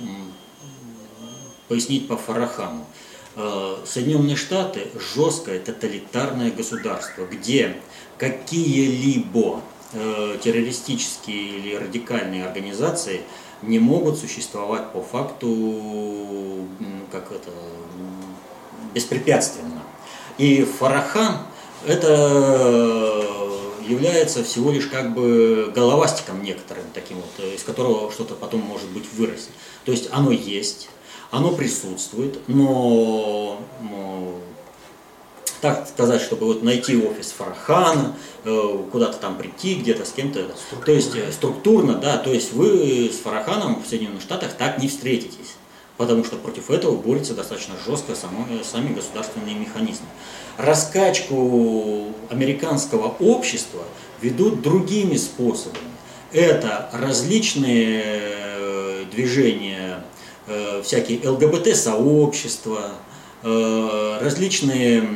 пояснить 1.67 2.07
по 2.07 2.17
Фарахану. 2.17 2.81
Э, 2.81 3.06
Соединенные 3.85 4.35
Штаты– 4.35 4.87
жесткое 5.15 5.59
тоталитарное 5.59 6.51
государство, 6.51 7.25
где 7.25 7.75
какие-либо 8.17 9.61
э, 9.93 10.37
террористические 10.41 11.57
или 11.59 11.75
радикальные 11.75 12.45
организации 12.45 13.21
не 13.61 13.77
могут 13.79 14.17
существовать 14.17 14.91
по 14.91 15.01
факту 15.01 16.67
как 17.11 17.31
это, 17.31 17.51
беспрепятственно. 18.93 19.83
И 20.37 20.63
Фарахан– 20.63 21.37
это 21.87 23.23
является 23.87 24.43
всего 24.43 24.71
лишь 24.71 24.87
как 24.87 25.13
бы 25.13 25.71
головастиком 25.73 26.43
некоторым 26.43 26.83
таким 26.93 27.17
вот, 27.17 27.45
из 27.45 27.63
которого 27.63 28.11
что-то 28.11 28.35
потом 28.35 28.61
может 28.61 28.89
быть 28.89 29.05
вырастет. 29.13 29.51
То 29.85 29.91
есть 29.91 30.09
оно 30.11 30.31
есть, 30.31 30.89
оно 31.31 31.51
присутствует, 31.51 32.39
но 32.47 33.59
ну, 33.81 34.39
так 35.61 35.87
сказать, 35.87 36.21
чтобы 36.21 36.45
вот 36.45 36.63
найти 36.63 36.95
офис 36.97 37.31
Фархана, 37.31 38.15
э, 38.43 38.83
куда-то 38.91 39.17
там 39.17 39.37
прийти, 39.37 39.75
где-то 39.75 40.05
с 40.05 40.11
кем-то, 40.11 40.51
то 40.85 40.91
есть 40.91 41.15
э, 41.15 41.31
структурно, 41.31 41.95
да, 41.95 42.17
то 42.17 42.31
есть 42.31 42.53
вы 42.53 43.09
с 43.11 43.19
Фараханом 43.19 43.81
в 43.83 43.87
Соединенных 43.87 44.21
Штатах 44.21 44.53
так 44.53 44.79
не 44.79 44.87
встретитесь, 44.87 45.55
потому 45.97 46.23
что 46.23 46.35
против 46.35 46.69
этого 46.69 46.95
борются 46.95 47.33
достаточно 47.33 47.75
жестко 47.85 48.15
само, 48.15 48.45
сами 48.63 48.93
государственные 48.93 49.55
механизмы. 49.55 50.07
Раскачку 50.57 52.13
американского 52.29 53.15
общества 53.19 53.83
ведут 54.21 54.61
другими 54.61 55.17
способами. 55.17 55.79
Это 56.31 56.89
различные 56.93 58.03
э, 58.03 59.05
движения, 59.11 59.96
э, 59.96 59.96
всякие 60.83 61.29
ЛГБТ-сообщества, 61.29 62.91
э, 63.43 64.17
различные 64.21 65.07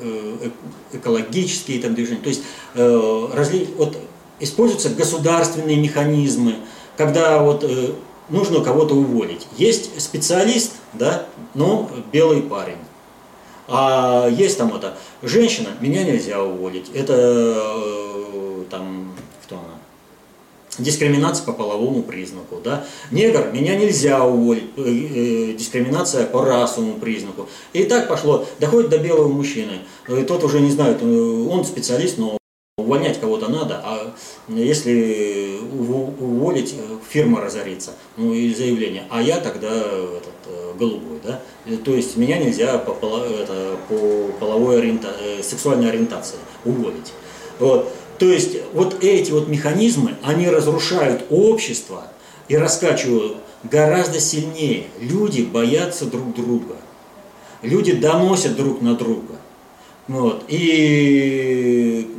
э, 0.00 0.50
экологические 0.92 1.80
там 1.80 1.94
движения. 1.94 2.20
То 2.20 2.28
есть 2.28 2.42
э, 2.74 3.28
разли... 3.32 3.68
вот, 3.76 3.96
используются 4.40 4.90
государственные 4.90 5.76
механизмы, 5.76 6.56
когда 6.96 7.38
вот 7.38 7.64
э, 7.64 7.92
нужно 8.28 8.60
кого-то 8.60 8.94
уволить. 8.94 9.46
Есть 9.56 10.00
специалист, 10.00 10.72
да, 10.92 11.26
но 11.54 11.90
белый 12.12 12.42
парень. 12.42 12.78
А 13.66 14.28
есть 14.28 14.58
там 14.58 14.74
это, 14.74 14.96
женщина, 15.22 15.68
меня 15.80 16.04
нельзя 16.04 16.42
уволить. 16.42 16.90
Это 16.94 17.14
э, 17.16 18.64
там? 18.70 19.13
Дискриминация 20.78 21.46
по 21.46 21.52
половому 21.52 22.02
признаку, 22.02 22.60
да. 22.62 22.84
Негр, 23.12 23.52
меня 23.52 23.76
нельзя 23.76 24.24
уволить, 24.24 24.64
э, 24.76 24.82
э, 24.82 25.52
дискриминация 25.52 26.26
по 26.26 26.44
расовому 26.44 26.94
признаку. 26.94 27.48
И 27.72 27.84
так 27.84 28.08
пошло, 28.08 28.44
доходит 28.58 28.90
до 28.90 28.98
белого 28.98 29.28
мужчины. 29.28 29.80
И 30.08 30.22
тот 30.22 30.42
уже 30.42 30.60
не 30.60 30.70
знает, 30.70 31.00
он 31.02 31.64
специалист, 31.64 32.18
но 32.18 32.36
увольнять 32.76 33.20
кого-то 33.20 33.48
надо, 33.48 33.80
а 33.84 34.14
если 34.48 35.60
уволить, 35.78 36.74
фирма 37.08 37.40
разорится, 37.40 37.92
ну 38.16 38.34
и 38.34 38.52
заявление, 38.52 39.04
а 39.10 39.22
я 39.22 39.38
тогда 39.38 39.70
этот, 39.70 40.76
голубой, 40.76 41.20
да, 41.22 41.40
то 41.84 41.94
есть 41.94 42.16
меня 42.16 42.38
нельзя 42.38 42.78
по, 42.78 42.90
это, 42.90 43.76
по 43.88 44.28
половой 44.40 44.78
ориента, 44.78 45.14
сексуальной 45.40 45.88
ориентации 45.88 46.38
уволить. 46.64 47.12
Вот. 47.60 47.88
То 48.24 48.32
есть 48.32 48.56
вот 48.72 49.04
эти 49.04 49.30
вот 49.32 49.48
механизмы, 49.48 50.14
они 50.22 50.48
разрушают 50.48 51.26
общество 51.28 52.04
и 52.48 52.56
раскачивают 52.56 53.36
гораздо 53.64 54.18
сильнее. 54.18 54.86
Люди 54.98 55.42
боятся 55.42 56.06
друг 56.06 56.34
друга. 56.34 56.76
Люди 57.60 57.92
доносят 57.92 58.56
друг 58.56 58.80
на 58.80 58.94
друга. 58.94 59.34
Вот. 60.08 60.42
И 60.48 62.10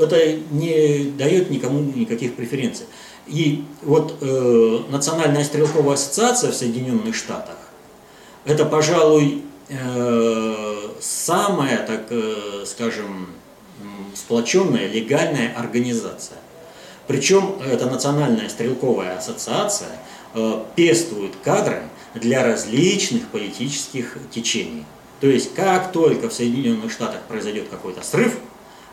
это 0.00 0.38
не 0.50 1.10
дает 1.10 1.50
никому 1.50 1.80
никаких 1.80 2.34
преференций. 2.34 2.86
И 3.26 3.66
вот 3.82 4.14
э, 4.22 4.78
Национальная 4.88 5.44
стрелковая 5.44 5.96
ассоциация 5.96 6.52
в 6.52 6.54
Соединенных 6.54 7.14
Штатах, 7.14 7.58
это, 8.46 8.64
пожалуй, 8.64 9.42
э, 9.68 10.76
самая, 11.00 11.86
так 11.86 12.06
э, 12.08 12.64
скажем, 12.64 13.26
сплоченная 14.16 14.88
легальная 14.88 15.54
организация. 15.56 16.38
Причем 17.06 17.58
эта 17.64 17.86
Национальная 17.86 18.48
стрелковая 18.48 19.18
ассоциация 19.18 19.98
э, 20.34 20.62
пестует 20.74 21.32
кадры 21.44 21.82
для 22.14 22.44
различных 22.44 23.28
политических 23.28 24.18
течений. 24.30 24.84
То 25.20 25.28
есть, 25.28 25.54
как 25.54 25.92
только 25.92 26.28
в 26.28 26.32
Соединенных 26.32 26.90
Штатах 26.90 27.20
произойдет 27.28 27.68
какой-то 27.68 28.02
срыв, 28.02 28.38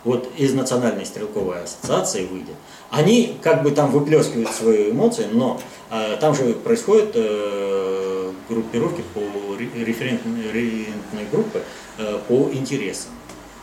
вот 0.04 0.30
из 0.38 0.54
Национальной 0.54 1.06
стрелковой 1.06 1.64
ассоциации 1.64 2.26
выйдет, 2.26 2.56
они 2.90 3.38
как 3.42 3.64
бы 3.64 3.72
там 3.72 3.92
выплескивают 3.92 4.52
свои 4.52 4.92
эмоции, 4.92 5.28
но 5.32 5.60
э, 5.90 6.18
там 6.20 6.36
же 6.36 6.54
происходят 6.54 7.12
э, 7.16 8.32
группировки 8.50 9.04
по 9.14 9.22
референтной, 9.58 11.26
группы 11.32 11.64
э, 11.98 12.20
по 12.28 12.50
интересам. 12.52 13.12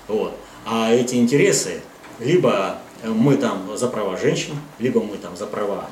Вот. 0.08 0.34
А 0.64 0.92
эти 0.92 1.16
интересы, 1.16 1.80
либо 2.18 2.78
мы 3.04 3.36
там 3.36 3.76
за 3.76 3.88
права 3.88 4.16
женщин, 4.16 4.54
либо 4.78 5.02
мы 5.02 5.16
там 5.16 5.36
за 5.36 5.46
права 5.46 5.86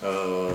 э, 0.00 0.52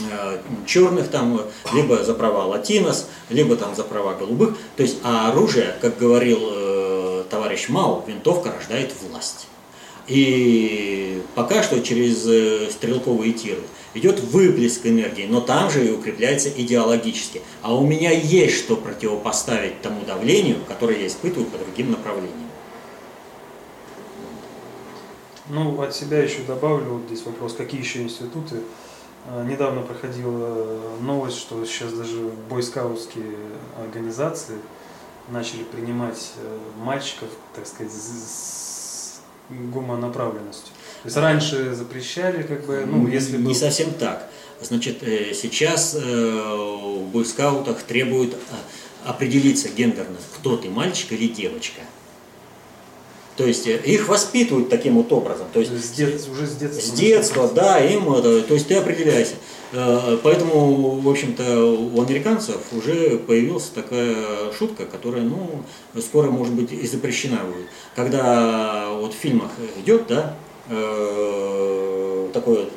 Э, 0.00 0.40
черных 0.66 1.08
там, 1.08 1.40
либо 1.72 2.02
за 2.02 2.14
права 2.14 2.46
латинос, 2.46 3.06
либо 3.30 3.54
там 3.54 3.76
за 3.76 3.84
права 3.84 4.14
голубых. 4.14 4.56
То 4.76 4.82
есть, 4.82 4.98
а 5.04 5.30
оружие, 5.30 5.76
как 5.80 5.98
говорил 5.98 6.40
э, 6.42 7.24
товарищ 7.30 7.68
Мау, 7.68 8.02
винтовка 8.04 8.52
рождает 8.52 8.92
власть. 9.02 9.46
И 10.08 11.22
пока 11.36 11.62
что 11.62 11.80
через 11.80 12.26
э, 12.26 12.70
стрелковые 12.72 13.34
тиры 13.34 13.62
идет 13.94 14.20
выплеск 14.20 14.86
энергии, 14.86 15.26
но 15.26 15.40
там 15.40 15.70
же 15.70 15.86
и 15.86 15.90
укрепляется 15.90 16.50
идеологически. 16.50 17.42
А 17.62 17.74
у 17.74 17.86
меня 17.86 18.10
есть 18.10 18.58
что 18.58 18.76
противопоставить 18.76 19.80
тому 19.82 20.04
давлению, 20.04 20.58
которое 20.66 21.00
я 21.00 21.06
испытываю 21.06 21.46
по 21.46 21.58
другим 21.58 21.90
направлениям. 21.92 22.44
Ну, 25.48 25.80
от 25.82 25.94
себя 25.94 26.22
еще 26.22 26.38
добавлю, 26.46 26.94
вот 26.94 27.02
здесь 27.06 27.24
вопрос, 27.26 27.54
какие 27.54 27.80
еще 27.80 28.02
институты 28.02 28.60
а, 29.26 29.44
недавно 29.44 29.82
проходила 29.82 30.78
новость, 31.00 31.38
что 31.38 31.64
сейчас 31.66 31.92
даже 31.92 32.30
бойскаутские 32.48 33.36
организации 33.78 34.56
начали 35.28 35.62
принимать 35.64 36.32
э, 36.36 36.58
мальчиков, 36.78 37.28
так 37.54 37.66
сказать, 37.66 37.92
с 37.92 38.63
гумонаправленностью. 39.50 40.72
То 41.02 41.06
есть 41.06 41.16
раньше 41.16 41.74
запрещали, 41.74 42.42
как 42.42 42.66
бы, 42.66 42.84
ну, 42.86 43.06
если 43.08 43.36
Не 43.36 43.54
совсем 43.54 43.92
так. 43.92 44.30
Значит, 44.60 45.02
э, 45.02 45.34
сейчас 45.34 45.94
э, 45.94 46.00
в 46.00 47.08
бойскаутах 47.12 47.82
требуют 47.82 48.36
определиться 49.04 49.68
гендерно, 49.68 50.16
кто 50.36 50.56
ты, 50.56 50.70
мальчик 50.70 51.12
или 51.12 51.28
девочка. 51.28 51.82
То 53.36 53.44
есть 53.44 53.66
э, 53.66 53.76
их 53.84 54.08
воспитывают 54.08 54.70
таким 54.70 54.94
вот 54.94 55.12
образом. 55.12 55.46
То 55.52 55.60
есть 55.60 55.72
с 55.72 55.90
дет, 55.90 56.26
уже 56.28 56.46
с 56.46 56.56
детства. 56.56 56.80
С 56.80 56.90
детства, 56.92 57.48
да, 57.48 57.80
им 57.80 58.04
то 58.04 58.54
есть 58.54 58.68
ты 58.68 58.76
определяйся. 58.76 59.34
Э, 59.74 60.18
поэтому, 60.22 61.00
в 61.00 61.08
общем-то, 61.08 61.64
у 61.64 62.00
американцев 62.00 62.58
уже 62.72 63.18
появилась 63.18 63.64
такая 63.64 64.52
шутка, 64.56 64.86
которая, 64.86 65.22
ну, 65.22 65.64
скоро, 66.00 66.30
может 66.30 66.54
быть, 66.54 66.72
и 66.72 66.86
запрещена 66.86 67.40
будет. 67.44 67.66
Когда 67.96 68.90
вот 68.90 69.14
в 69.14 69.16
фильмах 69.16 69.50
идет, 69.84 70.06
да, 70.06 70.36
э, 70.68 72.28
такой 72.32 72.58
вот, 72.58 72.72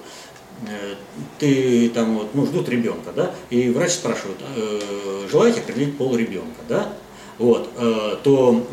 ты 1.37 1.89
там 1.89 2.17
вот, 2.17 2.29
ну, 2.33 2.47
ждут 2.47 2.67
ребенка, 2.67 3.11
да, 3.15 3.31
и 3.51 3.69
врач 3.69 3.91
спрашивает, 3.91 4.37
желаете 5.29 5.59
определить 5.59 5.95
пол 5.99 6.15
ребенка, 6.15 6.61
да, 6.67 6.93
вот, 7.37 7.69
то 8.23 8.65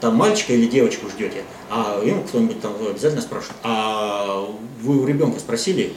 там 0.00 0.16
мальчика 0.16 0.54
или 0.54 0.66
девочку 0.66 1.10
ждете, 1.10 1.42
а 1.68 2.00
им 2.02 2.22
кто-нибудь 2.22 2.62
там 2.62 2.72
обязательно 2.88 3.20
спрашивает, 3.20 3.58
а 3.62 4.48
вы 4.80 5.02
у 5.02 5.06
ребенка 5.06 5.38
спросили, 5.38 5.92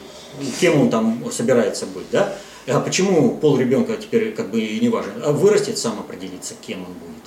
кем 0.60 0.80
он 0.80 0.90
там 0.90 1.30
собирается 1.30 1.86
быть, 1.86 2.06
да? 2.10 2.36
А 2.66 2.80
почему 2.80 3.36
пол 3.38 3.58
ребенка 3.58 3.96
теперь 3.96 4.32
как 4.32 4.50
бы 4.50 4.60
не 4.60 4.88
важен? 4.88 5.12
А 5.24 5.32
вырастет, 5.32 5.78
сам 5.78 5.98
определиться, 5.98 6.54
кем 6.60 6.80
он 6.80 6.92
будет. 6.92 7.24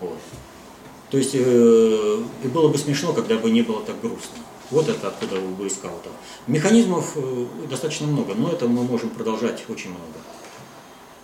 Вот. 0.00 0.18
То 1.10 1.18
есть, 1.18 1.34
э, 1.34 2.22
было 2.44 2.68
бы 2.68 2.78
смешно, 2.78 3.12
когда 3.12 3.36
бы 3.36 3.50
не 3.50 3.62
было 3.62 3.82
так 3.82 4.00
грустно. 4.00 4.36
Вот 4.70 4.88
это 4.88 5.08
откуда 5.08 5.40
у 5.40 5.48
бойскаутов. 5.50 6.12
Механизмов 6.46 7.12
э, 7.16 7.46
достаточно 7.70 8.06
много, 8.06 8.34
но 8.34 8.50
это 8.50 8.68
мы 8.68 8.82
можем 8.82 9.10
продолжать 9.10 9.64
очень 9.68 9.90
много. 9.90 10.04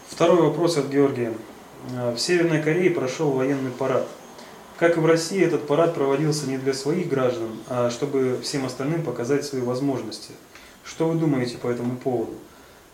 Второй 0.08 0.42
вопрос 0.42 0.76
от 0.76 0.86
Георгия. 0.86 1.32
В 1.90 2.18
Северной 2.18 2.62
Корее 2.62 2.90
прошел 2.90 3.30
военный 3.30 3.70
парад. 3.70 4.06
Как 4.78 4.96
и 4.96 5.00
в 5.00 5.06
России, 5.06 5.42
этот 5.42 5.66
парад 5.66 5.94
проводился 5.94 6.48
не 6.48 6.58
для 6.58 6.74
своих 6.74 7.08
граждан, 7.08 7.50
а 7.68 7.90
чтобы 7.90 8.38
всем 8.42 8.64
остальным 8.64 9.02
показать 9.02 9.44
свои 9.44 9.62
возможности. 9.62 10.32
Что 10.84 11.08
вы 11.08 11.18
думаете 11.18 11.58
по 11.58 11.68
этому 11.68 11.96
поводу? 11.96 12.32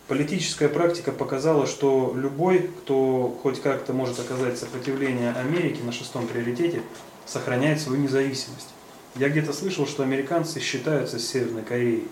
Политическая 0.07 0.69
практика 0.69 1.11
показала, 1.11 1.67
что 1.67 2.13
любой, 2.15 2.69
кто 2.81 3.37
хоть 3.43 3.61
как-то 3.61 3.93
может 3.93 4.19
оказать 4.19 4.57
сопротивление 4.57 5.33
Америке 5.33 5.83
на 5.83 5.91
шестом 5.91 6.27
приоритете, 6.27 6.81
сохраняет 7.25 7.79
свою 7.79 8.01
независимость. 8.01 8.69
Я 9.15 9.29
где-то 9.29 9.53
слышал, 9.53 9.85
что 9.85 10.03
американцы 10.03 10.59
считаются 10.59 11.19
с 11.19 11.27
Северной 11.27 11.63
Кореей, 11.63 12.07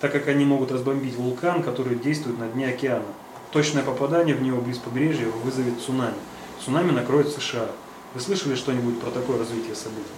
так 0.00 0.12
как 0.12 0.28
они 0.28 0.44
могут 0.44 0.72
разбомбить 0.72 1.14
вулкан, 1.14 1.62
который 1.62 1.96
действует 1.96 2.38
на 2.38 2.48
дне 2.48 2.68
океана. 2.68 3.04
Точное 3.52 3.82
попадание 3.82 4.34
в 4.34 4.42
него 4.42 4.60
близ 4.60 4.78
побережья 4.78 5.26
вызовет 5.26 5.80
цунами. 5.80 6.14
Цунами 6.64 6.90
накроет 6.90 7.28
США. 7.28 7.68
Вы 8.14 8.20
слышали 8.20 8.54
что-нибудь 8.54 9.00
про 9.00 9.10
такое 9.10 9.38
развитие 9.38 9.74
событий? 9.74 10.08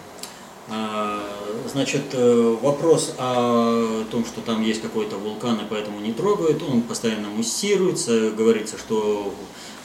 А, 0.68 1.22
значит, 1.70 2.02
э, 2.12 2.56
вопрос 2.60 3.14
о 3.18 4.04
том, 4.10 4.24
что 4.24 4.40
там 4.40 4.62
есть 4.62 4.80
какой-то 4.80 5.16
вулкан 5.16 5.56
и 5.56 5.68
поэтому 5.68 6.00
не 6.00 6.12
трогают, 6.12 6.62
он 6.62 6.82
постоянно 6.82 7.28
муссируется. 7.28 8.30
Говорится, 8.30 8.78
что 8.78 9.34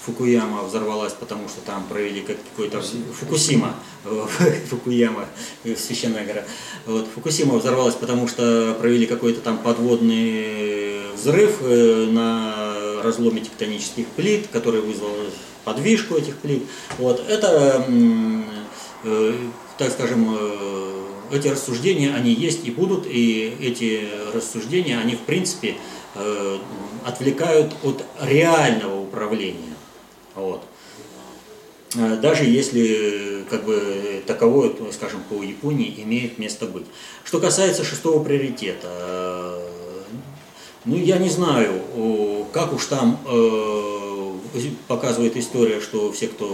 Фукуяма 0.05 0.63
взорвалась, 0.63 1.13
потому 1.13 1.49
что 1.49 1.59
там 1.61 1.85
провели 1.87 2.21
какой-то... 2.21 2.81
Фукусима. 2.81 3.75
Фукуяма, 4.69 5.25
священная 5.63 6.25
гора. 6.25 6.45
Вот. 6.85 7.07
Фукусима 7.13 7.57
взорвалась, 7.57 7.95
потому 7.95 8.27
что 8.27 8.75
провели 8.79 9.05
какой-то 9.05 9.41
там 9.41 9.57
подводный 9.57 11.11
взрыв 11.13 11.57
э, 11.61 12.05
на 12.09 13.01
разломе 13.03 13.41
тектонических 13.41 14.07
плит, 14.07 14.47
который 14.47 14.81
вызвал 14.81 15.11
подвижку 15.65 16.15
этих 16.15 16.37
плит. 16.37 16.63
Вот. 16.97 17.21
Это 17.27 17.85
э, 19.03 19.33
так 19.79 19.93
скажем, 19.93 20.35
э, 20.37 21.05
эти 21.31 21.47
рассуждения, 21.47 22.13
они 22.13 22.33
есть 22.33 22.67
и 22.67 22.69
будут, 22.69 23.07
и 23.07 23.55
эти 23.61 24.09
рассуждения, 24.33 24.99
они 24.99 25.15
в 25.15 25.21
принципе 25.21 25.75
э, 26.15 26.57
отвлекают 27.05 27.73
от 27.83 28.03
реального 28.21 28.99
управления. 28.99 29.73
Вот. 30.35 30.65
Э, 31.95 32.17
даже 32.17 32.43
если 32.43 33.45
как 33.49 33.63
бы 33.63 34.21
таковое, 34.27 34.71
скажем, 34.91 35.23
по 35.29 35.41
Японии 35.41 35.95
имеет 36.03 36.37
место 36.37 36.65
быть. 36.65 36.85
Что 37.23 37.39
касается 37.39 37.85
шестого 37.85 38.21
приоритета, 38.21 39.61
ну 40.83 40.97
я 40.97 41.17
не 41.17 41.29
знаю, 41.29 42.45
как 42.51 42.73
уж 42.73 42.85
там 42.85 43.17
показывает 44.87 45.37
история, 45.37 45.79
что 45.79 46.11
все, 46.11 46.27
кто 46.27 46.53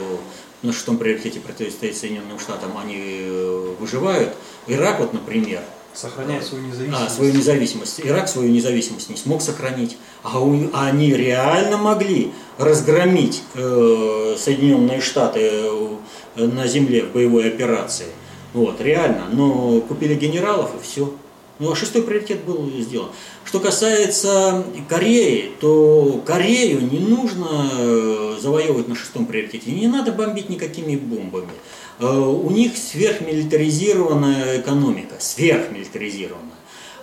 на 0.62 0.74
шестом 0.74 0.98
приоритете 0.98 1.40
противостоит 1.40 1.96
Соединенным 1.96 2.40
Штатам, 2.40 2.78
они 2.78 2.98
э, 2.98 3.76
выживают. 3.80 4.34
Ирак, 4.68 5.00
вот, 5.00 5.14
например, 5.14 5.62
Сохраняет 5.96 6.44
свою 6.44 6.66
независимость. 6.66 7.04
А, 7.06 7.10
свою 7.10 7.34
независимость. 7.34 8.02
Ирак 8.02 8.28
свою 8.28 8.52
независимость 8.52 9.10
не 9.10 9.16
смог 9.16 9.42
сохранить. 9.42 9.98
А 10.24 10.42
у, 10.42 10.70
они 10.74 11.14
реально 11.14 11.78
могли 11.78 12.34
разгромить 12.58 13.44
э, 13.54 14.36
Соединенные 14.38 15.00
Штаты 15.00 15.40
э, 15.42 16.46
на 16.46 16.68
земле 16.68 17.04
в 17.04 17.14
боевой 17.14 17.48
операции. 17.48 18.08
Вот, 18.54 18.82
реально. 18.82 19.28
Но 19.32 19.80
купили 19.82 20.16
генералов 20.16 20.72
и 20.78 20.84
все. 20.84 21.14
Ну, 21.58 21.72
а 21.72 21.76
шестой 21.76 22.04
приоритет 22.04 22.44
был 22.44 22.70
сделан. 22.80 23.10
Что 23.46 23.60
касается 23.62 24.66
Кореи, 24.90 25.52
то 25.62 26.22
Корею 26.26 26.82
не 26.82 27.00
нужно 27.00 27.72
э, 27.72 28.38
завоевывать 28.42 28.90
на 28.90 28.96
шестом 28.96 29.26
приоритете. 29.26 29.72
Не 29.72 29.88
надо 29.88 30.12
бомбить 30.12 30.50
никакими 30.50 30.98
бомбами. 30.98 31.54
Э, 32.00 32.08
у 32.08 32.50
них 32.50 32.76
сверхмилитаризированная 32.78 34.60
экономика, 34.60 35.16
сверхмилитаризированная. 35.20 36.52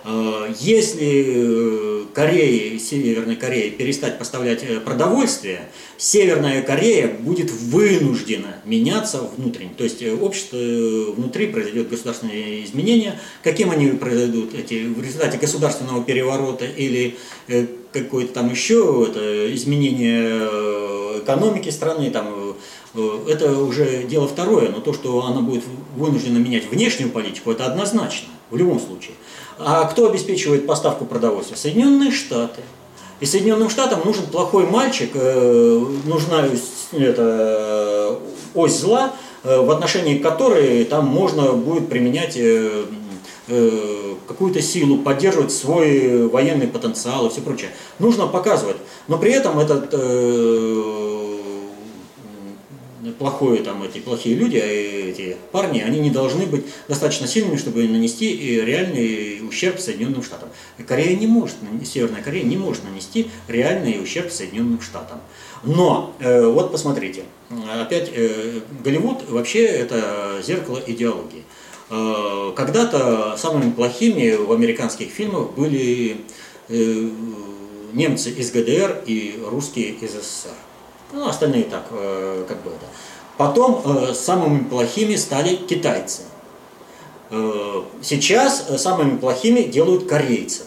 Э, 0.05 0.53
если 0.59 2.05
Корея, 2.13 2.77
Северной 2.77 3.35
Корее 3.35 3.71
перестать 3.71 4.19
поставлять 4.19 4.63
продовольствие, 4.83 5.69
Северная 5.97 6.61
Корея 6.61 7.07
будет 7.07 7.51
вынуждена 7.51 8.57
меняться 8.65 9.21
внутренне. 9.37 9.71
То 9.77 9.83
есть 9.83 10.03
общество 10.21 10.57
внутри 10.57 11.47
произойдет 11.47 11.89
государственные 11.89 12.65
изменения. 12.65 13.19
Каким 13.41 13.71
они 13.71 13.87
произойдут 13.87 14.53
эти, 14.53 14.85
в 14.85 15.01
результате 15.01 15.37
государственного 15.37 16.03
переворота 16.03 16.65
или 16.65 17.15
какое-то 17.91 18.33
там 18.33 18.51
еще 18.51 19.07
это, 19.09 19.53
изменение 19.55 20.39
экономики 21.19 21.69
страны, 21.69 22.09
там, 22.11 22.55
это 23.27 23.57
уже 23.57 24.03
дело 24.03 24.27
второе, 24.27 24.69
но 24.69 24.79
то, 24.79 24.93
что 24.93 25.25
она 25.25 25.41
будет 25.41 25.63
вынуждена 25.95 26.37
менять 26.37 26.69
внешнюю 26.69 27.09
политику, 27.09 27.51
это 27.51 27.65
однозначно, 27.65 28.29
в 28.49 28.57
любом 28.57 28.79
случае. 28.79 29.13
А 29.59 29.85
кто 29.85 30.07
обеспечивает 30.07 30.65
поставку 30.65 31.05
продовольствия? 31.05 31.57
Соединенные 31.57 32.11
Штаты. 32.11 32.61
И 33.19 33.25
Соединенным 33.25 33.69
Штатам 33.69 34.01
нужен 34.03 34.25
плохой 34.25 34.65
мальчик, 34.67 35.11
э, 35.13 35.85
нужна 36.05 36.45
это, 36.91 38.19
ось 38.53 38.77
зла, 38.77 39.13
э, 39.43 39.61
в 39.61 39.71
отношении 39.71 40.17
которой 40.17 40.83
там 40.83 41.05
можно 41.05 41.53
будет 41.53 41.87
применять 41.87 42.35
э, 42.35 42.83
какую-то 44.27 44.61
силу, 44.61 44.97
поддерживать 44.97 45.51
свой 45.51 46.27
военный 46.27 46.67
потенциал 46.67 47.27
и 47.27 47.29
все 47.29 47.41
прочее. 47.41 47.69
Нужно 47.99 48.27
показывать. 48.27 48.77
Но 49.07 49.17
при 49.17 49.31
этом 49.31 49.59
этот 49.59 49.93
плохое, 53.17 53.63
там, 53.63 53.83
эти 53.83 53.99
плохие 53.99 54.35
люди, 54.35 54.57
а 54.57 54.65
эти 54.65 55.37
парни, 55.51 55.79
они 55.79 55.99
не 55.99 56.09
должны 56.09 56.45
быть 56.45 56.65
достаточно 56.87 57.27
сильными, 57.27 57.57
чтобы 57.57 57.87
нанести 57.87 58.61
реальный 58.61 59.47
ущерб 59.47 59.79
Соединенным 59.79 60.23
Штатам. 60.23 60.49
Корея 60.85 61.15
не 61.15 61.27
может, 61.27 61.55
Северная 61.85 62.21
Корея 62.21 62.43
не 62.43 62.57
может 62.57 62.83
нанести 62.83 63.29
реальный 63.47 64.01
ущерб 64.01 64.31
Соединенным 64.31 64.81
Штатам. 64.81 65.21
Но, 65.63 66.15
э, 66.19 66.45
вот 66.45 66.71
посмотрите, 66.71 67.23
опять 67.79 68.11
э, 68.13 68.59
Голливуд 68.83 69.29
вообще 69.29 69.65
это 69.65 70.41
зеркало 70.45 70.81
идеологии. 70.85 71.43
Э, 71.89 72.53
когда-то 72.55 73.35
самыми 73.37 73.71
плохими 73.71 74.35
в 74.35 74.51
американских 74.51 75.09
фильмах 75.09 75.51
были 75.51 76.17
э, 76.69 77.09
немцы 77.93 78.31
из 78.31 78.51
ГДР 78.51 79.03
и 79.05 79.39
русские 79.45 79.91
из 79.91 80.11
СССР. 80.11 80.55
Ну, 81.13 81.29
остальные 81.29 81.65
так, 81.65 81.83
э, 81.91 82.43
как 82.47 82.63
бы 82.63 82.71
это. 82.71 82.87
Потом 83.37 83.83
э, 83.85 84.13
самыми 84.15 84.63
плохими 84.63 85.15
стали 85.15 85.55
китайцы. 85.55 86.23
Э, 87.29 87.83
сейчас 88.01 88.81
самыми 88.81 89.17
плохими 89.17 89.61
делают 89.61 90.07
корейцев. 90.07 90.65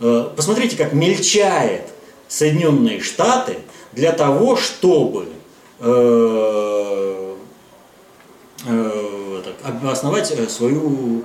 Посмотрите, 0.00 0.76
как 0.76 0.94
мельчает 0.94 1.84
Соединенные 2.26 3.00
Штаты 3.00 3.58
для 3.92 4.10
того, 4.10 4.56
чтобы 4.56 5.28
основать 9.84 10.50
свою 10.50 11.22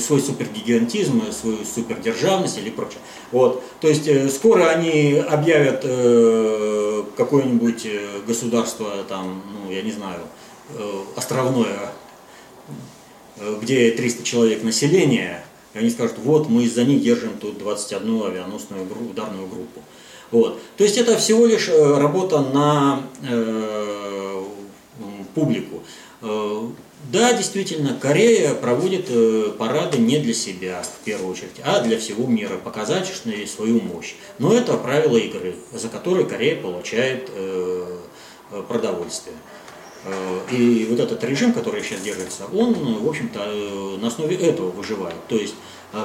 свой 0.00 0.20
супергигантизм, 0.20 1.22
свою 1.32 1.58
супердержавность 1.64 2.58
или 2.58 2.70
прочее. 2.70 2.98
Вот. 3.32 3.62
То 3.80 3.88
есть 3.88 4.06
э, 4.08 4.28
скоро 4.28 4.68
они 4.68 5.14
объявят 5.14 5.80
э, 5.84 7.04
какое-нибудь 7.16 7.86
э, 7.86 8.20
государство, 8.26 8.90
там, 9.08 9.42
ну, 9.52 9.72
я 9.72 9.82
не 9.82 9.92
знаю, 9.92 10.20
островное, 11.14 11.92
где 13.62 13.92
300 13.92 14.24
человек 14.24 14.64
населения, 14.64 15.44
и 15.74 15.78
они 15.78 15.90
скажут, 15.90 16.16
вот 16.18 16.48
мы 16.48 16.64
из-за 16.64 16.84
них 16.84 17.02
держим 17.02 17.38
тут 17.40 17.58
21 17.58 18.24
авианосную 18.26 18.84
ударную 19.08 19.46
группу. 19.46 19.80
Вот. 20.32 20.60
То 20.76 20.82
есть 20.82 20.96
это 20.96 21.16
всего 21.18 21.46
лишь 21.46 21.68
работа 21.68 22.40
на 22.40 23.02
э, 23.22 24.42
публику. 25.34 25.82
Да, 27.12 27.32
действительно, 27.32 27.96
Корея 28.00 28.54
проводит 28.54 29.06
э, 29.10 29.52
парады 29.56 29.98
не 29.98 30.18
для 30.18 30.34
себя, 30.34 30.82
в 30.82 31.04
первую 31.04 31.30
очередь, 31.30 31.60
а 31.62 31.80
для 31.80 31.98
всего 31.98 32.26
мира, 32.26 32.56
показать 32.56 33.06
свою 33.06 33.80
мощь. 33.80 34.14
Но 34.38 34.52
это 34.52 34.76
правила 34.76 35.16
игры, 35.16 35.54
за 35.72 35.88
которые 35.88 36.26
Корея 36.26 36.60
получает 36.60 37.30
э, 37.32 37.98
э, 38.50 38.62
продовольствие. 38.66 39.36
И 40.52 40.86
вот 40.88 41.00
этот 41.00 41.24
режим, 41.24 41.52
который 41.52 41.82
сейчас 41.82 42.00
держится, 42.00 42.44
он, 42.54 42.74
в 42.74 43.08
общем-то, 43.08 43.98
на 44.00 44.06
основе 44.06 44.36
этого 44.36 44.70
выживает. 44.70 45.16
То 45.26 45.34
есть, 45.34 45.56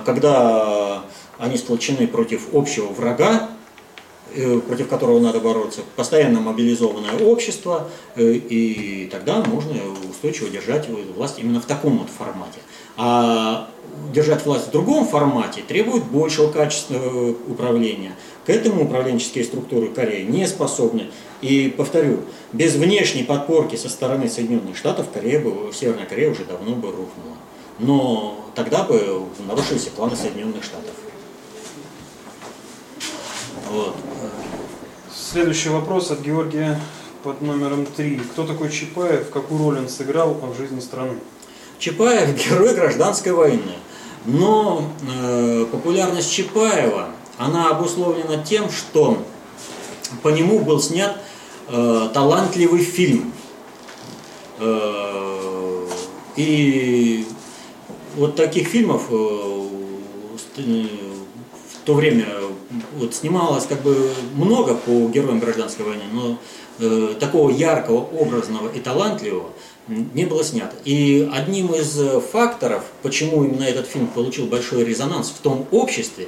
когда 0.08 1.06
они 1.38 1.56
сплочены 1.56 2.08
против 2.08 2.48
общего 2.52 2.88
врага, 2.88 3.52
против 4.68 4.88
которого 4.88 5.20
надо 5.20 5.40
бороться, 5.40 5.82
постоянно 5.96 6.40
мобилизованное 6.40 7.18
общество, 7.20 7.90
э, 8.16 8.34
и 8.34 9.10
тогда 9.12 9.44
можно 9.44 9.76
устойчиво 10.10 10.50
держать 10.50 10.88
власть 11.16 11.40
именно 11.40 11.60
в 11.62 11.66
таком 11.66 12.00
вот 12.00 12.10
формате. 12.10 12.60
А 12.98 13.70
держать 14.14 14.46
власть 14.46 14.68
в 14.68 14.72
другом 14.72 15.06
формате, 15.06 15.64
требует 15.68 16.04
большего 16.06 16.52
качественного 16.52 17.32
управления. 17.32 18.16
К 18.46 18.50
этому 18.50 18.86
управленческие 18.86 19.44
структуры 19.44 19.88
Кореи 19.88 20.24
не 20.24 20.48
способны. 20.48 21.08
И 21.42 21.74
повторю, 21.76 22.22
без 22.54 22.76
внешней 22.76 23.24
подпорки 23.24 23.76
со 23.76 23.90
стороны 23.90 24.30
Соединенных 24.30 24.78
Штатов 24.78 25.08
Корея 25.12 25.40
бы, 25.40 25.72
Северная 25.74 26.06
Корея 26.06 26.32
уже 26.32 26.46
давно 26.46 26.76
бы 26.76 26.88
рухнула. 26.88 27.38
Но 27.80 28.46
тогда 28.56 28.84
бы 28.84 29.26
нарушились 29.48 29.84
планы 29.84 30.16
Соединенных 30.16 30.64
Штатов. 30.64 30.94
Вот. 33.72 33.96
Следующий 35.16 35.70
вопрос 35.70 36.12
от 36.12 36.20
Георгия 36.20 36.78
под 37.24 37.42
номером 37.42 37.86
3. 37.86 38.18
Кто 38.34 38.46
такой 38.46 38.70
Чапаев, 38.70 39.30
какую 39.30 39.64
роль 39.64 39.78
он 39.78 39.88
сыграл 39.88 40.34
в 40.34 40.58
жизни 40.58 40.82
страны? 40.82 41.14
Чапаев– 41.80 42.36
герой 42.50 42.76
гражданской 42.76 43.32
войны. 43.32 43.72
Но 44.26 44.84
э, 45.10 45.66
популярность 45.72 46.34
Чапаева, 46.34 47.12
она 47.38 47.70
обусловлена 47.70 48.44
тем, 48.44 48.70
что 48.70 49.24
по 50.22 50.28
нему 50.28 50.60
был 50.60 50.82
снят 50.82 51.16
э, 51.70 52.10
талантливый 52.14 52.84
фильм. 52.84 53.32
Э, 54.60 55.88
и 56.36 57.26
вот 58.18 58.36
таких 58.36 58.68
фильмов 58.68 59.04
э, 59.10 59.14
в 60.58 61.86
то 61.86 61.94
время 61.94 62.28
вот 62.98 63.14
снималось 63.14 63.66
как 63.66 63.82
бы 63.82 64.12
много 64.36 64.76
по 64.76 65.08
героям 65.10 65.40
гражданской 65.40 65.86
войны, 65.86 66.04
но 66.12 66.38
э, 66.80 67.16
такого 67.20 67.50
яркого, 67.50 68.00
образного 68.00 68.70
и 68.70 68.80
талантливого 68.80 69.50
не 69.88 70.26
было 70.26 70.44
снято. 70.44 70.76
И 70.86 71.30
одним 71.34 71.74
из 71.74 72.00
факторов, 72.32 72.84
почему 73.02 73.44
именно 73.44 73.64
этот 73.64 73.88
фильм 73.88 74.08
получил 74.08 74.46
большой 74.46 74.84
резонанс 74.84 75.30
в 75.30 75.40
том 75.40 75.66
обществе, 75.72 76.28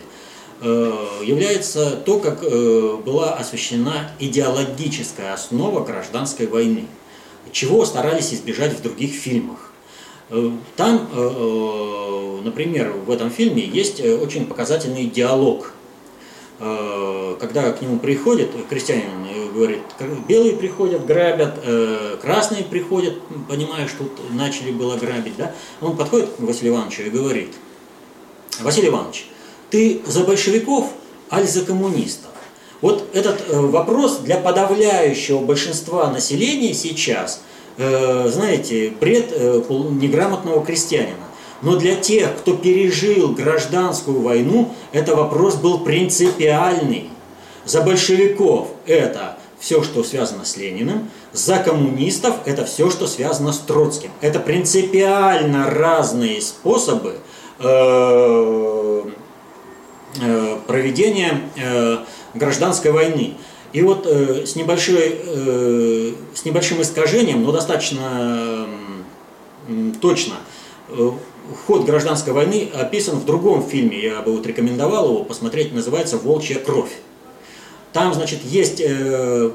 э, 0.61 0.93
является 1.23 1.91
то, 1.91 2.19
как 2.19 2.43
э, 2.43 2.97
была 3.05 3.35
освещена 3.35 4.11
идеологическая 4.19 5.33
основа 5.33 5.83
гражданской 5.85 6.47
войны, 6.47 6.85
чего 7.51 7.85
старались 7.85 8.33
избежать 8.33 8.73
в 8.73 8.81
других 8.81 9.13
фильмах. 9.13 9.71
Э, 10.29 10.51
там, 10.75 12.43
например, 12.43 12.91
в 12.91 13.11
этом 13.11 13.29
фильме 13.29 13.63
есть 13.63 14.01
очень 14.01 14.45
показательный 14.45 15.05
диалог 15.05 15.73
Э, 15.73 15.82
когда 16.59 17.71
к 17.71 17.81
нему 17.81 17.99
приходит 17.99 18.51
крестьянин 18.69 19.25
и 19.25 19.49
говорит, 19.53 19.79
белые 20.27 20.55
приходят, 20.55 21.05
грабят, 21.05 21.59
э, 21.63 22.17
красные 22.21 22.63
приходят, 22.63 23.15
понимая, 23.49 23.87
что 23.87 24.03
тут 24.03 24.33
начали 24.33 24.71
было 24.71 24.95
грабить, 24.95 25.35
да, 25.37 25.53
он 25.81 25.97
подходит 25.97 26.29
к 26.29 26.39
Василию 26.39 26.75
Ивановичу 26.75 27.03
и 27.03 27.09
говорит, 27.09 27.53
Василий 28.61 28.89
Иванович, 28.89 29.27
ты 29.71 30.01
за 30.05 30.23
большевиков, 30.23 30.91
аль 31.31 31.47
за 31.47 31.65
коммунистов? 31.65 32.31
Вот 32.81 33.09
этот 33.13 33.43
э, 33.49 33.59
вопрос 33.59 34.19
для 34.19 34.37
подавляющего 34.37 35.39
большинства 35.39 36.09
населения 36.11 36.73
сейчас, 36.73 37.41
знаете, 37.75 38.93
бред 39.01 39.31
неграмотного 39.31 40.63
крестьянина. 40.63 41.25
Но 41.63 41.77
для 41.77 41.95
тех, 41.95 42.37
кто 42.37 42.55
пережил 42.55 43.29
гражданскую 43.29 44.21
войну, 44.21 44.73
это 44.91 45.15
вопрос 45.15 45.55
был 45.55 45.79
принципиальный. 45.79 47.09
За 47.65 47.81
большевиков 47.81 48.67
это 48.85 49.37
все, 49.59 49.81
что 49.81 50.03
связано 50.03 50.43
с 50.43 50.57
Лениным, 50.57 51.09
за 51.31 51.59
коммунистов 51.59 52.35
это 52.43 52.65
все, 52.65 52.91
что 52.91 53.07
связано 53.07 53.53
с 53.53 53.59
Троцким. 53.59 54.11
Это 54.19 54.41
принципиально 54.41 55.69
разные 55.69 56.41
способы 56.41 57.15
э, 57.59 59.03
э, 60.21 60.57
проведения 60.67 61.41
э, 61.55 61.99
гражданской 62.33 62.91
войны. 62.91 63.35
И 63.71 63.81
вот 63.81 64.05
с, 64.05 64.55
небольшой, 64.55 65.19
с 66.35 66.45
небольшим 66.45 66.83
искажением, 66.83 67.41
но 67.41 67.51
достаточно 67.51 68.67
точно, 69.99 70.35
ход 71.67 71.85
гражданской 71.85 72.33
войны 72.33 72.69
описан 72.73 73.17
в 73.17 73.25
другом 73.25 73.63
фильме, 73.63 74.01
я 74.01 74.21
бы 74.21 74.33
вот 74.33 74.45
рекомендовал 74.45 75.09
его 75.09 75.23
посмотреть, 75.23 75.73
называется 75.73 76.17
«Волчья 76.17 76.59
кровь». 76.59 76.91
Там, 77.91 78.13
значит, 78.13 78.39
есть 78.43 78.81
э, 78.83 79.51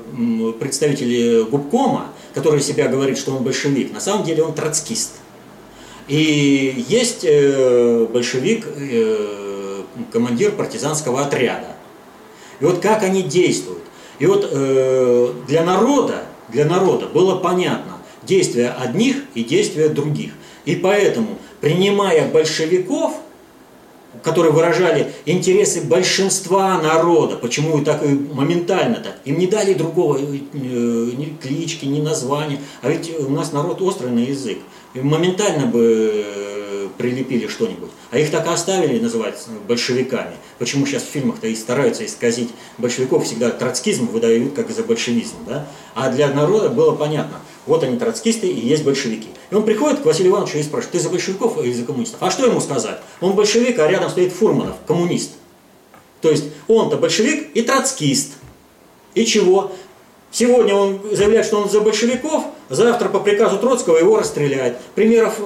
представители 0.61 1.43
губкома, 1.43 2.13
который 2.35 2.61
себя 2.61 2.87
говорит, 2.87 3.19
что 3.19 3.35
он 3.35 3.43
большевик. 3.43 3.93
На 3.93 4.01
самом 4.01 4.25
деле 4.25 4.45
он 4.45 4.55
троцкист. 4.55 5.15
И 6.07 6.85
есть 6.89 7.25
э, 7.25 8.07
большевик, 8.13 8.65
э, 8.77 9.83
командир 10.13 10.53
партизанского 10.53 11.23
отряда. 11.23 11.75
И 12.61 12.65
вот 12.65 12.79
как 12.79 13.03
они 13.03 13.23
действуют. 13.23 13.83
И 14.21 14.27
вот 14.27 14.49
э, 14.51 15.33
для 15.49 15.65
народа, 15.65 16.23
для 16.49 16.65
народа 16.65 17.07
было 17.07 17.37
понятно 17.37 17.99
действия 18.23 18.71
одних 18.71 19.17
и 19.35 19.43
действия 19.43 19.89
других. 19.89 20.33
И 20.65 20.77
поэтому 20.77 21.39
принимая 21.61 22.29
большевиков, 22.29 23.15
которые 24.23 24.53
выражали 24.53 25.13
интересы 25.27 25.83
большинства 25.83 26.81
народа, 26.81 27.37
почему 27.37 27.79
и 27.79 27.85
так 27.85 28.03
и 28.05 28.09
моментально-то, 28.09 29.17
им 29.25 29.39
не 29.39 29.47
дали 29.47 29.75
другого 29.75 30.19
э, 30.19 30.21
ни 30.23 31.37
клички, 31.41 31.85
ни 31.85 32.01
названия, 32.01 32.61
а 32.83 32.91
ведь 32.91 33.13
у 33.19 33.31
нас 33.31 33.53
народ 33.53 33.83
острый 33.83 34.11
на 34.11 34.21
язык, 34.21 34.59
и 34.95 35.01
моментально 35.01 35.67
бы 35.67 36.25
э, 36.25 36.89
прилепили 36.97 37.47
что-нибудь. 37.47 37.91
А 38.11 38.19
их 38.19 38.31
так 38.31 38.47
и 38.47 38.51
оставили 38.51 38.99
называть 38.99 39.37
большевиками. 39.67 40.35
Почему 40.59 40.87
сейчас 40.87 41.03
в 41.03 41.07
фильмах-то 41.07 41.47
и 41.47 41.55
стараются 41.55 42.05
исказить 42.05 42.51
большевиков, 42.79 43.25
всегда 43.25 43.51
троцкизм 43.51 44.07
выдают 44.07 44.55
как 44.55 44.71
за 44.71 44.83
большевизм. 44.83 45.37
Да? 45.47 45.69
А 45.95 46.11
для 46.11 46.29
народа 46.29 46.71
было 46.71 46.95
понятно, 46.95 47.41
вот 47.69 47.85
они 47.85 47.99
троцкисты 47.99 48.49
и 48.49 48.67
есть 48.67 48.83
большевики. 48.83 49.29
И 49.51 49.55
он 49.55 49.63
приходит 49.63 50.01
к 50.01 50.07
Василию 50.07 50.33
Ивановичу 50.33 50.59
и 50.59 50.63
спрашивает, 50.63 50.93
ты 50.93 51.01
за 51.01 51.11
большевиков 51.11 51.63
или 51.63 51.73
за 51.73 51.85
коммунистов? 51.85 52.21
А 52.23 52.31
что 52.31 52.47
ему 52.47 52.61
сказать? 52.61 52.99
Он 53.21 53.35
большевик, 53.35 53.79
а 53.79 53.87
рядом 53.87 54.11
стоит 54.11 54.33
Фурманов, 54.33 54.77
коммунист. 54.87 55.33
То 56.21 56.31
есть 56.31 56.45
он-то 56.67 56.97
большевик 56.97 57.51
и 57.55 57.63
троцкист. 57.63 58.33
И 59.15 59.25
чего? 59.25 59.71
Сегодня 60.31 60.75
он 60.75 61.01
заявляет, 61.13 61.47
что 61.47 61.59
он 61.59 61.71
за 61.71 61.81
большевиков, 61.81 62.45
завтра 62.69 63.09
по 63.09 63.21
приказу 63.21 63.59
Троцкого 63.59 63.97
его 63.97 64.19
расстреляют. 64.19 64.79
Примеров 64.95 65.41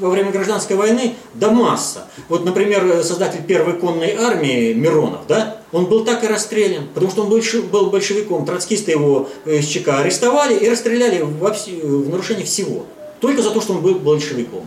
во 0.00 0.10
время 0.10 0.30
гражданской 0.30 0.76
войны 0.76 1.14
да 1.34 1.50
масса. 1.50 2.06
Вот, 2.28 2.44
например, 2.44 3.02
создатель 3.02 3.42
первой 3.42 3.74
конной 3.74 4.14
армии 4.14 4.72
Миронов, 4.72 5.26
да, 5.28 5.58
он 5.72 5.86
был 5.86 6.04
так 6.04 6.24
и 6.24 6.26
расстрелян, 6.26 6.88
потому 6.94 7.10
что 7.10 7.22
он 7.22 7.28
был 7.28 7.90
большевиком. 7.90 8.44
Троцкисты 8.44 8.92
его 8.92 9.28
из 9.44 9.66
ЧК 9.66 9.98
арестовали 9.98 10.54
и 10.54 10.68
расстреляли 10.68 11.22
во 11.22 11.52
вс... 11.52 11.66
в 11.66 12.08
нарушение 12.08 12.44
всего. 12.44 12.86
Только 13.20 13.42
за 13.42 13.50
то, 13.50 13.60
что 13.60 13.74
он 13.74 13.80
был 13.80 13.96
большевиком. 13.96 14.66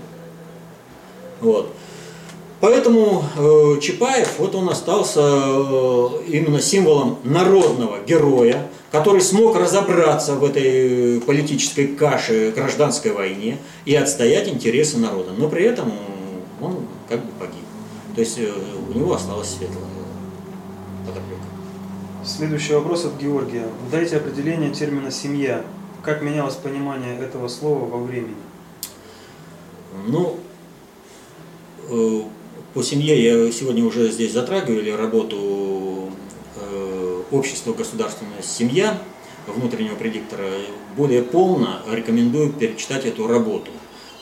Вот. 1.42 1.72
Поэтому 2.60 3.24
э, 3.38 3.80
Чапаев, 3.80 4.34
вот 4.38 4.54
он 4.54 4.70
остался 4.70 5.22
э, 5.22 6.10
именно 6.28 6.62
символом 6.62 7.20
народного 7.24 8.00
героя, 8.06 8.68
который 8.92 9.22
смог 9.22 9.56
разобраться 9.56 10.36
в 10.36 10.44
этой 10.44 11.22
политической 11.22 11.88
каше 11.88 12.52
гражданской 12.52 13.12
войне 13.12 13.58
и 13.86 13.96
отстоять 13.96 14.48
интересы 14.48 14.98
народа. 14.98 15.32
Но 15.38 15.48
при 15.48 15.64
этом 15.64 15.92
он 16.62 16.88
как 17.08 17.24
бы 17.24 17.32
погиб. 17.40 17.64
То 18.16 18.22
есть 18.22 18.38
э, 18.40 18.52
у 18.90 18.98
него 18.98 19.14
осталось 19.14 19.50
светлое 19.50 19.84
подоплека. 21.06 21.42
Следующий 22.26 22.74
вопрос 22.74 23.06
от 23.06 23.18
Георгия. 23.22 23.68
Дайте 23.92 24.18
определение 24.18 24.72
термина 24.72 25.12
«семья». 25.12 25.64
Как 26.04 26.22
менялось 26.22 26.56
понимание 26.56 27.18
этого 27.20 27.50
слова 27.50 27.86
во 27.86 27.98
времени? 27.98 28.36
Ну, 30.08 30.38
э, 31.90 32.22
по 32.74 32.84
семье 32.84 33.22
я 33.22 33.52
сегодня 33.52 33.84
уже 33.84 34.10
здесь 34.12 34.34
затрагивали 34.34 34.92
работу 34.92 35.79
общества 37.32 37.74
государственная 37.74 38.42
семья 38.42 39.02
внутреннего 39.48 39.96
предиктора. 39.96 40.48
Более 40.96 41.24
полно 41.24 41.82
рекомендую 41.90 42.52
перечитать 42.52 43.06
эту 43.06 43.28
работу. 43.28 43.72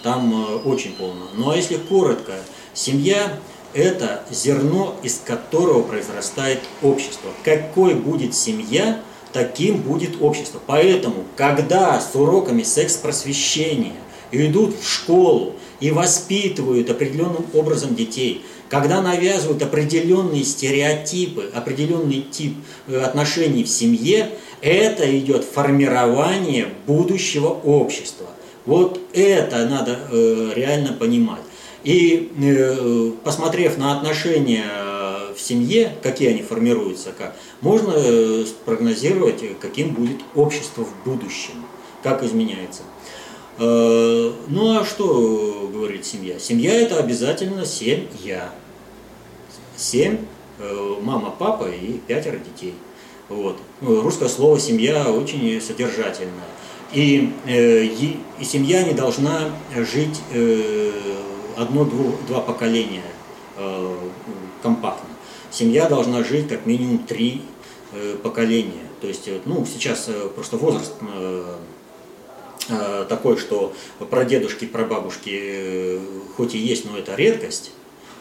Там 0.03 0.33
э, 0.33 0.55
очень 0.57 0.93
полно. 0.93 1.27
Ну 1.35 1.49
а 1.49 1.55
если 1.55 1.77
коротко, 1.77 2.33
семья– 2.73 3.39
это 3.73 4.23
зерно, 4.31 4.95
из 5.03 5.21
которого 5.23 5.81
произрастает 5.83 6.61
общество. 6.81 7.29
Какой 7.43 7.93
будет 7.95 8.35
семья, 8.35 9.01
таким 9.33 9.81
будет 9.81 10.21
общество. 10.21 10.59
Поэтому, 10.65 11.25
когда 11.35 11.99
с 11.99 12.15
уроками 12.15 12.63
секс-просвещения 12.63 13.95
идут 14.31 14.75
в 14.79 14.87
школу 14.87 15.53
и 15.79 15.91
воспитывают 15.91 16.89
определенным 16.89 17.45
образом 17.53 17.95
детей, 17.95 18.45
когда 18.69 19.01
навязывают 19.01 19.61
определенные 19.61 20.43
стереотипы, 20.43 21.49
определенный 21.53 22.21
тип 22.21 22.55
э, 22.87 22.99
отношений 23.01 23.63
в 23.63 23.69
семье, 23.69 24.29
это 24.61 25.17
идет 25.17 25.43
формирование 25.43 26.67
будущего 26.85 27.47
общества. 27.47 28.27
Вот 28.65 28.99
это 29.13 29.67
надо 29.67 29.97
э, 30.11 30.51
реально 30.55 30.93
понимать. 30.93 31.41
И 31.83 32.31
э, 32.37 33.11
посмотрев 33.23 33.77
на 33.77 33.97
отношения 33.97 34.65
в 35.37 35.41
семье, 35.41 35.95
какие 36.01 36.29
они 36.29 36.41
формируются, 36.41 37.11
как, 37.17 37.35
можно 37.61 37.93
э, 37.95 38.45
спрогнозировать, 38.45 39.59
каким 39.59 39.93
будет 39.93 40.17
общество 40.35 40.83
в 40.83 41.09
будущем, 41.09 41.53
как 42.03 42.23
изменяется. 42.23 42.81
Э, 43.59 44.31
ну 44.47 44.79
а 44.79 44.85
что 44.85 45.69
говорит 45.73 46.05
семья? 46.05 46.39
Семья 46.39 46.73
это 46.73 46.99
обязательно 46.99 47.65
семь 47.65 48.07
я. 48.23 48.51
Семь, 49.75 50.19
э, 50.59 50.95
мама, 51.01 51.33
папа 51.37 51.65
и 51.65 51.99
пятеро 52.07 52.37
детей. 52.37 52.75
Вот. 53.29 53.57
Русское 53.81 54.29
слово 54.29 54.59
семья 54.59 55.11
очень 55.11 55.61
содержательное. 55.61 56.45
И, 56.93 57.33
и, 57.45 58.17
семья 58.45 58.83
не 58.83 58.93
должна 58.93 59.51
жить 59.75 60.21
одно-два 61.57 62.39
поколения 62.39 63.03
компактно. 64.63 65.09
Семья 65.51 65.89
должна 65.89 66.23
жить 66.23 66.47
как 66.47 66.65
минимум 66.65 66.99
три 66.99 67.41
поколения. 68.23 68.87
То 69.01 69.07
есть, 69.07 69.27
ну, 69.43 69.65
сейчас 69.65 70.09
просто 70.33 70.55
возраст 70.55 70.93
Э, 71.19 71.55
такой, 73.07 73.37
что 73.37 73.73
прадедушки, 74.09 74.65
прабабушки 74.65 75.31
э, 75.33 75.99
хоть 76.35 76.55
и 76.55 76.57
есть, 76.57 76.85
но 76.85 76.97
это 76.97 77.15
редкость, 77.15 77.71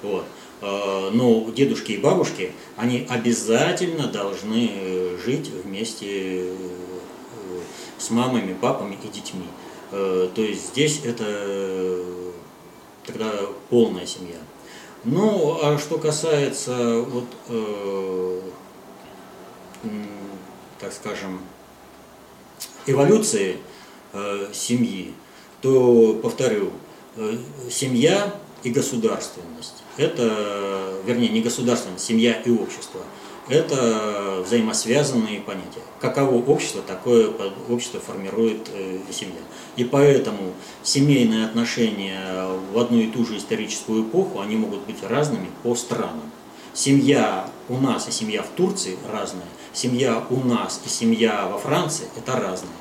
вот, 0.02 0.24
э, 0.60 1.10
но 1.12 1.50
дедушки 1.50 1.92
и 1.92 1.98
бабушки, 1.98 2.52
они 2.76 3.06
обязательно 3.08 4.06
должны 4.06 5.16
жить 5.24 5.50
вместе 5.64 6.52
с 7.98 8.10
мамами, 8.10 8.54
папами 8.54 8.96
и 9.02 9.08
детьми. 9.08 9.46
То 9.90 10.32
есть 10.36 10.68
здесь 10.68 11.00
это 11.04 12.04
тогда 13.06 13.32
полная 13.70 14.04
семья. 14.04 14.36
Ну, 15.04 15.58
а 15.62 15.78
что 15.78 15.98
касается 15.98 17.00
вот, 17.00 17.26
э, 17.48 18.40
так 20.80 20.92
скажем, 20.92 21.40
эволюции, 22.86 23.52
Э, 23.52 23.75
семьи, 24.52 25.14
то, 25.60 26.18
повторю, 26.22 26.70
э, 27.16 27.38
семья 27.70 28.34
и 28.62 28.70
государственность– 28.70 29.82
это, 29.96 31.00
вернее, 31.04 31.28
не 31.28 31.40
государственность, 31.40 32.04
семья 32.04 32.32
и 32.32 32.50
общество– 32.50 33.00
это 33.48 34.42
взаимосвязанные 34.44 35.40
понятия. 35.40 35.82
Каково 36.00 36.34
общество, 36.34 36.82
такое 36.82 37.30
общество 37.68 38.00
формирует 38.00 38.68
э, 38.72 38.98
семья. 39.12 39.40
И 39.76 39.84
поэтому 39.84 40.52
семейные 40.82 41.46
отношения 41.46 42.48
в 42.72 42.78
одну 42.78 42.98
и 42.98 43.08
ту 43.08 43.24
же 43.24 43.36
историческую 43.36 44.02
эпоху, 44.02 44.40
они 44.40 44.56
могут 44.56 44.80
быть 44.86 45.02
разными 45.02 45.48
по 45.62 45.74
странам. 45.74 46.30
Семья 46.74 47.48
у 47.68 47.78
нас 47.78 48.08
и 48.08 48.12
семья 48.12 48.42
в 48.42 48.48
Турции 48.48 48.98
разная, 49.10 49.46
семья 49.72 50.24
у 50.28 50.40
нас 50.40 50.80
и 50.84 50.88
семья 50.88 51.48
во 51.50 51.58
Франции– 51.58 52.06
это 52.16 52.38
разные. 52.38 52.72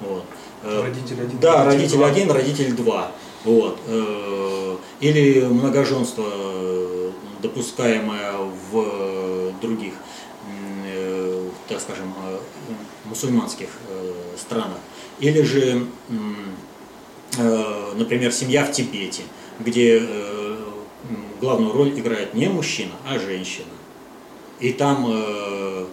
Вот. 0.00 0.24
Э, 0.62 0.82
родитель 0.82 1.20
один. 1.20 1.38
Да, 1.40 1.64
родитель 1.64 2.02
один, 2.02 2.30
родитель 2.30 2.72
два. 2.72 3.12
Вот. 3.44 3.78
Э, 3.86 4.76
или 5.00 5.42
многоженство, 5.42 6.26
э, 6.26 7.10
допускаемое 7.40 8.32
в 8.70 9.52
других, 9.60 9.94
так 11.68 11.80
скажем, 11.80 12.12
мусульманских 13.04 13.68
странах. 14.36 14.78
Или 15.20 15.42
же, 15.42 15.86
например, 17.94 18.32
семья 18.32 18.64
в 18.64 18.72
Тибете, 18.72 19.22
где 19.60 20.02
главную 21.40 21.72
роль 21.72 21.98
играет 21.98 22.34
не 22.34 22.48
мужчина, 22.48 22.92
а 23.06 23.18
женщина. 23.18 23.66
И 24.58 24.72
там 24.72 25.88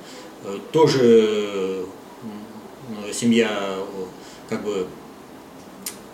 тоже 0.71 1.85
семья 3.13 3.77
как 4.49 4.63
бы, 4.63 4.87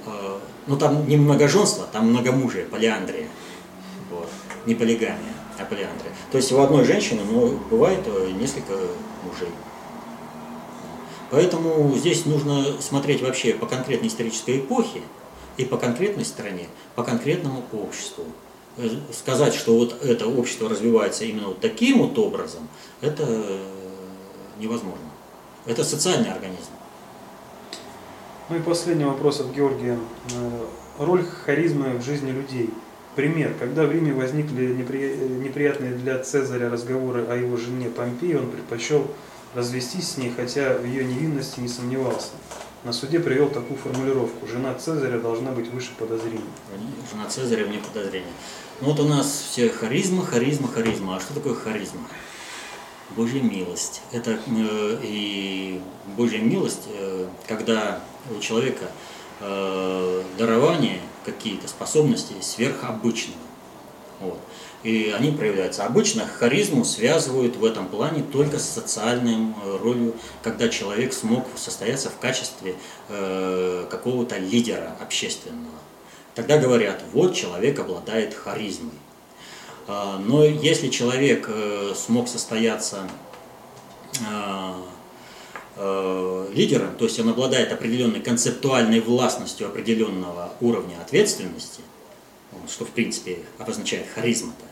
э, 0.05 0.39
ну 0.67 0.77
там 0.77 1.07
не 1.07 1.17
многоженство, 1.17 1.87
там 1.91 2.09
многомужие, 2.09 2.65
полиандрия. 2.65 3.27
Вот. 4.09 4.29
Не 4.65 4.75
полигамия, 4.75 5.33
а 5.57 5.65
полиандрия. 5.65 6.11
То 6.31 6.37
есть 6.37 6.51
у 6.51 6.59
одной 6.59 6.85
женщины 6.85 7.21
ну, 7.29 7.59
бывает 7.69 8.01
э, 8.05 8.31
несколько 8.39 8.73
мужей. 9.23 9.49
Поэтому 11.29 11.95
здесь 11.97 12.25
нужно 12.25 12.81
смотреть 12.81 13.21
вообще 13.21 13.53
по 13.53 13.65
конкретной 13.65 14.09
исторической 14.09 14.59
эпохе 14.59 15.01
и 15.57 15.63
по 15.63 15.77
конкретной 15.77 16.25
стране, 16.25 16.67
по 16.95 17.03
конкретному 17.03 17.63
обществу. 17.71 18.25
Э, 18.77 18.89
сказать, 19.13 19.53
что 19.53 19.77
вот 19.77 20.03
это 20.03 20.27
общество 20.27 20.69
развивается 20.69 21.25
именно 21.25 21.47
вот 21.47 21.59
таким 21.59 21.99
вот 21.99 22.17
образом, 22.17 22.67
это 23.01 23.25
невозможно. 24.59 24.99
Это 25.65 25.83
социальный 25.83 26.31
организм. 26.31 26.71
Ну 28.51 28.57
и 28.57 28.59
последний 28.59 29.05
вопрос 29.05 29.39
от 29.39 29.55
Георгия. 29.55 29.97
Э, 30.35 30.65
роль 30.99 31.23
харизмы 31.23 31.97
в 31.97 32.03
жизни 32.03 32.31
людей. 32.31 32.69
Пример. 33.15 33.53
Когда 33.57 33.85
в 33.85 33.91
Риме 33.93 34.11
возникли 34.11 34.73
неприятные 34.73 35.93
для 35.93 36.19
Цезаря 36.19 36.69
разговоры 36.69 37.23
о 37.23 37.37
его 37.37 37.55
жене 37.55 37.89
Помпеи, 37.89 38.35
он 38.35 38.51
предпочел 38.51 39.07
развестись 39.55 40.09
с 40.09 40.17
ней, 40.17 40.33
хотя 40.35 40.73
в 40.73 40.83
ее 40.83 41.05
невинности 41.05 41.61
не 41.61 41.69
сомневался. 41.69 42.31
На 42.83 42.91
суде 42.91 43.21
привел 43.21 43.47
такую 43.47 43.77
формулировку. 43.77 44.45
Жена 44.47 44.73
Цезаря 44.73 45.17
должна 45.17 45.51
быть 45.51 45.71
выше 45.71 45.91
подозрений. 45.97 46.43
Жена 47.09 47.29
Цезаря 47.29 47.63
вне 47.63 47.79
подозрения. 47.79 48.33
Ну 48.81 48.87
вот 48.87 48.99
у 48.99 49.07
нас 49.07 49.27
все 49.49 49.69
харизма, 49.69 50.25
харизма, 50.25 50.67
харизма. 50.67 51.15
А 51.15 51.19
что 51.21 51.33
такое 51.33 51.53
харизма? 51.53 52.01
Божья 53.15 53.41
милость. 53.41 54.01
Это 54.11 54.31
э, 54.31 54.97
и 55.03 55.81
Божья 56.17 56.39
милость, 56.39 56.87
э, 56.87 57.10
когда 57.51 57.99
у 58.33 58.39
человека 58.39 58.85
э, 59.41 60.23
дарование, 60.37 61.01
какие-то 61.25 61.67
способности 61.67 62.33
сверхобычного. 62.41 63.37
Вот. 64.21 64.39
И 64.83 65.13
они 65.15 65.31
проявляются. 65.31 65.85
Обычно 65.85 66.25
харизму 66.25 66.83
связывают 66.85 67.57
в 67.57 67.65
этом 67.65 67.87
плане 67.87 68.23
только 68.23 68.57
с 68.57 68.67
социальной 68.67 69.53
э, 69.63 69.77
ролью, 69.83 70.15
когда 70.41 70.69
человек 70.69 71.11
смог 71.13 71.45
состояться 71.55 72.09
в 72.09 72.17
качестве 72.19 72.75
э, 73.09 73.85
какого-то 73.89 74.37
лидера 74.37 74.95
общественного. 75.01 75.75
Тогда 76.33 76.57
говорят, 76.57 77.03
вот 77.11 77.35
человек 77.35 77.79
обладает 77.79 78.33
харизмой. 78.33 78.93
А, 79.87 80.17
но 80.17 80.45
если 80.45 80.87
человек 80.87 81.47
э, 81.49 81.93
смог 81.95 82.29
состояться 82.29 83.09
э, 84.21 84.73
лидером, 86.53 86.95
то 86.95 87.05
есть 87.05 87.19
он 87.19 87.29
обладает 87.29 87.71
определенной 87.71 88.19
концептуальной 88.19 88.99
властностью 88.99 89.67
определенного 89.67 90.53
уровня 90.61 90.95
ответственности, 91.01 91.81
что 92.69 92.85
в 92.85 92.89
принципе 92.89 93.39
обозначает 93.57 94.05
харизма-то, 94.13 94.65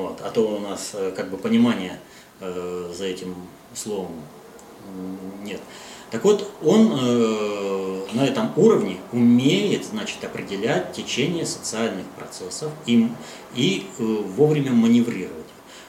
вот, 0.00 0.20
а 0.22 0.30
то 0.30 0.40
у 0.56 0.58
нас 0.58 0.90
э, 0.94 1.12
как 1.14 1.30
бы 1.30 1.36
понимания 1.36 2.00
за 2.40 3.04
этим 3.04 3.36
словом 3.74 4.10
нет. 5.44 5.60
Так 6.14 6.24
вот, 6.24 6.48
он 6.62 6.92
э, 6.92 8.06
на 8.12 8.24
этом 8.24 8.52
уровне 8.56 8.98
умеет, 9.10 9.84
значит, 9.84 10.22
определять 10.22 10.92
течение 10.92 11.44
социальных 11.44 12.06
процессов 12.16 12.70
и, 12.86 13.08
и 13.56 13.86
э, 13.98 14.02
вовремя 14.02 14.70
маневрировать. 14.70 15.46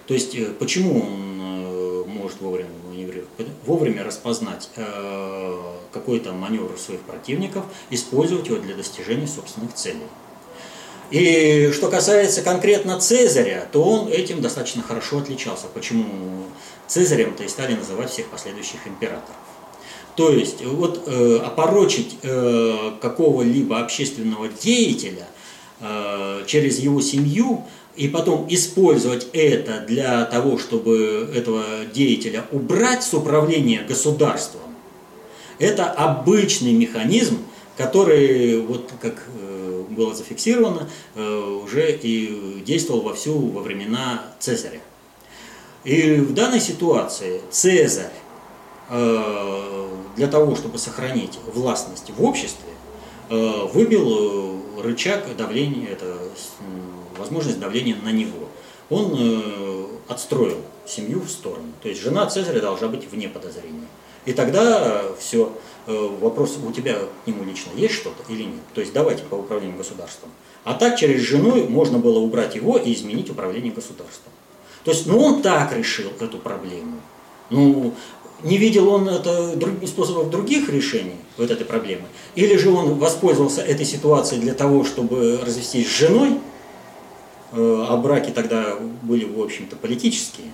То 0.07 0.15
есть, 0.15 0.34
э, 0.36 0.45
почему 0.57 0.99
он 0.99 1.40
э, 1.40 2.03
может 2.07 2.41
вовремя 2.41 2.70
маневрировать? 2.96 3.30
Вовремя 3.66 4.04
распознать 4.04 4.70
э, 4.76 5.62
какой-то 5.92 6.32
маневр 6.34 6.78
своих 6.78 7.02
противников, 7.02 7.66
использовать 7.90 8.48
его 8.48 8.58
для 8.58 8.76
достижения 8.76 9.28
собственных 9.28 9.74
целей. 9.74 10.08
И 11.12 11.72
что 11.74 11.90
касается 11.90 12.42
конкретно 12.42 13.00
Цезаря, 13.00 13.68
то 13.72 13.84
он 13.84 14.08
этим 14.08 14.42
достаточно 14.42 14.82
хорошо 14.82 15.20
отличался. 15.20 15.68
Почему 15.74 16.46
Цезарем-то 16.88 17.44
и 17.44 17.48
стали 17.48 17.76
называть 17.76 18.10
всех 18.10 18.28
последующих 18.28 18.88
императоров. 18.88 19.36
То 20.16 20.32
есть 20.32 20.64
вот 20.64 21.04
э, 21.08 21.40
опорочить 21.44 22.18
э, 22.24 22.92
какого-либо 23.02 23.80
общественного 23.80 24.48
деятеля 24.48 25.28
э, 25.82 26.44
через 26.48 26.80
его 26.80 27.02
семью 27.02 27.66
и 27.96 28.08
потом 28.08 28.46
использовать 28.50 29.28
это 29.34 29.80
для 29.88 30.26
того, 30.26 30.58
чтобы 30.58 31.32
этого 31.34 31.64
деятеля 31.94 32.46
убрать 32.52 33.04
с 33.04 33.14
управления 33.14 33.86
государством, 33.88 34.62
это 35.60 35.90
обычный 35.92 36.74
механизм, 36.74 37.40
который, 37.78 38.60
вот 38.62 38.92
как 39.02 39.24
э, 39.40 39.84
было 39.90 40.14
зафиксировано, 40.14 40.90
э, 41.16 41.60
уже 41.64 41.98
и 42.02 42.62
действовал 42.66 43.02
вовсю 43.02 43.38
во 43.38 43.62
времена 43.62 44.24
Цезаря. 44.40 44.82
И 45.86 46.16
в 46.16 46.34
данной 46.34 46.60
ситуации 46.60 47.42
Цезарь 47.50 48.12
э, 48.90 49.88
для 50.18 50.28
того, 50.28 50.56
чтобы 50.56 50.78
сохранить 50.78 51.40
властность 51.54 52.12
в 52.16 52.24
обществе, 52.24 52.70
выбил 53.28 54.62
рычаг 54.84 55.36
давления, 55.36 55.90
это 55.90 56.16
возможность 57.26 57.60
давления 57.60 57.95
на 58.03 58.11
него. 58.11 58.47
Он 58.89 59.15
э, 59.18 59.85
отстроил 60.07 60.57
семью 60.85 61.22
в 61.22 61.30
сторону. 61.30 61.73
То 61.81 61.89
есть 61.89 62.02
жена 62.02 62.26
Цезаря 62.27 62.61
должна 62.61 62.88
быть 62.88 63.10
вне 63.11 63.27
подозрения. 63.27 63.88
И 64.26 64.34
тогда 64.34 65.03
все, 65.19 65.52
вопрос, 65.85 66.57
у 66.64 66.72
тебя 66.72 66.95
к 66.95 67.27
нему 67.27 67.43
лично 67.43 67.72
есть 67.76 67.93
что-то 67.93 68.23
или 68.31 68.43
нет? 68.43 68.61
То 68.73 68.81
есть 68.81 68.91
давайте 68.91 69.23
по 69.23 69.35
управлению 69.35 69.77
государством. 69.77 70.31
А 70.64 70.73
так 70.73 70.97
через 70.97 71.22
жену 71.22 71.68
можно 71.69 71.99
было 71.99 72.18
убрать 72.18 72.56
его 72.56 72.77
и 72.77 72.91
изменить 72.91 73.30
управление 73.30 73.72
государством. 73.72 74.34
То 74.84 74.91
есть, 74.91 75.06
ну 75.06 75.19
он 75.19 75.41
так 75.41 75.76
решил 75.76 76.11
эту 76.19 76.39
проблему. 76.39 76.99
Ну, 77.49 77.93
не 78.43 78.57
видел 78.57 78.89
он 78.89 79.07
это 79.07 79.56
способов 79.88 80.30
других 80.30 80.69
решений 80.69 81.15
вот 81.38 81.52
этой 81.52 81.65
проблемы? 81.65 82.06
Или 82.35 82.57
же 82.57 82.69
он 82.69 82.95
воспользовался 82.95 83.61
этой 83.61 83.85
ситуацией 83.85 84.41
для 84.41 84.53
того, 84.53 84.84
чтобы 84.84 85.39
развестись 85.43 85.88
с 85.88 85.97
женой, 85.97 86.34
э, 86.34 86.39
а 87.52 87.98
браки 87.98 88.32
тогда 88.32 88.78
были, 89.02 89.26
в 89.26 89.42
общем-то, 89.42 89.76
политические? 89.76 90.52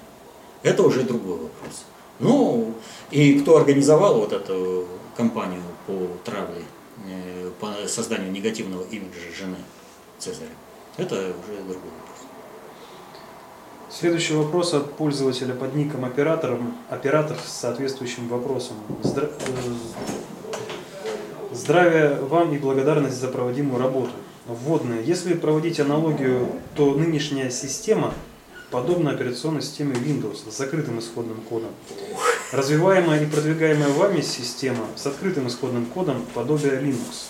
Это 0.64 0.84
уже 0.84 1.04
другой 1.04 1.38
вопрос. 1.38 1.86
Ну, 2.20 2.74
и 3.10 3.40
кто 3.40 3.58
организовал 3.58 4.20
вот 4.20 4.32
эту 4.32 4.88
кампанию 5.18 5.62
по 5.88 6.08
травле, 6.24 6.64
э, 7.08 7.50
по 7.60 7.88
созданию 7.88 8.32
негативного 8.32 8.84
имиджа 8.84 9.20
жены 9.36 9.58
Цезаря? 10.20 10.50
Это 10.98 11.16
уже 11.16 11.58
другой 11.58 11.76
вопрос. 11.76 12.12
Следующий 13.90 14.36
вопрос 14.36 14.74
от 14.74 14.94
пользователя 14.94 15.54
под 15.54 15.76
ником 15.76 16.06
оператором, 16.06 16.78
оператор 16.90 17.38
с 17.46 17.52
соответствующим 17.52 18.28
вопросом. 18.28 18.78
Здра... 19.04 19.30
Здравия 21.54 22.16
вам 22.16 22.54
и 22.56 22.58
благодарность 22.58 23.20
за 23.20 23.28
проводимую 23.28 23.78
работу. 23.78 24.12
Вводная. 24.48 25.02
Если 25.02 25.34
проводить 25.34 25.82
аналогию, 25.82 26.48
то 26.76 26.94
нынешняя 26.94 27.50
система 27.50 28.14
подобна 28.72 29.12
операционной 29.12 29.62
системе 29.62 29.96
Windows 29.96 30.50
с 30.50 30.58
закрытым 30.58 31.00
исходным 31.00 31.42
кодом. 31.42 31.72
Развиваемая 32.54 33.24
и 33.24 33.26
продвигаемая 33.26 33.90
вами 33.90 34.22
система 34.22 34.86
с 34.96 35.06
открытым 35.06 35.50
исходным 35.50 35.88
кодом 35.88 36.26
подобие 36.34 36.80
Linux. 36.80 37.28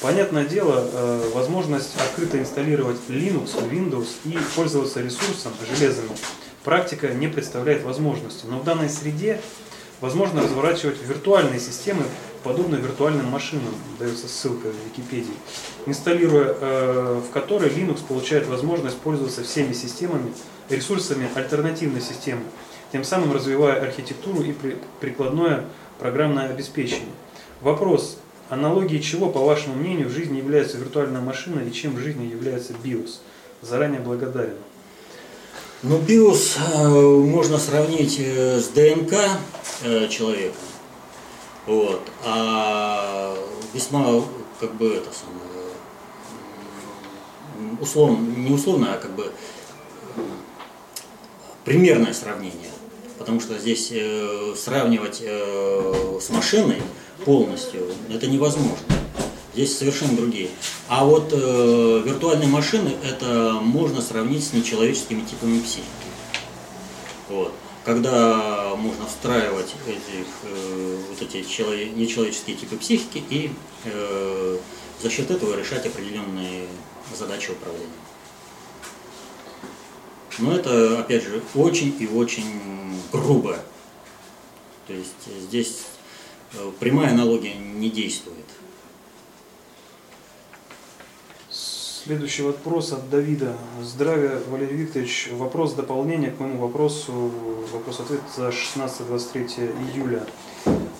Понятное 0.00 0.46
дело, 0.46 0.88
э, 0.90 1.30
возможность 1.34 1.94
открыто 2.00 2.38
инсталлировать 2.38 2.96
Linux, 3.08 3.50
Windows 3.70 4.08
и 4.24 4.38
пользоваться 4.56 5.02
ресурсом, 5.02 5.52
железами, 5.76 6.10
практика 6.64 7.08
не 7.08 7.28
представляет 7.28 7.82
возможности. 7.82 8.46
Но 8.46 8.60
в 8.60 8.64
данной 8.64 8.88
среде 8.88 9.42
возможно 10.00 10.42
разворачивать 10.42 10.96
виртуальные 11.06 11.60
системы, 11.60 12.04
подобно 12.48 12.76
виртуальным 12.76 13.26
машинам, 13.26 13.74
дается 13.98 14.26
ссылка 14.26 14.68
в 14.68 14.86
Википедии, 14.86 15.34
инсталируя 15.84 16.56
э, 16.58 17.20
в 17.28 17.30
которой 17.30 17.68
Linux 17.68 18.00
получает 18.08 18.46
возможность 18.46 18.96
пользоваться 18.96 19.44
всеми 19.44 19.74
системами, 19.74 20.32
ресурсами 20.70 21.28
альтернативной 21.34 22.00
системы, 22.00 22.40
тем 22.90 23.04
самым 23.04 23.34
развивая 23.34 23.82
архитектуру 23.82 24.40
и 24.42 24.54
прикладное 24.98 25.66
программное 25.98 26.48
обеспечение. 26.48 27.12
Вопрос, 27.60 28.18
Аналогией 28.48 29.02
чего, 29.02 29.28
по 29.28 29.40
вашему 29.40 29.74
мнению, 29.74 30.08
в 30.08 30.12
жизни 30.12 30.38
является 30.38 30.78
виртуальная 30.78 31.20
машина 31.20 31.60
и 31.60 31.70
чем 31.70 31.96
в 31.96 31.98
жизни 31.98 32.24
является 32.24 32.72
BIOS? 32.72 33.16
Заранее 33.60 34.00
благодарен. 34.00 34.56
Ну, 35.82 35.98
BIOS 35.98 36.56
э, 36.56 36.88
можно 36.88 37.58
сравнить 37.58 38.16
э, 38.18 38.58
с 38.58 38.68
ДНК 38.68 39.12
человека. 40.08 40.54
Вот. 41.68 42.00
А 42.24 43.36
весьма, 43.74 44.22
как 44.58 44.74
бы, 44.76 44.88
это 44.88 45.10
самое, 45.12 45.68
условно, 47.78 48.16
не 48.16 48.50
условно, 48.50 48.94
а 48.94 48.96
как 48.96 49.14
бы 49.14 49.30
примерное 51.66 52.14
сравнение. 52.14 52.70
Потому 53.18 53.40
что 53.40 53.58
здесь 53.58 53.90
э, 53.92 54.54
сравнивать 54.56 55.20
э, 55.22 56.18
с 56.22 56.30
машиной 56.30 56.80
полностью, 57.26 57.82
это 58.08 58.26
невозможно. 58.28 58.78
Здесь 59.52 59.76
совершенно 59.76 60.16
другие. 60.16 60.48
А 60.88 61.04
вот 61.04 61.34
э, 61.34 62.02
виртуальные 62.06 62.48
машины 62.48 62.92
это 63.04 63.58
можно 63.60 64.00
сравнить 64.00 64.46
с 64.46 64.54
нечеловеческими 64.54 65.20
типами 65.20 65.60
психики. 65.60 65.84
Вот. 67.28 67.52
Когда 67.84 68.74
можно 68.76 69.06
встраивать 69.06 69.74
этих, 69.86 70.26
э, 70.42 70.98
вот 71.08 71.22
эти 71.22 71.38
нечеловеческие 71.38 72.56
типы 72.56 72.76
психики 72.76 73.22
и 73.30 73.50
э, 73.84 74.58
за 75.00 75.10
счет 75.10 75.30
этого 75.30 75.58
решать 75.58 75.86
определенные 75.86 76.66
задачи 77.16 77.50
управления. 77.50 77.88
Но 80.38 80.54
это, 80.54 81.00
опять 81.00 81.24
же, 81.24 81.42
очень 81.54 81.96
и 81.98 82.06
очень 82.06 83.00
грубо. 83.10 83.58
То 84.86 84.92
есть 84.92 85.42
здесь 85.48 85.78
Э, 86.54 86.72
прямая 86.80 87.10
аналогия 87.10 87.54
не 87.54 87.90
действует. 87.90 88.37
Следующий 92.08 92.40
вопрос 92.40 92.92
от 92.92 93.10
Давида. 93.10 93.54
Здравия, 93.82 94.40
Валерий 94.48 94.76
Викторович. 94.76 95.28
Вопрос 95.32 95.74
дополнения 95.74 96.30
к 96.30 96.40
моему 96.40 96.58
вопросу. 96.58 97.30
Вопрос-ответ 97.70 98.22
за 98.34 98.48
16-23 98.48 99.92
июля. 99.92 100.24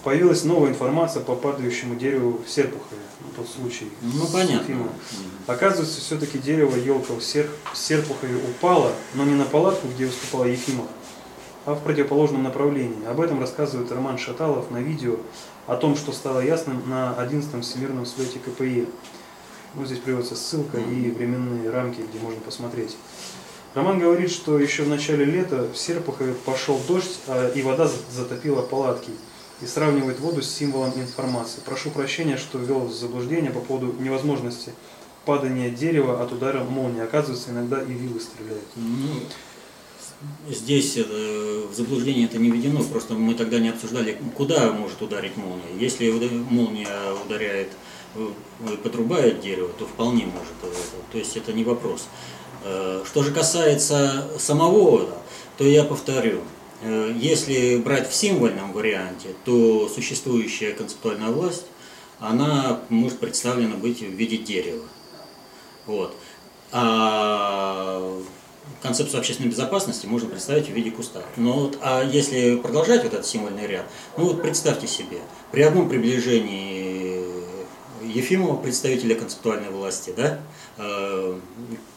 Появилась 0.04 0.44
новая 0.44 0.68
информация 0.68 1.22
по 1.22 1.34
падающему 1.34 1.94
дереву 1.94 2.42
в 2.46 2.50
Серпухове. 2.50 3.00
Тот 3.34 3.48
случай. 3.48 3.90
Ну, 4.02 4.26
понятно. 4.26 4.90
Оказывается, 5.46 5.98
все-таки 5.98 6.36
дерево 6.38 6.76
елка 6.76 7.14
в 7.14 7.22
Серпухове 7.22 8.36
упало, 8.36 8.92
но 9.14 9.24
не 9.24 9.34
на 9.34 9.46
палатку, 9.46 9.88
где 9.88 10.04
выступал 10.04 10.44
Ефимов, 10.44 10.88
а 11.64 11.72
в 11.72 11.82
противоположном 11.84 12.42
направлении. 12.42 13.06
Об 13.06 13.22
этом 13.22 13.40
рассказывает 13.40 13.90
Роман 13.90 14.18
Шаталов 14.18 14.70
на 14.70 14.76
видео 14.76 15.16
о 15.66 15.76
том, 15.76 15.96
что 15.96 16.12
стало 16.12 16.40
ясным 16.40 16.82
на 16.86 17.14
11-м 17.18 17.62
Всемирном 17.62 18.04
слете 18.04 18.38
КПИ. 18.40 18.86
Ну, 19.74 19.84
здесь 19.84 19.98
приводится 19.98 20.34
ссылка 20.34 20.78
и 20.78 21.10
временные 21.10 21.70
рамки, 21.70 22.00
где 22.00 22.18
можно 22.18 22.40
посмотреть. 22.40 22.96
Роман 23.74 23.98
говорит, 23.98 24.30
что 24.30 24.58
еще 24.58 24.82
в 24.82 24.88
начале 24.88 25.24
лета 25.24 25.68
в 25.72 25.76
Серпухове 25.76 26.34
пошел 26.34 26.80
дождь, 26.88 27.18
а, 27.26 27.48
и 27.50 27.62
вода 27.62 27.88
затопила 28.10 28.62
палатки. 28.62 29.10
И 29.60 29.66
сравнивает 29.66 30.20
воду 30.20 30.40
с 30.40 30.48
символом 30.48 30.92
информации. 30.94 31.60
Прошу 31.64 31.90
прощения, 31.90 32.36
что 32.36 32.58
ввел 32.58 32.80
в 32.80 32.92
заблуждение 32.92 33.50
по 33.50 33.60
поводу 33.60 33.92
невозможности 34.00 34.72
падания 35.24 35.68
дерева 35.68 36.22
от 36.22 36.32
удара 36.32 36.62
молнии. 36.62 37.02
Оказывается, 37.02 37.50
иногда 37.50 37.82
и 37.82 37.92
вилы 37.92 38.20
стреляют. 38.20 38.64
Ну, 38.76 39.20
здесь 40.48 40.96
э, 40.96 41.66
в 41.70 41.74
заблуждение 41.74 42.26
это 42.26 42.38
не 42.38 42.50
введено, 42.50 42.82
просто 42.84 43.14
мы 43.14 43.34
тогда 43.34 43.58
не 43.58 43.68
обсуждали, 43.68 44.18
куда 44.36 44.72
может 44.72 45.02
ударить 45.02 45.36
молния. 45.36 45.76
Если 45.78 46.10
молния 46.50 46.88
ударяет, 47.26 47.68
э, 48.18 48.76
подрубает 48.82 49.40
дерево, 49.40 49.70
то 49.78 49.86
вполне 49.86 50.26
может. 50.26 50.52
Э, 50.62 50.72
то 51.12 51.18
есть 51.18 51.36
это 51.36 51.52
не 51.52 51.64
вопрос. 51.64 52.08
Что 53.06 53.22
же 53.22 53.32
касается 53.32 54.28
самого, 54.36 55.08
то 55.56 55.64
я 55.64 55.84
повторю, 55.84 56.40
если 56.82 57.76
брать 57.76 58.10
в 58.10 58.14
символьном 58.14 58.72
варианте, 58.72 59.28
то 59.44 59.88
существующая 59.88 60.72
концептуальная 60.72 61.30
власть, 61.30 61.66
она 62.18 62.80
может 62.88 63.20
представлена 63.20 63.76
быть 63.76 64.00
в 64.00 64.10
виде 64.10 64.38
дерева. 64.38 64.84
Вот. 65.86 66.16
А 66.72 68.20
концепцию 68.82 69.20
общественной 69.20 69.50
безопасности 69.50 70.06
можно 70.06 70.28
представить 70.28 70.66
в 70.66 70.72
виде 70.72 70.90
куста. 70.90 71.22
Но 71.36 71.52
вот, 71.52 71.78
а 71.80 72.04
если 72.04 72.56
продолжать 72.56 73.04
вот 73.04 73.14
этот 73.14 73.26
символьный 73.26 73.66
ряд, 73.66 73.86
ну 74.16 74.24
вот 74.24 74.42
представьте 74.42 74.86
себе, 74.86 75.18
при 75.52 75.62
одном 75.62 75.88
приближении 75.88 76.87
Ефимова, 78.08 78.56
представителя 78.60 79.14
концептуальной 79.14 79.70
власти, 79.70 80.12
да, 80.16 80.40
э, 80.76 81.38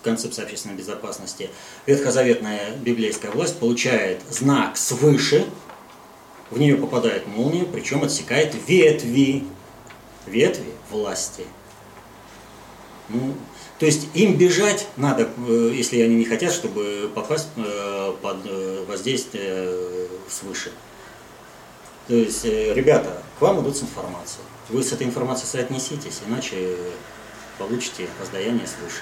концепции 0.03 0.43
общественной 0.43 0.75
безопасности, 0.75 1.49
ветхозаветная 1.85 2.75
библейская 2.77 3.31
власть 3.31 3.57
получает 3.57 4.21
знак 4.29 4.77
свыше, 4.77 5.45
в 6.49 6.59
нее 6.59 6.75
попадает 6.75 7.27
молния, 7.27 7.63
причем 7.63 8.03
отсекает 8.03 8.55
ветви, 8.67 9.43
ветви 10.25 10.71
власти. 10.89 11.45
Ну, 13.09 13.33
то 13.79 13.85
есть 13.85 14.07
им 14.13 14.37
бежать 14.37 14.87
надо, 14.97 15.29
э, 15.47 15.71
если 15.73 16.01
они 16.01 16.15
не 16.15 16.25
хотят, 16.25 16.51
чтобы 16.51 17.09
попасть 17.15 17.47
э, 17.55 18.13
под 18.21 18.37
воздействие 18.87 20.07
свыше. 20.29 20.71
То 22.07 22.15
есть, 22.15 22.43
ребята, 22.43 23.21
к 23.37 23.41
вам 23.41 23.61
идут 23.61 23.77
с 23.77 23.83
информацией. 23.83 24.43
Вы 24.71 24.83
с 24.83 24.93
этой 24.93 25.05
информацией 25.05 25.47
соотнеситесь, 25.47 26.21
иначе 26.25 26.77
получите 27.57 28.07
воздаяние 28.19 28.65
свыше. 28.65 29.01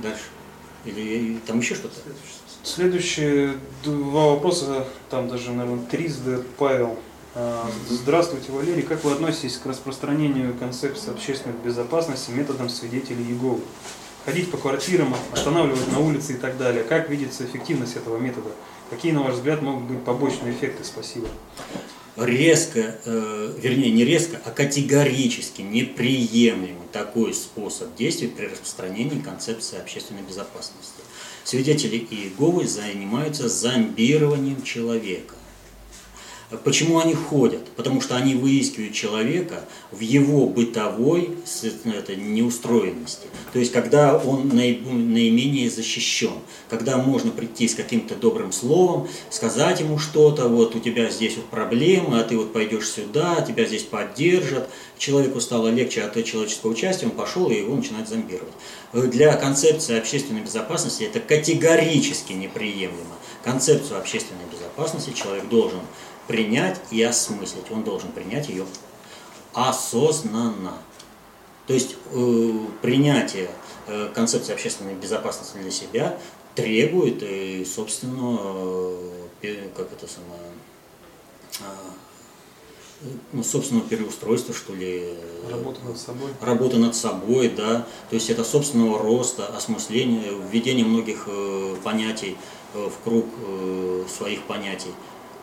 Дальше. 0.00 0.22
Или 0.84 1.38
там 1.46 1.58
еще 1.58 1.74
что-то? 1.74 1.96
Следующие 2.62 3.56
два 3.82 4.34
вопроса, 4.34 4.86
там 5.10 5.28
даже, 5.28 5.50
наверное, 5.50 5.84
три 5.86 6.08
задает 6.08 6.46
Павел 6.56 6.98
А, 7.34 7.68
Здравствуйте, 7.88 8.52
Валерий. 8.52 8.82
Как 8.82 9.02
вы 9.02 9.12
относитесь 9.12 9.56
к 9.56 9.66
распространению 9.66 10.54
концепции 10.56 11.10
общественной 11.10 11.56
безопасности 11.56 12.30
методом 12.30 12.68
свидетелей 12.68 13.24
Иеговы? 13.24 13.60
Ходить 14.24 14.50
по 14.50 14.58
квартирам, 14.58 15.14
останавливать 15.32 15.90
на 15.90 15.98
улице 15.98 16.34
и 16.34 16.36
так 16.36 16.56
далее. 16.56 16.84
Как 16.84 17.10
видится 17.10 17.44
эффективность 17.44 17.96
этого 17.96 18.16
метода? 18.16 18.50
Какие, 18.90 19.12
на 19.12 19.22
ваш 19.22 19.34
взгляд, 19.34 19.60
могут 19.60 19.84
быть 19.84 20.04
побочные 20.04 20.52
эффекты? 20.52 20.84
Спасибо. 20.84 21.26
Резко, 22.24 22.96
э, 23.04 23.54
вернее 23.60 23.90
не 23.90 24.04
резко, 24.04 24.40
а 24.44 24.50
категорически 24.50 25.62
неприемлемый 25.62 26.88
такой 26.92 27.34
способ 27.34 27.94
действий 27.96 28.28
при 28.28 28.46
распространении 28.46 29.20
концепции 29.20 29.78
общественной 29.78 30.22
безопасности. 30.22 31.02
Свидетели 31.44 31.96
Иеговы 31.96 32.66
занимаются 32.66 33.48
зомбированием 33.48 34.62
человека. 34.62 35.34
Почему 36.64 36.98
они 36.98 37.14
ходят? 37.14 37.64
Потому 37.76 38.00
что 38.00 38.16
они 38.16 38.34
выискивают 38.34 38.92
человека 38.92 39.64
в 39.92 40.00
его 40.00 40.46
бытовой 40.46 41.36
это, 41.84 42.16
неустроенности. 42.16 43.28
То 43.52 43.60
есть, 43.60 43.72
когда 43.72 44.18
он 44.18 44.48
наименее 44.48 45.70
защищен, 45.70 46.32
когда 46.68 46.96
можно 46.98 47.30
прийти 47.30 47.68
с 47.68 47.74
каким-то 47.74 48.16
добрым 48.16 48.50
словом, 48.52 49.08
сказать 49.30 49.80
ему 49.80 49.98
что-то, 49.98 50.48
вот 50.48 50.74
у 50.74 50.80
тебя 50.80 51.08
здесь 51.10 51.36
вот 51.36 51.46
проблемы, 51.46 52.18
а 52.18 52.24
ты 52.24 52.36
вот 52.36 52.52
пойдешь 52.52 52.88
сюда, 52.88 53.40
тебя 53.42 53.64
здесь 53.64 53.84
поддержат. 53.84 54.68
Человеку 54.98 55.40
стало 55.40 55.68
легче 55.68 56.02
от 56.02 56.22
человеческого 56.24 56.72
участия, 56.72 57.06
он 57.06 57.12
пошел 57.12 57.48
и 57.50 57.56
его 57.56 57.74
начинает 57.74 58.08
зомбировать. 58.08 58.52
Для 58.92 59.34
концепции 59.36 59.96
общественной 59.98 60.42
безопасности 60.42 61.04
это 61.04 61.20
категорически 61.20 62.32
неприемлемо. 62.32 63.16
Концепцию 63.44 63.98
общественной 63.98 64.44
безопасности 64.52 65.12
человек 65.14 65.48
должен 65.48 65.80
принять 66.30 66.80
и 66.92 67.02
осмыслить. 67.02 67.70
Он 67.72 67.82
должен 67.82 68.12
принять 68.12 68.48
ее 68.48 68.64
осознанно. 69.52 70.74
То 71.66 71.74
есть 71.74 71.96
э, 72.12 72.52
принятие 72.82 73.50
э, 73.88 74.08
концепции 74.14 74.52
общественной 74.52 74.94
безопасности 74.94 75.58
для 75.58 75.72
себя 75.72 76.18
требует 76.54 77.20
и 77.24 77.64
собственного, 77.64 78.96
э, 79.42 79.68
как 79.76 79.92
это 79.92 80.06
самое, 80.06 80.52
а, 81.62 81.90
ну, 83.32 83.42
собственного 83.42 83.88
переустройства, 83.88 84.54
что 84.54 84.72
ли, 84.72 85.00
э, 85.02 85.50
Работа 85.50 85.80
над 85.84 85.98
собой. 85.98 86.30
работа 86.40 86.76
над 86.78 86.94
собой, 86.94 87.48
да, 87.48 87.86
то 88.08 88.14
есть 88.14 88.30
это 88.30 88.44
собственного 88.44 88.98
роста, 89.00 89.46
осмысления, 89.48 90.30
введение 90.50 90.84
многих 90.84 91.24
э, 91.26 91.76
понятий 91.82 92.36
э, 92.74 92.88
в 92.88 93.02
круг 93.02 93.26
э, 93.44 94.04
своих 94.16 94.42
понятий. 94.44 94.92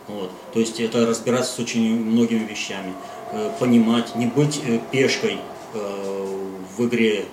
Вот. 0.07 0.31
То 0.53 0.59
есть 0.59 0.79
это 0.79 1.05
разбираться 1.05 1.53
с 1.53 1.59
очень 1.59 1.99
многими 1.99 2.45
вещами, 2.45 2.93
э, 3.31 3.51
понимать, 3.59 4.15
не 4.15 4.25
быть 4.25 4.61
э, 4.65 4.79
пешкой 4.91 5.38
э, 5.73 6.47
в 6.77 6.85
игре 6.85 7.25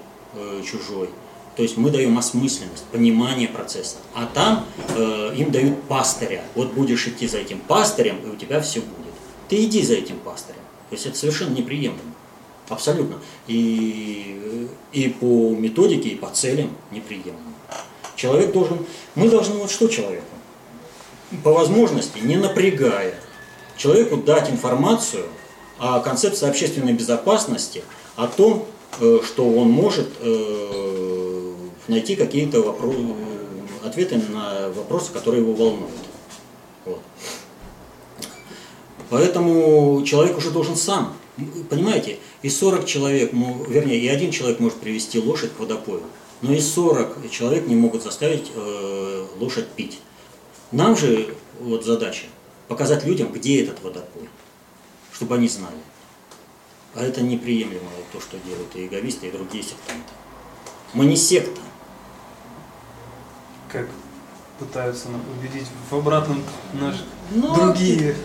чужой. 0.68 1.08
То 1.54 1.62
есть 1.62 1.76
мы 1.76 1.90
даем 1.90 2.18
осмысленность, 2.18 2.82
понимание 2.86 3.46
процесса. 3.46 3.98
А 4.14 4.26
там 4.26 4.66
им 5.36 5.52
дают 5.52 5.80
пастыря. 5.84 6.42
Вот 6.56 6.72
будешь 6.72 7.06
идти 7.06 7.28
за 7.28 7.38
этим 7.38 7.60
пастырем, 7.60 8.16
и 8.24 8.30
у 8.30 8.34
тебя 8.34 8.60
все 8.60 8.80
будет. 8.80 9.14
Ты 9.48 9.62
иди 9.62 9.80
за 9.82 9.94
этим 9.94 10.18
пастырем. 10.18 10.58
То 10.90 10.96
есть 10.96 11.06
это 11.06 11.16
совершенно 11.16 11.54
неприемлемо. 11.54 12.14
Абсолютно. 12.68 13.18
И, 13.46 14.68
и 14.92 15.08
по 15.20 15.50
методике, 15.50 16.08
и 16.08 16.16
по 16.16 16.30
целям 16.30 16.70
неприемлемо. 16.90 17.38
Человек 18.16 18.52
должен, 18.52 18.84
мы 19.14 19.28
должны 19.28 19.54
вот 19.56 19.70
что 19.70 19.86
человеку? 19.86 20.33
По 21.42 21.52
возможности, 21.52 22.18
не 22.18 22.36
напрягая, 22.36 23.14
человеку 23.76 24.16
дать 24.16 24.50
информацию 24.50 25.26
о 25.78 26.00
концепции 26.00 26.48
общественной 26.48 26.92
безопасности, 26.92 27.82
о 28.16 28.26
том, 28.26 28.66
э, 29.00 29.20
что 29.24 29.48
он 29.48 29.68
может 29.68 30.08
э, 30.20 31.54
найти 31.88 32.14
какие-то 32.16 32.58
вопро- 32.58 33.16
ответы 33.84 34.16
на 34.16 34.70
вопросы, 34.70 35.12
которые 35.12 35.42
его 35.42 35.54
волнуют. 35.54 35.90
Вот. 36.84 37.00
Поэтому 39.10 40.02
человек 40.04 40.36
уже 40.38 40.50
должен 40.50 40.76
сам, 40.76 41.14
понимаете, 41.68 42.18
и 42.42 42.48
40 42.48 42.86
человек, 42.86 43.32
вернее, 43.32 43.98
и 43.98 44.08
один 44.08 44.30
человек 44.30 44.60
может 44.60 44.78
привести 44.78 45.18
лошадь 45.18 45.52
к 45.52 45.60
водопою, 45.60 46.02
но 46.42 46.52
и 46.52 46.60
40 46.60 47.30
человек 47.30 47.66
не 47.66 47.74
могут 47.74 48.02
заставить 48.02 48.50
э, 48.54 49.26
лошадь 49.38 49.68
пить. 49.68 50.00
Нам 50.74 50.96
же 50.96 51.32
вот 51.60 51.84
задача 51.84 52.26
показать 52.66 53.04
людям, 53.04 53.30
где 53.30 53.62
этот 53.62 53.80
водопой, 53.80 54.28
чтобы 55.12 55.36
они 55.36 55.46
знали. 55.46 55.76
А 56.96 57.02
это 57.04 57.22
неприемлемо 57.22 57.88
то, 58.12 58.20
что 58.20 58.36
делают 58.44 58.74
и 58.74 58.80
иеговисты, 58.80 59.28
и 59.28 59.30
другие 59.30 59.62
сектанты. 59.62 60.12
Мы 60.92 61.06
не 61.06 61.14
секта. 61.14 61.60
Как 63.70 63.86
пытаются 64.58 65.06
убедить 65.38 65.68
в 65.88 65.94
обратном 65.94 66.42
наши 66.72 67.04
Но 67.32 67.54
другие. 67.54 68.16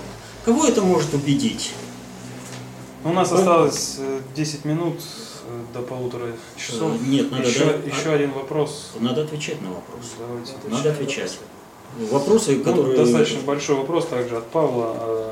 Кого 0.43 0.65
это 0.65 0.81
может 0.81 1.13
убедить? 1.13 1.75
У 3.03 3.09
нас 3.09 3.31
осталось 3.31 3.97
э, 3.99 4.21
10 4.35 4.65
минут 4.65 4.99
э, 5.45 5.63
до 5.71 5.83
полутора 5.83 6.31
часов. 6.57 6.93
Э, 6.99 7.05
нет, 7.05 7.29
надо 7.31 7.47
еще, 7.47 7.65
дать- 7.65 7.85
еще 7.85 8.11
один 8.11 8.31
вопрос. 8.31 8.93
Надо 8.99 9.21
отвечать 9.21 9.61
на 9.61 9.69
вопрос. 9.69 10.13
Давайте. 10.17 10.53
Надо 10.67 10.91
отвечать. 10.91 11.37
Вопросы, 11.97 12.55
Ну, 12.57 12.63
которые... 12.63 12.97
достаточно 12.97 13.41
большой 13.41 13.75
вопрос 13.77 14.07
также 14.07 14.37
от 14.37 14.47
Павла. 14.47 14.95
э, 14.99 15.31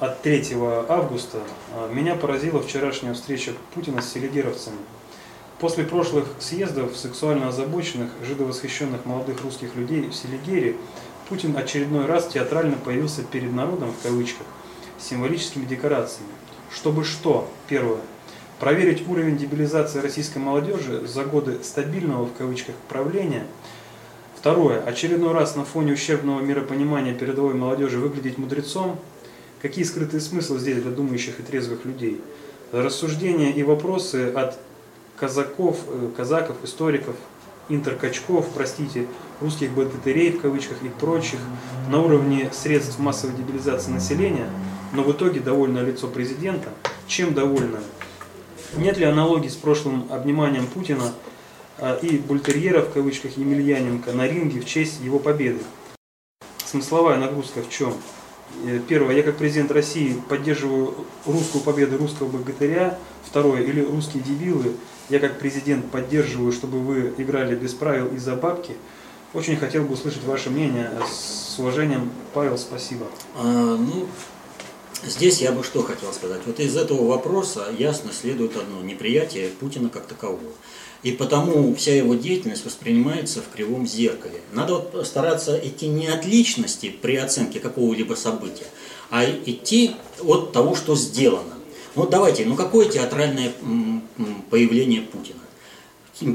От 0.00 0.22
3 0.22 0.54
августа 0.88 1.38
Э, 1.74 1.92
меня 1.92 2.14
поразила 2.14 2.62
вчерашняя 2.62 3.14
встреча 3.14 3.52
Путина 3.74 4.00
с 4.00 4.12
селигеровцами. 4.12 4.78
После 5.58 5.82
прошлых 5.82 6.26
съездов 6.38 6.96
сексуально 6.96 7.48
озабоченных, 7.48 8.10
жидовосхищенных 8.24 9.04
молодых 9.04 9.42
русских 9.42 9.74
людей 9.74 10.02
в 10.02 10.14
Селигере, 10.14 10.76
Путин 11.28 11.56
очередной 11.56 12.06
раз 12.06 12.28
театрально 12.28 12.76
появился 12.76 13.22
перед 13.22 13.52
народом, 13.52 13.92
в 13.92 14.02
кавычках, 14.04 14.46
с 14.98 15.08
символическими 15.08 15.64
декорациями. 15.64 16.30
Чтобы 16.72 17.04
что? 17.04 17.48
Первое. 17.66 18.00
Проверить 18.60 19.06
уровень 19.08 19.36
дебилизации 19.36 19.98
российской 19.98 20.38
молодежи 20.38 21.06
за 21.08 21.24
годы 21.24 21.58
стабильного, 21.64 22.26
в 22.26 22.32
кавычках, 22.34 22.76
правления– 22.88 23.44
Второе. 24.38 24.80
Очередной 24.84 25.32
раз 25.32 25.56
на 25.56 25.64
фоне 25.64 25.94
ущербного 25.94 26.40
миропонимания 26.40 27.12
передовой 27.12 27.54
молодежи 27.54 27.98
выглядеть 27.98 28.38
мудрецом. 28.38 28.96
Какие 29.60 29.84
скрытые 29.84 30.20
смыслы 30.20 30.60
здесь 30.60 30.80
для 30.80 30.92
думающих 30.92 31.40
и 31.40 31.42
трезвых 31.42 31.84
людей? 31.84 32.20
Рассуждения 32.70 33.50
и 33.50 33.64
вопросы 33.64 34.30
от 34.30 34.56
казаков, 35.16 35.78
э, 35.88 36.10
казаков, 36.16 36.56
историков, 36.62 37.16
интеркачков, 37.68 38.48
простите, 38.54 39.08
русских 39.40 39.72
богатырей 39.72 40.30
в 40.30 40.40
кавычках 40.40 40.84
и 40.84 40.88
прочих 40.88 41.40
на 41.90 42.00
уровне 42.00 42.48
средств 42.52 43.00
массовой 43.00 43.34
дебилизации 43.34 43.90
населения, 43.90 44.48
но 44.92 45.02
в 45.02 45.10
итоге 45.10 45.40
довольное 45.40 45.84
лицо 45.84 46.06
президента. 46.06 46.68
Чем 47.08 47.34
довольно? 47.34 47.80
Нет 48.76 48.98
ли 48.98 49.04
аналогии 49.04 49.48
с 49.48 49.56
прошлым 49.56 50.06
обниманием 50.12 50.68
Путина 50.68 51.12
и 52.02 52.18
бультерьера 52.18 52.82
в 52.82 52.92
кавычках 52.92 53.36
Емельяненко 53.36 54.12
на 54.12 54.26
ринге 54.26 54.60
в 54.60 54.64
честь 54.66 55.00
его 55.00 55.18
победы. 55.18 55.60
Смысловая 56.64 57.16
нагрузка 57.16 57.62
в 57.62 57.70
чем? 57.70 57.94
Э, 58.64 58.80
Первое, 58.88 59.16
я 59.16 59.22
как 59.22 59.36
президент 59.36 59.70
России 59.70 60.20
поддерживаю 60.28 60.94
русскую 61.24 61.62
победу 61.62 61.96
русского 61.98 62.28
богатыря. 62.28 62.98
Второе, 63.24 63.62
или 63.62 63.82
русские 63.82 64.22
дебилы, 64.22 64.74
я 65.10 65.18
как 65.18 65.38
президент 65.38 65.90
поддерживаю, 65.90 66.52
чтобы 66.52 66.80
вы 66.80 67.14
играли 67.18 67.54
без 67.54 67.74
правил 67.74 68.08
из-за 68.14 68.36
бабки. 68.36 68.74
Очень 69.34 69.56
хотел 69.56 69.84
бы 69.84 69.94
услышать 69.94 70.24
ваше 70.24 70.48
мнение. 70.48 70.90
С 71.10 71.58
уважением, 71.58 72.10
Павел, 72.32 72.56
спасибо. 72.56 73.06
А, 73.36 73.76
ну, 73.76 74.06
здесь 75.04 75.42
я 75.42 75.52
бы 75.52 75.62
что 75.62 75.82
хотел 75.82 76.12
сказать. 76.12 76.40
Вот 76.46 76.58
из 76.58 76.76
этого 76.76 77.06
вопроса 77.06 77.66
ясно 77.76 78.12
следует 78.12 78.56
одно– 78.56 78.80
неприятие 78.82 79.50
Путина 79.50 79.90
как 79.90 80.06
такового. 80.06 80.40
И 81.02 81.12
потому 81.12 81.74
вся 81.74 81.94
его 81.94 82.14
деятельность 82.14 82.64
воспринимается 82.64 83.40
в 83.40 83.48
кривом 83.54 83.86
зеркале. 83.86 84.40
Надо 84.52 84.74
вот 84.74 85.06
стараться 85.06 85.58
идти 85.58 85.86
не 85.86 86.08
от 86.08 86.24
личности 86.24 86.90
при 86.90 87.16
оценке 87.16 87.60
какого-либо 87.60 88.14
события, 88.14 88.66
а 89.10 89.24
идти 89.24 89.92
от 90.22 90.52
того, 90.52 90.74
что 90.74 90.96
сделано. 90.96 91.54
Вот 91.94 92.10
давайте, 92.10 92.44
ну 92.44 92.56
какое 92.56 92.88
театральное 92.88 93.52
появление 94.50 95.02
Путина? 95.02 95.40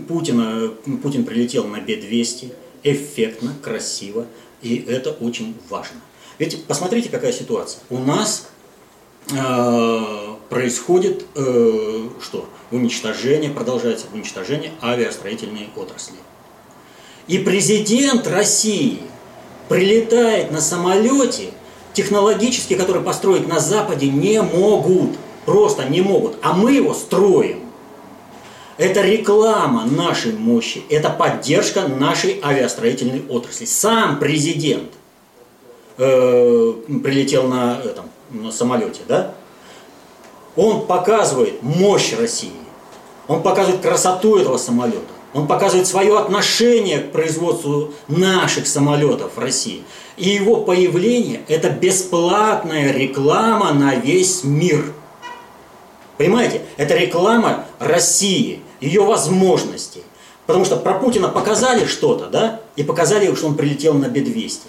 Путина, 0.07 0.71
Путин 1.01 1.25
прилетел 1.25 1.67
на 1.67 1.79
Б-200, 1.79 2.53
эффектно, 2.83 3.53
красиво, 3.61 4.27
и 4.61 4.77
это 4.77 5.11
очень 5.11 5.55
важно. 5.69 5.99
Ведь 6.39 6.63
посмотрите, 6.65 7.09
какая 7.09 7.33
ситуация. 7.33 7.81
У 7.89 7.99
нас 7.99 8.47
э, 9.31 10.32
происходит 10.49 11.25
э, 11.35 12.09
что? 12.21 12.47
Уничтожение, 12.71 13.49
продолжается 13.49 14.07
уничтожение 14.13 14.71
авиастроительной 14.81 15.69
отрасли. 15.75 16.17
И 17.27 17.37
президент 17.37 18.27
России 18.27 18.99
прилетает 19.69 20.51
на 20.51 20.61
самолете 20.61 21.51
технологически, 21.93 22.75
который 22.75 23.01
построить 23.01 23.47
на 23.47 23.59
Западе, 23.59 24.09
не 24.09 24.41
могут. 24.41 25.11
Просто 25.45 25.85
не 25.85 26.01
могут. 26.01 26.37
А 26.41 26.53
мы 26.53 26.73
его 26.73 26.93
строим. 26.93 27.59
Это 28.77 29.01
реклама 29.01 29.85
нашей 29.85 30.33
мощи, 30.33 30.81
это 30.89 31.09
поддержка 31.11 31.87
нашей 31.87 32.39
авиастроительной 32.43 33.21
отрасли. 33.29 33.65
Сам 33.65 34.19
президент 34.19 34.89
э, 35.97 36.73
прилетел 37.03 37.47
на, 37.47 37.79
этом, 37.83 38.05
на 38.31 38.51
самолете, 38.51 39.01
да? 39.07 39.35
Он 40.55 40.85
показывает 40.85 41.63
мощь 41.63 42.13
России, 42.13 42.51
он 43.27 43.41
показывает 43.41 43.81
красоту 43.81 44.37
этого 44.37 44.57
самолета, 44.57 44.99
он 45.33 45.47
показывает 45.47 45.87
свое 45.87 46.17
отношение 46.17 46.99
к 46.99 47.11
производству 47.11 47.91
наших 48.07 48.67
самолетов 48.67 49.31
в 49.35 49.39
России. 49.39 49.83
И 50.15 50.29
его 50.29 50.57
появление– 50.57 51.41
это 51.47 51.71
бесплатная 51.71 52.91
реклама 52.91 53.73
на 53.73 53.95
весь 53.95 54.43
мир. 54.43 54.93
Понимаете? 56.17 56.61
Это 56.77 56.95
реклама 56.95 57.65
России, 57.79 58.61
ее 58.79 59.01
возможностей. 59.01 60.03
Потому 60.45 60.65
что 60.65 60.75
про 60.75 60.93
Путина 60.93 61.29
показали 61.29 61.85
что-то, 61.85 62.27
да? 62.27 62.59
И 62.75 62.83
показали, 62.83 63.33
что 63.33 63.47
он 63.47 63.55
прилетел 63.55 63.93
на 63.95 64.09
Б-200. 64.09 64.67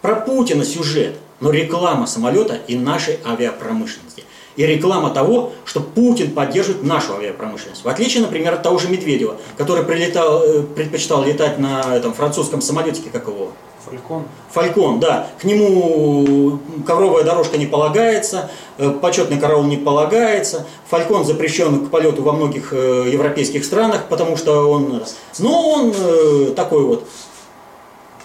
Про 0.00 0.16
Путина 0.16 0.64
сюжет, 0.64 1.16
но 1.40 1.50
реклама 1.50 2.06
самолета 2.06 2.58
и 2.68 2.76
нашей 2.76 3.18
авиапромышленности. 3.24 4.24
И 4.56 4.64
реклама 4.64 5.10
того, 5.10 5.52
что 5.64 5.80
Путин 5.80 6.32
поддерживает 6.32 6.82
нашу 6.82 7.14
авиапромышленность. 7.14 7.84
В 7.84 7.88
отличие, 7.88 8.22
например, 8.22 8.54
от 8.54 8.62
того 8.62 8.78
же 8.78 8.88
Медведева, 8.88 9.36
который 9.58 9.84
прилетал, 9.84 10.42
э, 10.42 10.62
предпочитал 10.62 11.22
летать 11.24 11.58
на 11.58 11.94
этом 11.94 12.14
французском 12.14 12.62
самолетике, 12.62 13.10
как 13.10 13.28
его, 13.28 13.52
Фалькон. 13.84 14.24
Фалькон, 14.50 14.98
да. 14.98 15.28
К 15.38 15.44
нему 15.44 16.58
ковровая 16.86 17.22
дорожка 17.22 17.56
не 17.56 17.66
полагается, 17.66 18.50
э, 18.78 18.90
почетный 18.90 19.38
караул 19.38 19.64
не 19.64 19.76
полагается. 19.76 20.66
Фалькон 20.88 21.24
запрещен 21.24 21.86
к 21.86 21.90
полету 21.90 22.22
во 22.22 22.32
многих 22.32 22.72
э, 22.72 23.08
европейских 23.12 23.64
странах, 23.64 24.06
потому 24.08 24.36
что 24.36 24.70
он... 24.70 25.02
Но 25.38 25.68
он 25.70 26.54
такой 26.54 26.82
вот. 26.82 27.06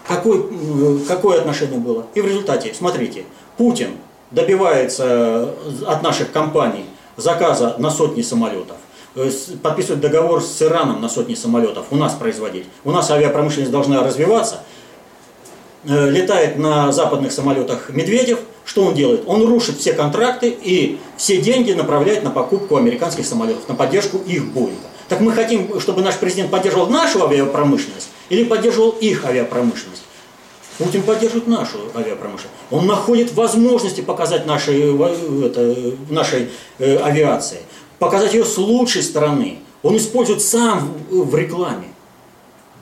Какой, 0.07 0.43
какое 1.07 1.39
отношение 1.39 1.79
было? 1.79 2.05
И 2.15 2.21
в 2.21 2.25
результате, 2.25 2.73
смотрите, 2.73 3.23
Путин 3.55 3.91
добивается 4.31 5.53
от 5.87 6.03
наших 6.03 6.31
компаний 6.31 6.85
заказа 7.17 7.75
на 7.77 7.89
сотни 7.89 8.21
самолетов 8.21 8.77
подписывает 9.61 9.99
договор 9.99 10.41
с 10.41 10.61
Ираном 10.61 11.01
на 11.01 11.09
сотни 11.09 11.35
самолетов, 11.35 11.87
у 11.91 11.97
нас 11.97 12.13
производить. 12.13 12.65
У 12.85 12.91
нас 12.91 13.11
авиапромышленность 13.11 13.69
должна 13.69 14.01
развиваться, 14.05 14.61
Э, 15.83 16.11
летает 16.11 16.59
на 16.59 16.91
западных 16.91 17.31
самолетах 17.31 17.89
Медведев, 17.89 18.39
что 18.65 18.83
он 18.83 18.93
делает? 18.93 19.23
Он 19.25 19.43
рушит 19.47 19.79
все 19.79 19.93
контракты 19.93 20.49
и 20.49 20.99
все 21.17 21.41
деньги 21.41 21.71
направляет 21.71 22.23
на 22.23 22.29
покупку 22.29 22.75
американских 22.75 23.25
самолетов, 23.25 23.67
на 23.67 23.73
поддержку 23.73 24.19
их 24.19 24.45
Боинга. 24.53 24.75
Так 25.09 25.21
мы 25.21 25.31
хотим, 25.31 25.79
чтобы 25.79 26.03
наш 26.03 26.17
президент 26.17 26.51
поддерживал 26.51 26.85
нашу 26.87 27.25
авиапромышленность 27.25 28.09
или 28.29 28.43
поддерживал 28.43 28.91
их 28.91 29.25
авиапромышленность? 29.25 30.03
Путин 30.83 31.03
поддерживает 31.03 31.47
нашу 31.47 31.77
авиапромышленность. 31.93 32.57
Он 32.71 32.87
находит 32.87 33.33
возможности 33.33 34.01
показать 34.01 34.47
нашей, 34.47 34.95
это, 35.45 35.95
нашей 36.09 36.49
э, 36.79 36.97
авиации, 36.97 37.59
показать 37.99 38.33
ее 38.33 38.43
с 38.43 38.57
лучшей 38.57 39.03
стороны. 39.03 39.59
Он 39.83 39.95
использует 39.95 40.41
сам 40.41 40.91
в 41.11 41.35
рекламе. 41.35 41.87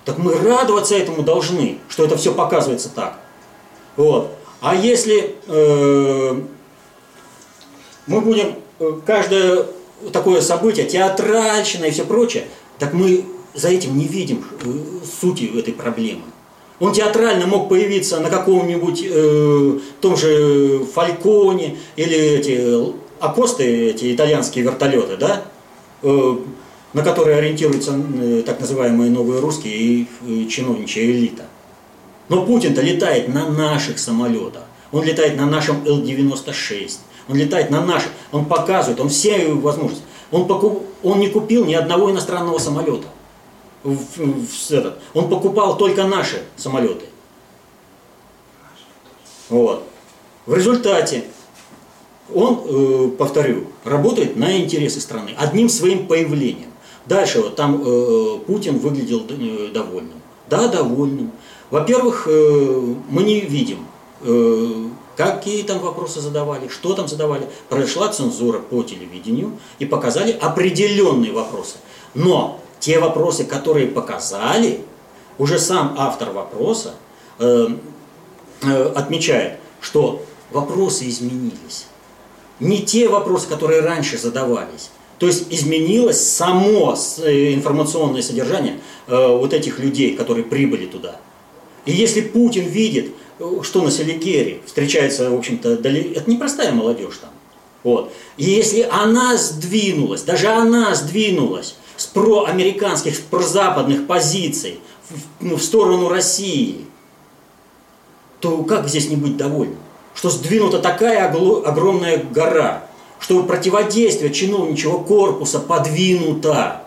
Так 0.06 0.18
мы 0.18 0.34
радоваться 0.34 0.96
этому 0.96 1.24
должны, 1.24 1.80
что 1.90 2.06
это 2.06 2.16
все 2.16 2.34
показывается 2.34 2.90
так. 2.90 3.20
Вот. 3.98 4.32
А 4.62 4.76
если 4.76 5.36
э, 5.48 6.42
мы 8.08 8.22
будем 8.22 8.56
э, 8.80 8.94
каждое 9.06 9.66
такое 10.14 10.40
событие, 10.40 10.86
театральщина 10.86 11.86
и 11.86 11.92
все 11.92 12.06
прочее, 12.06 12.46
так 12.78 12.94
мы 12.94 13.26
за 13.54 13.68
этим 13.68 13.98
не 13.98 14.08
видим 14.08 14.46
э, 14.64 14.70
сути 15.20 15.52
этой 15.60 15.74
проблемы. 15.74 16.24
Он 16.80 16.94
театрально 16.94 17.46
мог 17.46 17.68
появиться 17.68 18.20
на 18.20 18.30
каком-нибудь 18.30 19.04
э, 19.06 19.80
том 20.00 20.16
же 20.16 20.86
Фальконе 20.94 21.78
или 21.98 22.16
эти 22.16 23.00
Акосты, 23.20 23.90
эти 23.90 24.16
итальянские 24.16 24.64
вертолеты, 24.64 25.18
да, 25.18 25.44
э, 26.04 26.38
на 26.94 27.04
которые 27.04 27.38
ориентируются 27.38 28.00
э, 28.22 28.44
так 28.46 28.62
называемые 28.62 29.12
новые 29.12 29.42
русские 29.42 29.76
и 29.76 30.08
э, 30.26 30.46
чиновничья 30.48 31.04
элита. 31.04 31.44
Но 32.30 32.46
Путин-то 32.46 32.82
летает 32.82 33.28
на 33.28 33.50
наших 33.50 34.00
самолетах. 34.00 34.64
Он 34.94 35.04
летает 35.04 35.36
на 35.36 35.46
нашем 35.46 35.86
Л-96. 35.86 37.00
Он 37.28 37.36
летает 37.36 37.70
на 37.72 37.86
наших. 37.86 38.10
Он 38.32 38.46
показывает, 38.46 39.00
он 39.02 39.10
все 39.10 39.50
возможности. 39.54 40.04
Он, 40.32 40.48
покуп, 40.48 40.84
он 41.04 41.20
не 41.20 41.28
купил 41.28 41.66
ни 41.66 41.74
одного 41.74 42.10
иностранного 42.12 42.58
самолета. 42.58 43.08
В, 43.84 43.96
в, 43.96 44.72
этот. 44.72 45.00
Он 45.14 45.30
покупал 45.30 45.78
только 45.78 46.04
наши 46.06 46.44
самолеты. 46.58 47.06
Вот. 49.50 49.84
В 50.46 50.54
результате 50.54 51.24
он, 52.34 52.62
э, 52.66 53.10
повторю, 53.18 53.68
работает 53.84 54.36
на 54.36 54.58
интересы 54.58 55.00
страны 55.00 55.34
одним 55.38 55.70
своим 55.70 56.08
появлением. 56.08 56.70
Дальше 57.06 57.42
вот 57.42 57.56
там 57.56 57.82
э, 57.84 58.40
Путин 58.46 58.78
выглядел 58.78 59.26
э, 59.30 59.70
довольным. 59.74 60.22
Да, 60.50 60.68
довольным. 60.68 61.32
Во-первых, 61.72 62.28
э, 62.28 62.96
мы 63.10 63.24
не 63.24 63.42
видим, 63.42 63.86
э, 64.22 64.90
какие 65.16 65.64
там 65.64 65.80
вопросы 65.80 66.22
задавали, 66.22 66.68
что 66.68 66.94
там 66.94 67.08
задавали. 67.08 67.48
Прошла 67.68 68.10
цензура 68.10 68.60
по 68.60 68.84
телевидению 68.84 69.54
и 69.80 69.86
показали 69.86 70.32
определенные 70.32 71.32
вопросы. 71.32 71.78
Но 72.14 72.60
те 72.80 73.00
вопросы, 73.00 73.44
которые 73.44 73.88
показали, 73.88 74.82
уже 75.38 75.60
сам 75.60 75.96
автор 75.98 76.32
вопроса 76.32 76.94
э, 77.40 77.68
э, 78.64 78.84
отмечает, 78.96 79.60
что 79.82 80.24
вопросы 80.52 81.08
изменились. 81.10 81.88
Не 82.60 82.82
те 82.82 83.08
вопросы, 83.08 83.48
которые 83.48 83.82
раньше 83.82 84.18
задавались, 84.18 84.92
то 85.18 85.28
есть 85.28 85.46
изменилось 85.50 86.22
само 86.22 86.96
э, 87.20 87.54
информационное 87.54 88.22
содержание 88.22 88.80
э, 89.08 89.28
вот 89.38 89.54
этих 89.54 89.80
людей, 89.80 90.16
которые 90.16 90.46
прибыли 90.46 90.86
туда. 90.86 91.20
И 91.86 91.92
если 91.92 92.22
Путин 92.22 92.66
видит, 92.66 93.12
э, 93.40 93.60
что 93.64 93.82
на 93.82 93.92
Селигере 93.92 94.62
встречается, 94.66 95.30
в 95.30 95.38
общем-то, 95.38 95.78
дали... 95.78 96.14
это 96.14 96.30
непростая 96.30 96.72
молодежь 96.72 97.18
там. 97.22 97.30
Вот. 97.84 98.12
И 98.38 98.44
если 98.44 98.88
она 98.92 99.38
сдвинулась, 99.38 100.24
даже 100.24 100.48
она 100.48 100.96
сдвинулась 100.96 101.76
с 102.00 102.06
проамериканских, 102.06 103.14
с 103.14 103.20
прозападных 103.20 104.08
позиций 104.08 104.80
в, 105.10 105.44
ну, 105.44 105.58
в 105.58 105.62
сторону 105.62 106.08
России, 106.08 106.86
то 108.40 108.64
как 108.64 108.88
здесь 108.88 109.10
не 109.10 109.18
быть 109.18 109.36
довольным? 109.36 109.76
Что 110.16 110.30
сдвинута 110.30 110.80
такая 110.80 111.28
огромная 111.28 112.24
гора, 112.24 112.86
что 113.20 113.44
противодействие 113.44 114.32
чиновничьего 114.32 115.04
корпуса 115.04 115.60
подвинуто, 115.60 116.84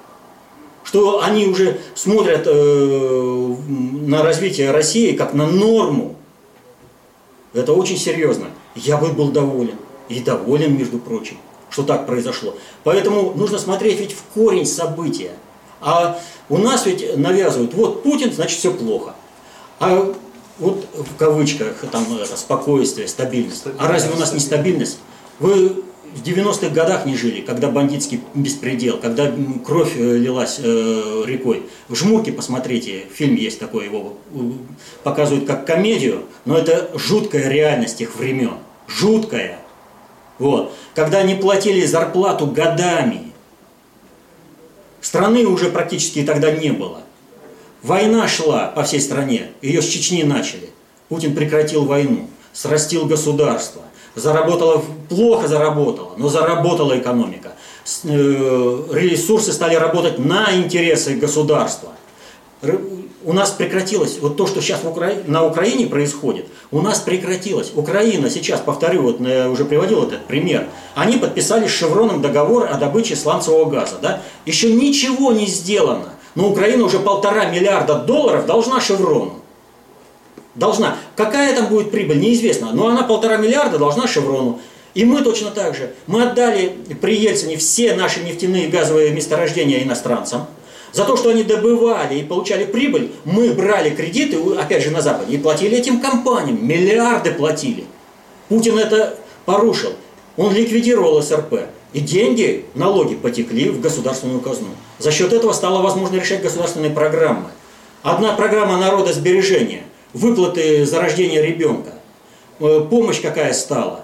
что 0.82 1.22
они 1.22 1.46
уже 1.46 1.78
смотрят 1.94 2.44
э, 2.46 3.54
на 3.68 4.22
развитие 4.22 4.70
России 4.70 5.12
как 5.12 5.34
на 5.34 5.46
норму. 5.46 6.16
Это 7.52 7.74
очень 7.74 7.98
серьезно. 7.98 8.46
Я 8.74 8.96
бы 8.96 9.08
был 9.08 9.30
доволен. 9.30 9.76
И 10.08 10.20
доволен, 10.20 10.74
между 10.76 10.98
прочим, 10.98 11.36
что 11.72 11.82
так 11.82 12.06
произошло. 12.06 12.54
Поэтому 12.84 13.32
нужно 13.34 13.58
смотреть 13.58 13.98
ведь 13.98 14.12
в 14.12 14.22
корень 14.34 14.66
события. 14.66 15.32
А 15.80 16.20
у 16.48 16.58
нас 16.58 16.86
ведь 16.86 17.16
навязывают, 17.16 17.74
вот 17.74 18.02
Путин, 18.02 18.32
значит 18.32 18.58
все 18.58 18.72
плохо. 18.72 19.14
А 19.80 20.14
вот 20.58 20.86
в 20.94 21.16
кавычках 21.16 21.74
там 21.90 22.06
это, 22.16 22.36
спокойствие, 22.36 23.08
стабильность. 23.08 23.64
А 23.78 23.88
разве 23.88 24.14
у 24.14 24.18
нас 24.18 24.32
не 24.32 24.38
стабильность? 24.38 24.98
Вы 25.40 25.82
в 26.14 26.22
90-х 26.22 26.68
годах 26.68 27.06
не 27.06 27.16
жили, 27.16 27.40
когда 27.40 27.68
бандитский 27.68 28.20
беспредел, 28.34 28.98
когда 28.98 29.32
кровь 29.64 29.92
э, 29.96 30.18
лилась 30.18 30.60
э, 30.62 31.22
рекой. 31.26 31.64
В 31.88 31.94
«Жмурке» 31.94 32.32
посмотрите, 32.32 33.04
фильм 33.12 33.34
есть 33.34 33.58
такой, 33.58 33.86
его 33.86 34.18
э, 34.34 34.38
показывают 35.02 35.46
как 35.46 35.66
комедию, 35.66 36.24
но 36.44 36.56
это 36.56 36.90
жуткая 36.94 37.48
реальность 37.48 37.98
тех 37.98 38.14
времен. 38.14 38.56
Жуткая. 38.86 39.61
Вот. 40.38 40.72
Когда 40.94 41.22
не 41.22 41.34
платили 41.34 41.84
зарплату 41.84 42.46
годами. 42.46 43.32
Страны 45.00 45.46
уже 45.46 45.70
практически 45.70 46.22
тогда 46.22 46.50
не 46.50 46.70
было. 46.70 47.00
Война 47.82 48.28
шла 48.28 48.68
по 48.68 48.84
всей 48.84 49.00
стране, 49.00 49.50
ее 49.60 49.82
с 49.82 49.86
Чечни 49.86 50.22
начали. 50.22 50.70
Путин 51.08 51.34
прекратил 51.34 51.84
войну, 51.84 52.28
срастил 52.52 53.06
государство 53.06 53.82
заработала, 54.14 54.82
плохо 55.08 55.48
заработала, 55.48 56.12
но 56.16 56.28
заработала 56.28 56.98
экономика. 56.98 57.52
Э, 58.04 58.84
ресурсы 58.92 59.52
стали 59.52 59.74
работать 59.74 60.18
на 60.18 60.54
интересы 60.54 61.14
государства. 61.14 61.90
У 63.24 63.32
нас 63.32 63.50
прекратилось, 63.50 64.18
вот 64.20 64.36
то, 64.36 64.46
что 64.46 64.60
сейчас 64.60 64.82
в 64.82 64.88
Укра... 64.88 65.12
на 65.26 65.44
Украине 65.44 65.86
происходит, 65.86 66.46
у 66.70 66.80
нас 66.80 67.00
прекратилось. 67.00 67.72
Украина 67.74 68.30
сейчас, 68.30 68.60
повторю, 68.60 69.02
вот 69.02 69.20
я 69.20 69.48
уже 69.48 69.64
приводил 69.64 70.02
этот 70.04 70.26
пример, 70.26 70.66
они 70.94 71.16
подписали 71.16 71.66
с 71.66 71.70
Шевроном 71.70 72.22
договор 72.22 72.68
о 72.70 72.74
добыче 72.74 73.16
сланцевого 73.16 73.68
газа. 73.70 73.96
Да? 74.00 74.22
Еще 74.46 74.72
ничего 74.72 75.32
не 75.32 75.46
сделано, 75.46 76.10
но 76.34 76.50
Украина 76.50 76.84
уже 76.84 76.98
полтора 76.98 77.46
миллиарда 77.46 77.96
долларов 77.96 78.46
должна 78.46 78.80
Шеврону. 78.80 79.34
Должна. 80.54 80.96
Какая 81.16 81.56
там 81.56 81.66
будет 81.66 81.90
прибыль, 81.90 82.20
неизвестно, 82.20 82.72
но 82.72 82.88
она 82.88 83.04
полтора 83.04 83.38
миллиарда 83.38 83.78
должна 83.78 84.06
Шеврону. 84.06 84.60
И 84.94 85.06
мы 85.06 85.22
точно 85.22 85.50
так 85.50 85.74
же. 85.74 85.94
Мы 86.06 86.22
отдали 86.22 86.76
при 87.00 87.16
Ельцине 87.16 87.56
все 87.56 87.94
наши 87.94 88.20
нефтяные 88.20 88.66
и 88.66 88.70
газовые 88.70 89.10
месторождения 89.10 89.82
иностранцам. 89.82 90.46
За 90.92 91.04
то, 91.04 91.16
что 91.16 91.30
они 91.30 91.42
добывали 91.42 92.18
и 92.18 92.22
получали 92.22 92.64
прибыль, 92.64 93.12
мы 93.24 93.52
брали 93.52 93.90
кредиты, 93.90 94.36
опять 94.58 94.82
же, 94.82 94.90
на 94.90 95.00
Западе, 95.00 95.34
и 95.34 95.38
платили 95.38 95.78
этим 95.78 96.00
компаниям. 96.00 96.66
Миллиарды 96.66 97.32
платили. 97.32 97.84
Путин 98.48 98.78
это 98.78 99.18
порушил. 99.46 99.94
Он 100.36 100.52
ликвидировал 100.52 101.22
СРП. 101.22 101.54
И 101.94 102.00
деньги, 102.00 102.66
налоги 102.74 103.14
потекли 103.14 103.68
в 103.68 103.80
государственную 103.80 104.40
казну. 104.40 104.68
За 104.98 105.10
счет 105.10 105.32
этого 105.32 105.52
стало 105.52 105.82
возможно 105.82 106.16
решать 106.16 106.42
государственные 106.42 106.90
программы. 106.90 107.50
Одна 108.02 108.32
программа 108.32 108.78
народосбережения, 108.78 109.84
выплаты 110.14 110.86
за 110.86 111.00
рождение 111.00 111.42
ребенка, 111.42 111.92
э, 112.60 112.80
помощь 112.88 113.20
какая 113.20 113.52
стала. 113.52 114.01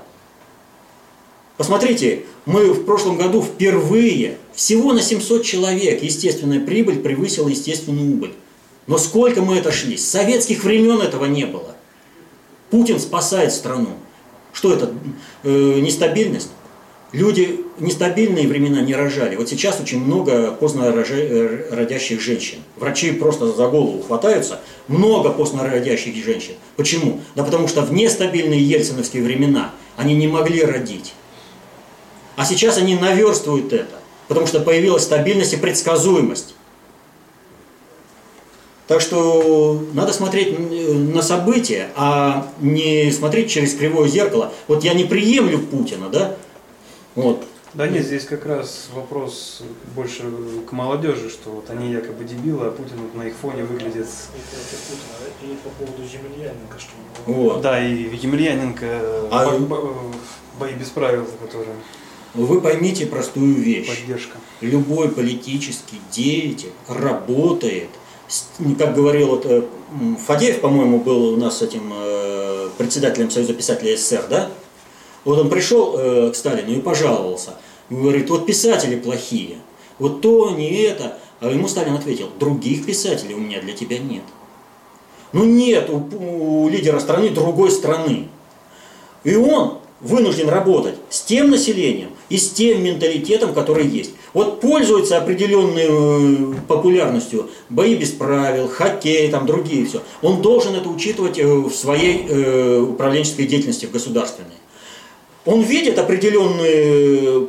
Посмотрите, 1.59 2.23
мы 2.47 2.73
в 2.73 2.85
прошлом 2.85 3.19
году 3.19 3.43
впервые, 3.43 4.39
всего 4.55 4.93
на 4.93 5.03
700 5.03 5.45
человек, 5.45 6.03
естественная 6.05 6.61
прибыль 6.61 7.01
превысила 7.01 7.49
естественную 7.49 8.13
убыль. 8.13 8.33
Но 8.87 8.97
сколько 8.97 9.43
мы 9.43 9.57
это 9.57 9.73
шли? 9.73 9.97
С 9.97 10.09
советских 10.09 10.63
времен 10.63 11.01
этого 11.01 11.25
не 11.25 11.47
было. 11.47 11.75
Путин 12.71 13.01
спасает 13.01 13.53
страну. 13.53 13.91
Что 14.53 14.73
это? 14.73 14.93
Э, 15.43 15.81
нестабильность? 15.81 16.51
Люди 17.11 17.65
нестабильные 17.81 18.47
времена 18.47 18.81
не 18.81 18.95
рожали. 18.95 19.35
Вот 19.35 19.49
сейчас 19.49 19.81
очень 19.81 19.99
много 19.99 20.53
поздно 20.53 20.85
э, 20.85 21.69
родящих 21.73 22.21
женщин. 22.21 22.59
Врачи 22.77 23.11
просто 23.11 23.53
за 23.53 23.67
голову 23.67 24.03
хватаются. 24.03 24.61
Много 24.87 25.31
поздно 25.31 25.65
родящих 25.65 26.25
женщин. 26.25 26.55
Почему? 26.77 27.21
Да 27.35 27.43
потому 27.43 27.67
что 27.67 27.83
в 27.83 27.93
нестабильные 27.93 28.63
ельциновские 28.63 29.25
времена 29.25 29.73
они 29.97 30.15
не 30.15 30.29
могли 30.29 30.63
родить. 30.63 31.15
А 32.39 32.45
сейчас 32.45 32.79
они 32.79 32.95
наверстывают 32.95 33.73
это, 33.73 33.97
потому 34.29 34.47
что 34.47 34.61
появилась 34.61 35.03
стабильность 35.03 35.55
и 35.55 35.57
предсказуемость. 35.57 36.55
Так 38.87 39.01
что 39.01 39.85
надо 39.93 40.13
смотреть 40.13 40.57
на 40.57 41.21
события, 41.21 41.91
а 41.97 42.49
не 42.61 43.11
смотреть 43.11 43.51
через 43.51 43.75
кривое 43.75 44.07
зеркало. 44.07 44.53
Вот 44.69 44.85
я 44.85 44.95
не 44.95 45.03
приемлю 45.03 45.59
Путина, 45.59 46.11
да? 46.11 46.37
Вот. 47.17 47.45
Да 47.75 47.89
нет, 47.89 48.07
здесь 48.07 48.25
как 48.25 48.47
раз 48.47 48.89
вопрос 48.95 49.63
больше 49.97 50.23
к 50.69 50.71
молодежи, 50.71 51.31
что 51.31 51.51
вот 51.51 51.69
они 51.71 51.91
якобы 51.91 52.23
дебилы, 52.23 52.69
а 52.69 52.71
Путин 52.71 52.99
на 53.15 53.25
их 53.25 53.35
фоне 53.35 53.65
выглядит... 53.65 54.07
И 55.43 55.57
по 55.65 55.71
поводу 55.71 56.03
Емельяненко, 56.03 56.79
что... 56.79 56.93
Вот. 57.27 57.63
Да, 57.63 57.85
и 57.85 58.17
Емельяненко, 58.17 58.87
а... 59.33 59.59
бои 60.59 60.75
без 60.75 60.89
правил, 60.91 61.27
которые... 61.43 61.75
Вы 62.35 62.61
поймите 62.61 63.07
простую 63.07 63.55
вещь. 63.55 63.89
Поддержка. 64.01 64.39
Любой 64.61 65.09
политический 65.09 66.01
деятель 66.11 66.73
работает, 66.87 67.89
как 68.79 68.95
говорил 68.95 69.29
вот, 69.29 69.47
э, 69.47 69.63
Фадеев, 70.27 70.61
по-моему, 70.61 70.99
был 71.01 71.35
у 71.35 71.37
нас 71.37 71.63
этим 71.63 71.93
э, 71.95 72.69
председателем 72.77 73.31
Союза 73.31 73.55
писателей 73.55 73.97
СССР, 73.97 74.27
да? 74.29 74.51
Вот 75.25 75.39
он 75.39 75.49
пришел 75.49 75.95
э, 75.97 76.31
к 76.31 76.37
Сталину 76.37 76.77
и 76.77 76.81
пожаловался. 76.81 77.55
Говорит, 77.89 78.29
вот 78.29 78.47
писатели 78.47 78.97
плохие, 78.97 79.59
вот 79.99 80.21
то, 80.21 80.51
не 80.51 80.83
это. 80.83 81.19
А 81.41 81.51
ему 81.51 81.69
Сталин 81.69 81.95
ответил, 81.95 82.29
других 82.39 82.85
писателей 82.85 83.35
у 83.35 83.39
меня 83.39 83.61
для 83.61 83.73
тебя 83.73 83.99
нет. 83.99 84.25
Ну 85.33 85.45
нет 85.45 85.89
у, 85.91 86.65
у 86.65 86.69
лидера 86.69 86.99
страны 86.99 87.31
другой 87.31 87.71
страны. 87.71 88.29
И 89.25 89.37
он 89.37 89.79
вынужден 90.01 90.49
работать 90.49 90.95
с 91.11 91.23
тем 91.23 91.51
населением 91.51 92.11
и 92.29 92.37
с 92.37 92.51
тем 92.51 92.83
менталитетом, 92.83 93.55
который 93.55 93.87
есть. 93.87 94.13
Вот 94.35 94.61
пользуется 94.61 95.17
определенной 95.17 95.87
э, 95.89 96.55
популярностью 96.67 97.49
бои 97.69 97.95
без 97.95 98.11
правил, 98.11 98.69
хоккей, 98.69 99.31
там 99.31 99.47
другие 99.47 99.87
все. 99.87 100.03
Он 100.23 100.43
должен 100.43 100.75
это 100.75 100.89
учитывать 100.89 101.39
э, 101.39 101.47
в 101.47 101.73
своей 101.73 102.27
э, 102.29 102.81
управленческой 102.81 103.47
деятельности 103.47 103.87
в 103.87 103.93
государственной. 103.93 104.51
Он 105.47 105.63
видит 105.63 105.99
определенный 105.99 107.49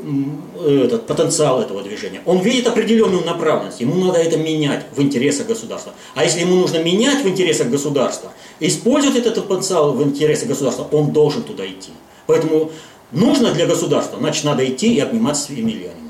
этот, 0.85 1.06
потенциал 1.06 1.61
этого 1.61 1.81
движения, 1.81 2.22
он 2.26 2.39
видит 2.39 2.65
определенную 2.65 3.26
направленность, 3.26 3.81
ему 3.81 3.95
надо 3.95 4.19
это 4.19 4.38
менять 4.38 4.85
в 4.95 5.01
интересах 5.01 5.47
государства. 5.47 5.91
А 6.15 6.23
если 6.23 6.39
ему 6.41 6.56
нужно 6.56 6.77
менять 6.81 7.26
в 7.26 7.27
интересах 7.27 7.68
государства, 7.68 8.31
использовать 8.61 9.18
этот 9.18 9.49
потенциал 9.49 9.91
в 9.91 10.01
интересах 10.01 10.47
государства, 10.47 10.88
он 10.91 11.11
должен 11.11 11.43
туда 11.43 11.65
идти. 11.65 11.91
Поэтому 12.26 12.72
нужно 13.11 13.52
для 13.53 13.68
государства, 13.68 14.19
значит, 14.19 14.44
надо 14.45 14.68
идти 14.68 14.94
и 14.94 14.99
обниматься 14.99 15.45
с 15.45 15.49
Емельяненко. 15.49 16.10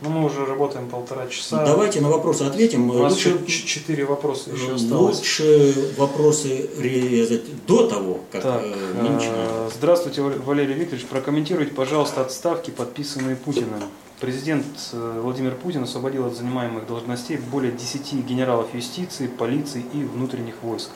Ну, 0.00 0.10
мы 0.10 0.24
уже 0.26 0.44
работаем 0.46 0.88
полтора 0.88 1.26
часа. 1.26 1.64
Давайте 1.64 2.00
на 2.00 2.08
вопросы 2.08 2.42
ответим. 2.42 2.88
У 2.88 3.02
нас 3.02 3.14
лучше, 3.14 3.46
четыре 3.46 4.04
вопроса 4.04 4.50
еще 4.50 4.74
осталось. 4.74 5.18
Лучше 5.18 5.92
вопросы 5.96 6.70
резать 6.78 7.66
до 7.66 7.88
того, 7.88 8.20
как 8.30 8.42
так, 8.42 8.62
мы 8.62 9.08
начинаем. 9.08 9.48
Э, 9.48 9.70
здравствуйте, 9.74 10.22
Валерий 10.22 10.74
Викторович. 10.74 11.04
Прокомментируйте, 11.06 11.72
пожалуйста, 11.72 12.20
отставки, 12.20 12.70
подписанные 12.70 13.34
Путиным. 13.34 13.82
Президент 14.20 14.66
э, 14.92 15.20
Владимир 15.20 15.56
Путин 15.56 15.82
освободил 15.82 16.26
от 16.26 16.36
занимаемых 16.36 16.86
должностей 16.86 17.36
более 17.36 17.72
10 17.72 18.24
генералов 18.24 18.72
юстиции, 18.74 19.26
полиции 19.26 19.84
и 19.92 20.04
внутренних 20.04 20.62
войск. 20.62 20.90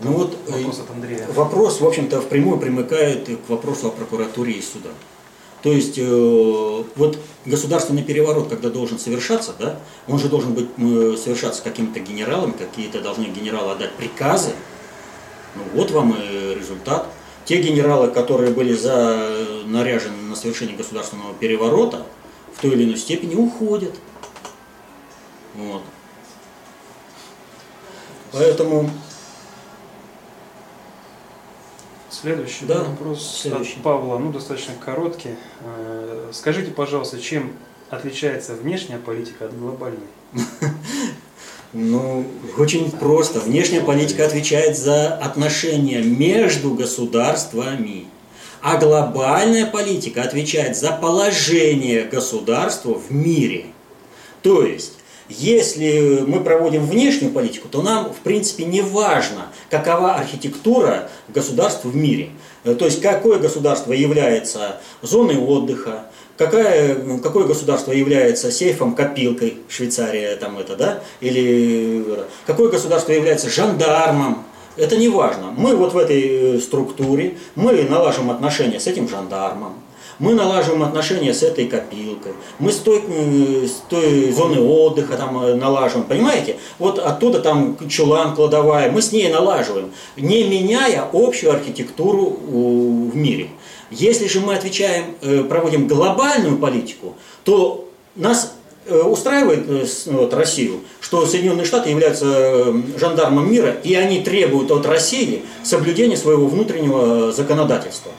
Ну 0.00 0.12
вот 0.12 0.36
э, 0.48 0.52
вопрос, 0.52 0.80
от 0.80 0.90
Андрея. 0.90 1.28
вопрос, 1.34 1.80
в 1.80 1.86
общем-то, 1.86 2.20
впрямую 2.20 2.58
примыкает 2.58 3.28
к 3.28 3.48
вопросу 3.48 3.88
о 3.88 3.90
прокуратуре 3.90 4.54
и 4.54 4.62
судах. 4.62 4.92
То 5.62 5.70
есть 5.70 5.96
э, 5.96 6.84
вот 6.96 7.18
государственный 7.46 8.02
переворот, 8.02 8.48
когда 8.48 8.68
должен 8.68 8.98
совершаться, 8.98 9.54
да, 9.58 9.78
он 10.08 10.18
же 10.18 10.28
должен 10.28 10.54
быть 10.54 10.68
э, 10.76 11.16
совершаться 11.22 11.62
какими-то 11.62 12.00
генералами, 12.00 12.52
какие-то 12.52 13.00
должны 13.00 13.24
генералы 13.24 13.72
отдать 13.72 13.92
приказы. 13.92 14.50
Ну 15.54 15.62
вот 15.74 15.90
вам 15.92 16.16
и 16.18 16.54
результат. 16.54 17.06
Те 17.44 17.60
генералы, 17.60 18.08
которые 18.08 18.52
были 18.52 18.74
за, 18.74 19.28
наряжены 19.66 20.16
на 20.28 20.36
совершение 20.36 20.76
государственного 20.76 21.34
переворота, 21.34 22.06
в 22.56 22.60
той 22.60 22.72
или 22.72 22.84
иной 22.84 22.96
степени 22.96 23.34
уходят. 23.34 23.94
Вот. 25.54 25.82
Поэтому 28.32 28.90
Следующий 32.22 32.66
да, 32.66 32.84
вопрос 32.84 33.40
следующий. 33.42 33.74
от 33.78 33.82
Павла, 33.82 34.16
ну 34.16 34.30
достаточно 34.30 34.74
короткий. 34.74 35.30
Э, 35.60 36.28
скажите, 36.32 36.70
пожалуйста, 36.70 37.20
чем 37.20 37.52
отличается 37.90 38.54
внешняя 38.54 38.98
политика 38.98 39.46
от 39.46 39.58
глобальной? 39.58 39.98
Ну, 41.74 42.26
очень 42.58 42.90
просто. 42.90 43.40
Внешняя 43.40 43.80
политика 43.80 44.26
отвечает 44.26 44.76
за 44.76 45.16
отношения 45.16 46.02
между 46.02 46.74
государствами, 46.74 48.08
а 48.60 48.76
глобальная 48.76 49.64
политика 49.66 50.22
отвечает 50.22 50.76
за 50.76 50.92
положение 50.92 52.04
государства 52.04 52.92
в 52.92 53.10
мире. 53.10 53.66
То 54.42 54.62
есть 54.62 54.98
если 55.38 56.24
мы 56.26 56.40
проводим 56.40 56.84
внешнюю 56.84 57.32
политику, 57.32 57.68
то 57.68 57.82
нам, 57.82 58.12
в 58.12 58.18
принципе, 58.18 58.64
не 58.64 58.82
важно, 58.82 59.46
какова 59.70 60.14
архитектура 60.14 61.08
государств 61.28 61.84
в 61.84 61.96
мире. 61.96 62.30
Э, 62.64 62.74
то 62.74 62.84
есть, 62.84 63.00
какое 63.00 63.38
государство 63.38 63.92
является 63.92 64.80
зоной 65.02 65.36
отдыха, 65.36 66.06
какое, 66.36 67.18
какое 67.18 67.44
государство 67.44 67.92
является 67.92 68.50
сейфом, 68.50 68.94
копилкой, 68.94 69.58
Швейцария 69.68 70.36
там 70.36 70.58
это, 70.58 70.76
да, 70.76 71.00
или 71.20 72.04
какое 72.46 72.70
государство 72.70 73.12
является 73.12 73.50
жандармом, 73.50 74.44
это 74.76 74.96
не 74.96 75.08
важно. 75.08 75.52
Мы 75.56 75.76
вот 75.76 75.92
в 75.92 75.98
этой 75.98 76.60
структуре, 76.60 77.36
мы 77.54 77.82
налажим 77.84 78.30
отношения 78.30 78.80
с 78.80 78.86
этим 78.86 79.08
жандармом, 79.08 79.81
мы 80.22 80.34
налаживаем 80.34 80.84
отношения 80.84 81.34
с 81.34 81.42
этой 81.42 81.66
копилкой, 81.66 82.32
мы 82.60 82.70
с 82.70 82.76
той, 82.76 83.02
э, 83.08 83.66
с 83.66 83.82
той 83.88 84.30
зоны 84.30 84.60
отдыха 84.60 85.16
там 85.16 85.36
э, 85.44 85.54
налаживаем, 85.56 86.06
понимаете? 86.06 86.56
Вот 86.78 87.00
оттуда 87.00 87.40
там 87.40 87.76
чулан, 87.88 88.36
кладовая, 88.36 88.90
мы 88.92 89.02
с 89.02 89.10
ней 89.10 89.28
налаживаем, 89.32 89.90
не 90.16 90.44
меняя 90.44 91.08
общую 91.12 91.52
архитектуру 91.52 92.38
в 92.48 93.16
мире. 93.16 93.48
Если 93.90 94.28
же 94.28 94.38
мы 94.40 94.54
отвечаем, 94.54 95.16
э, 95.22 95.42
проводим 95.42 95.88
глобальную 95.88 96.56
политику, 96.56 97.14
то 97.44 97.88
нас 98.14 98.54
устраивает 98.88 99.68
с- 99.88 100.06
вот, 100.06 100.34
Россию, 100.34 100.80
что 101.00 101.24
Соединенные 101.26 101.64
Штаты 101.64 101.90
являются 101.90 102.74
жандармом 102.98 103.50
мира, 103.50 103.76
и 103.84 103.94
они 103.94 104.20
требуют 104.22 104.70
от 104.72 104.86
России 104.86 105.42
соблюдения 105.62 106.16
своего 106.16 106.46
внутреннего 106.46 107.30
законодательства. 107.32 108.10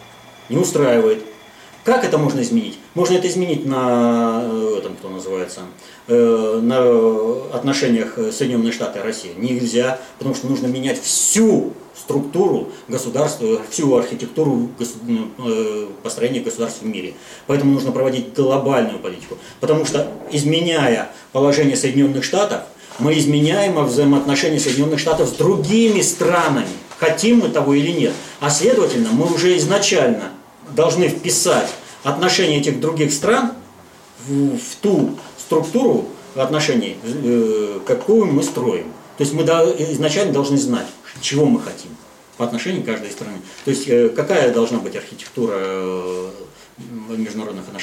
Не 0.50 0.58
устраивает. 0.58 1.22
Как 1.84 2.06
это 2.06 2.18
можно 2.18 2.42
изменить? 2.42 2.80
Можно 2.94 3.16
это 3.16 3.28
изменить 3.28 3.66
на 3.66 4.42
э, 4.44 4.76
этом, 4.80 4.96
кто 4.96 5.10
называется, 5.10 5.62
э, 6.08 6.60
на 6.62 7.56
отношениях 7.56 8.18
Соединенных 8.32 8.74
Штатов 8.74 9.04
и 9.04 9.06
России. 9.06 9.32
Нельзя, 9.36 10.00
потому 10.18 10.34
что 10.34 10.48
нужно 10.48 10.68
менять 10.68 11.02
всю 11.02 11.74
структуру 11.94 12.70
государства, 12.88 13.60
всю 13.70 13.96
архитектуру 13.96 14.70
э, 14.80 15.88
построения 16.02 16.40
государств 16.40 16.82
в 16.82 16.86
мире. 16.86 17.16
Поэтому 17.48 17.74
нужно 17.74 17.92
проводить 17.92 18.34
глобальную 18.34 19.00
политику. 19.00 19.38
Потому 19.60 19.86
что, 19.86 20.10
изменяя 20.32 21.12
положение 21.34 21.76
Соединенных 21.76 22.24
Штатов, 22.24 22.62
мы 23.00 23.18
изменяем 23.18 23.84
взаимоотношения 23.84 24.60
Соединенных 24.60 25.00
Штатов 25.00 25.28
с 25.28 25.32
другими 25.34 26.00
странами, 26.02 26.68
хотим 26.98 27.40
мы 27.40 27.50
того 27.50 27.74
или 27.74 27.92
нет. 27.92 28.14
А 28.40 28.50
следовательно, 28.50 29.10
мы 29.12 29.34
уже 29.34 29.58
изначально 29.58 30.32
должны 30.72 31.08
вписать 31.10 31.70
отношения 32.04 32.58
этих 32.60 32.80
других 32.80 33.14
стран 33.14 33.54
в, 34.28 34.58
в 34.58 34.76
ту 34.82 35.18
структуру 35.38 36.10
отношений, 36.36 36.98
э, 37.04 37.80
какую 37.86 38.26
мы 38.28 38.44
строим. 38.44 38.86
То 39.18 39.24
есть 39.24 39.34
мы 39.34 39.44
до- 39.44 39.76
изначально 39.94 40.34
должны 40.34 40.58
знать, 40.58 40.88
чего 41.22 41.46
мы 41.46 41.60
хотим 41.62 41.92
по 42.38 42.46
отношению 42.46 42.82
к 42.84 42.86
каждой 42.86 43.12
стране. 43.12 43.38
То 43.66 43.72
есть 43.72 43.88
э, 43.88 44.10
какая 44.10 44.52
должна 44.54 44.80
быть 44.80 44.96
архитектура 44.96 45.54
э, 45.58 46.30
международных 47.10 47.70
отношений. 47.70 47.72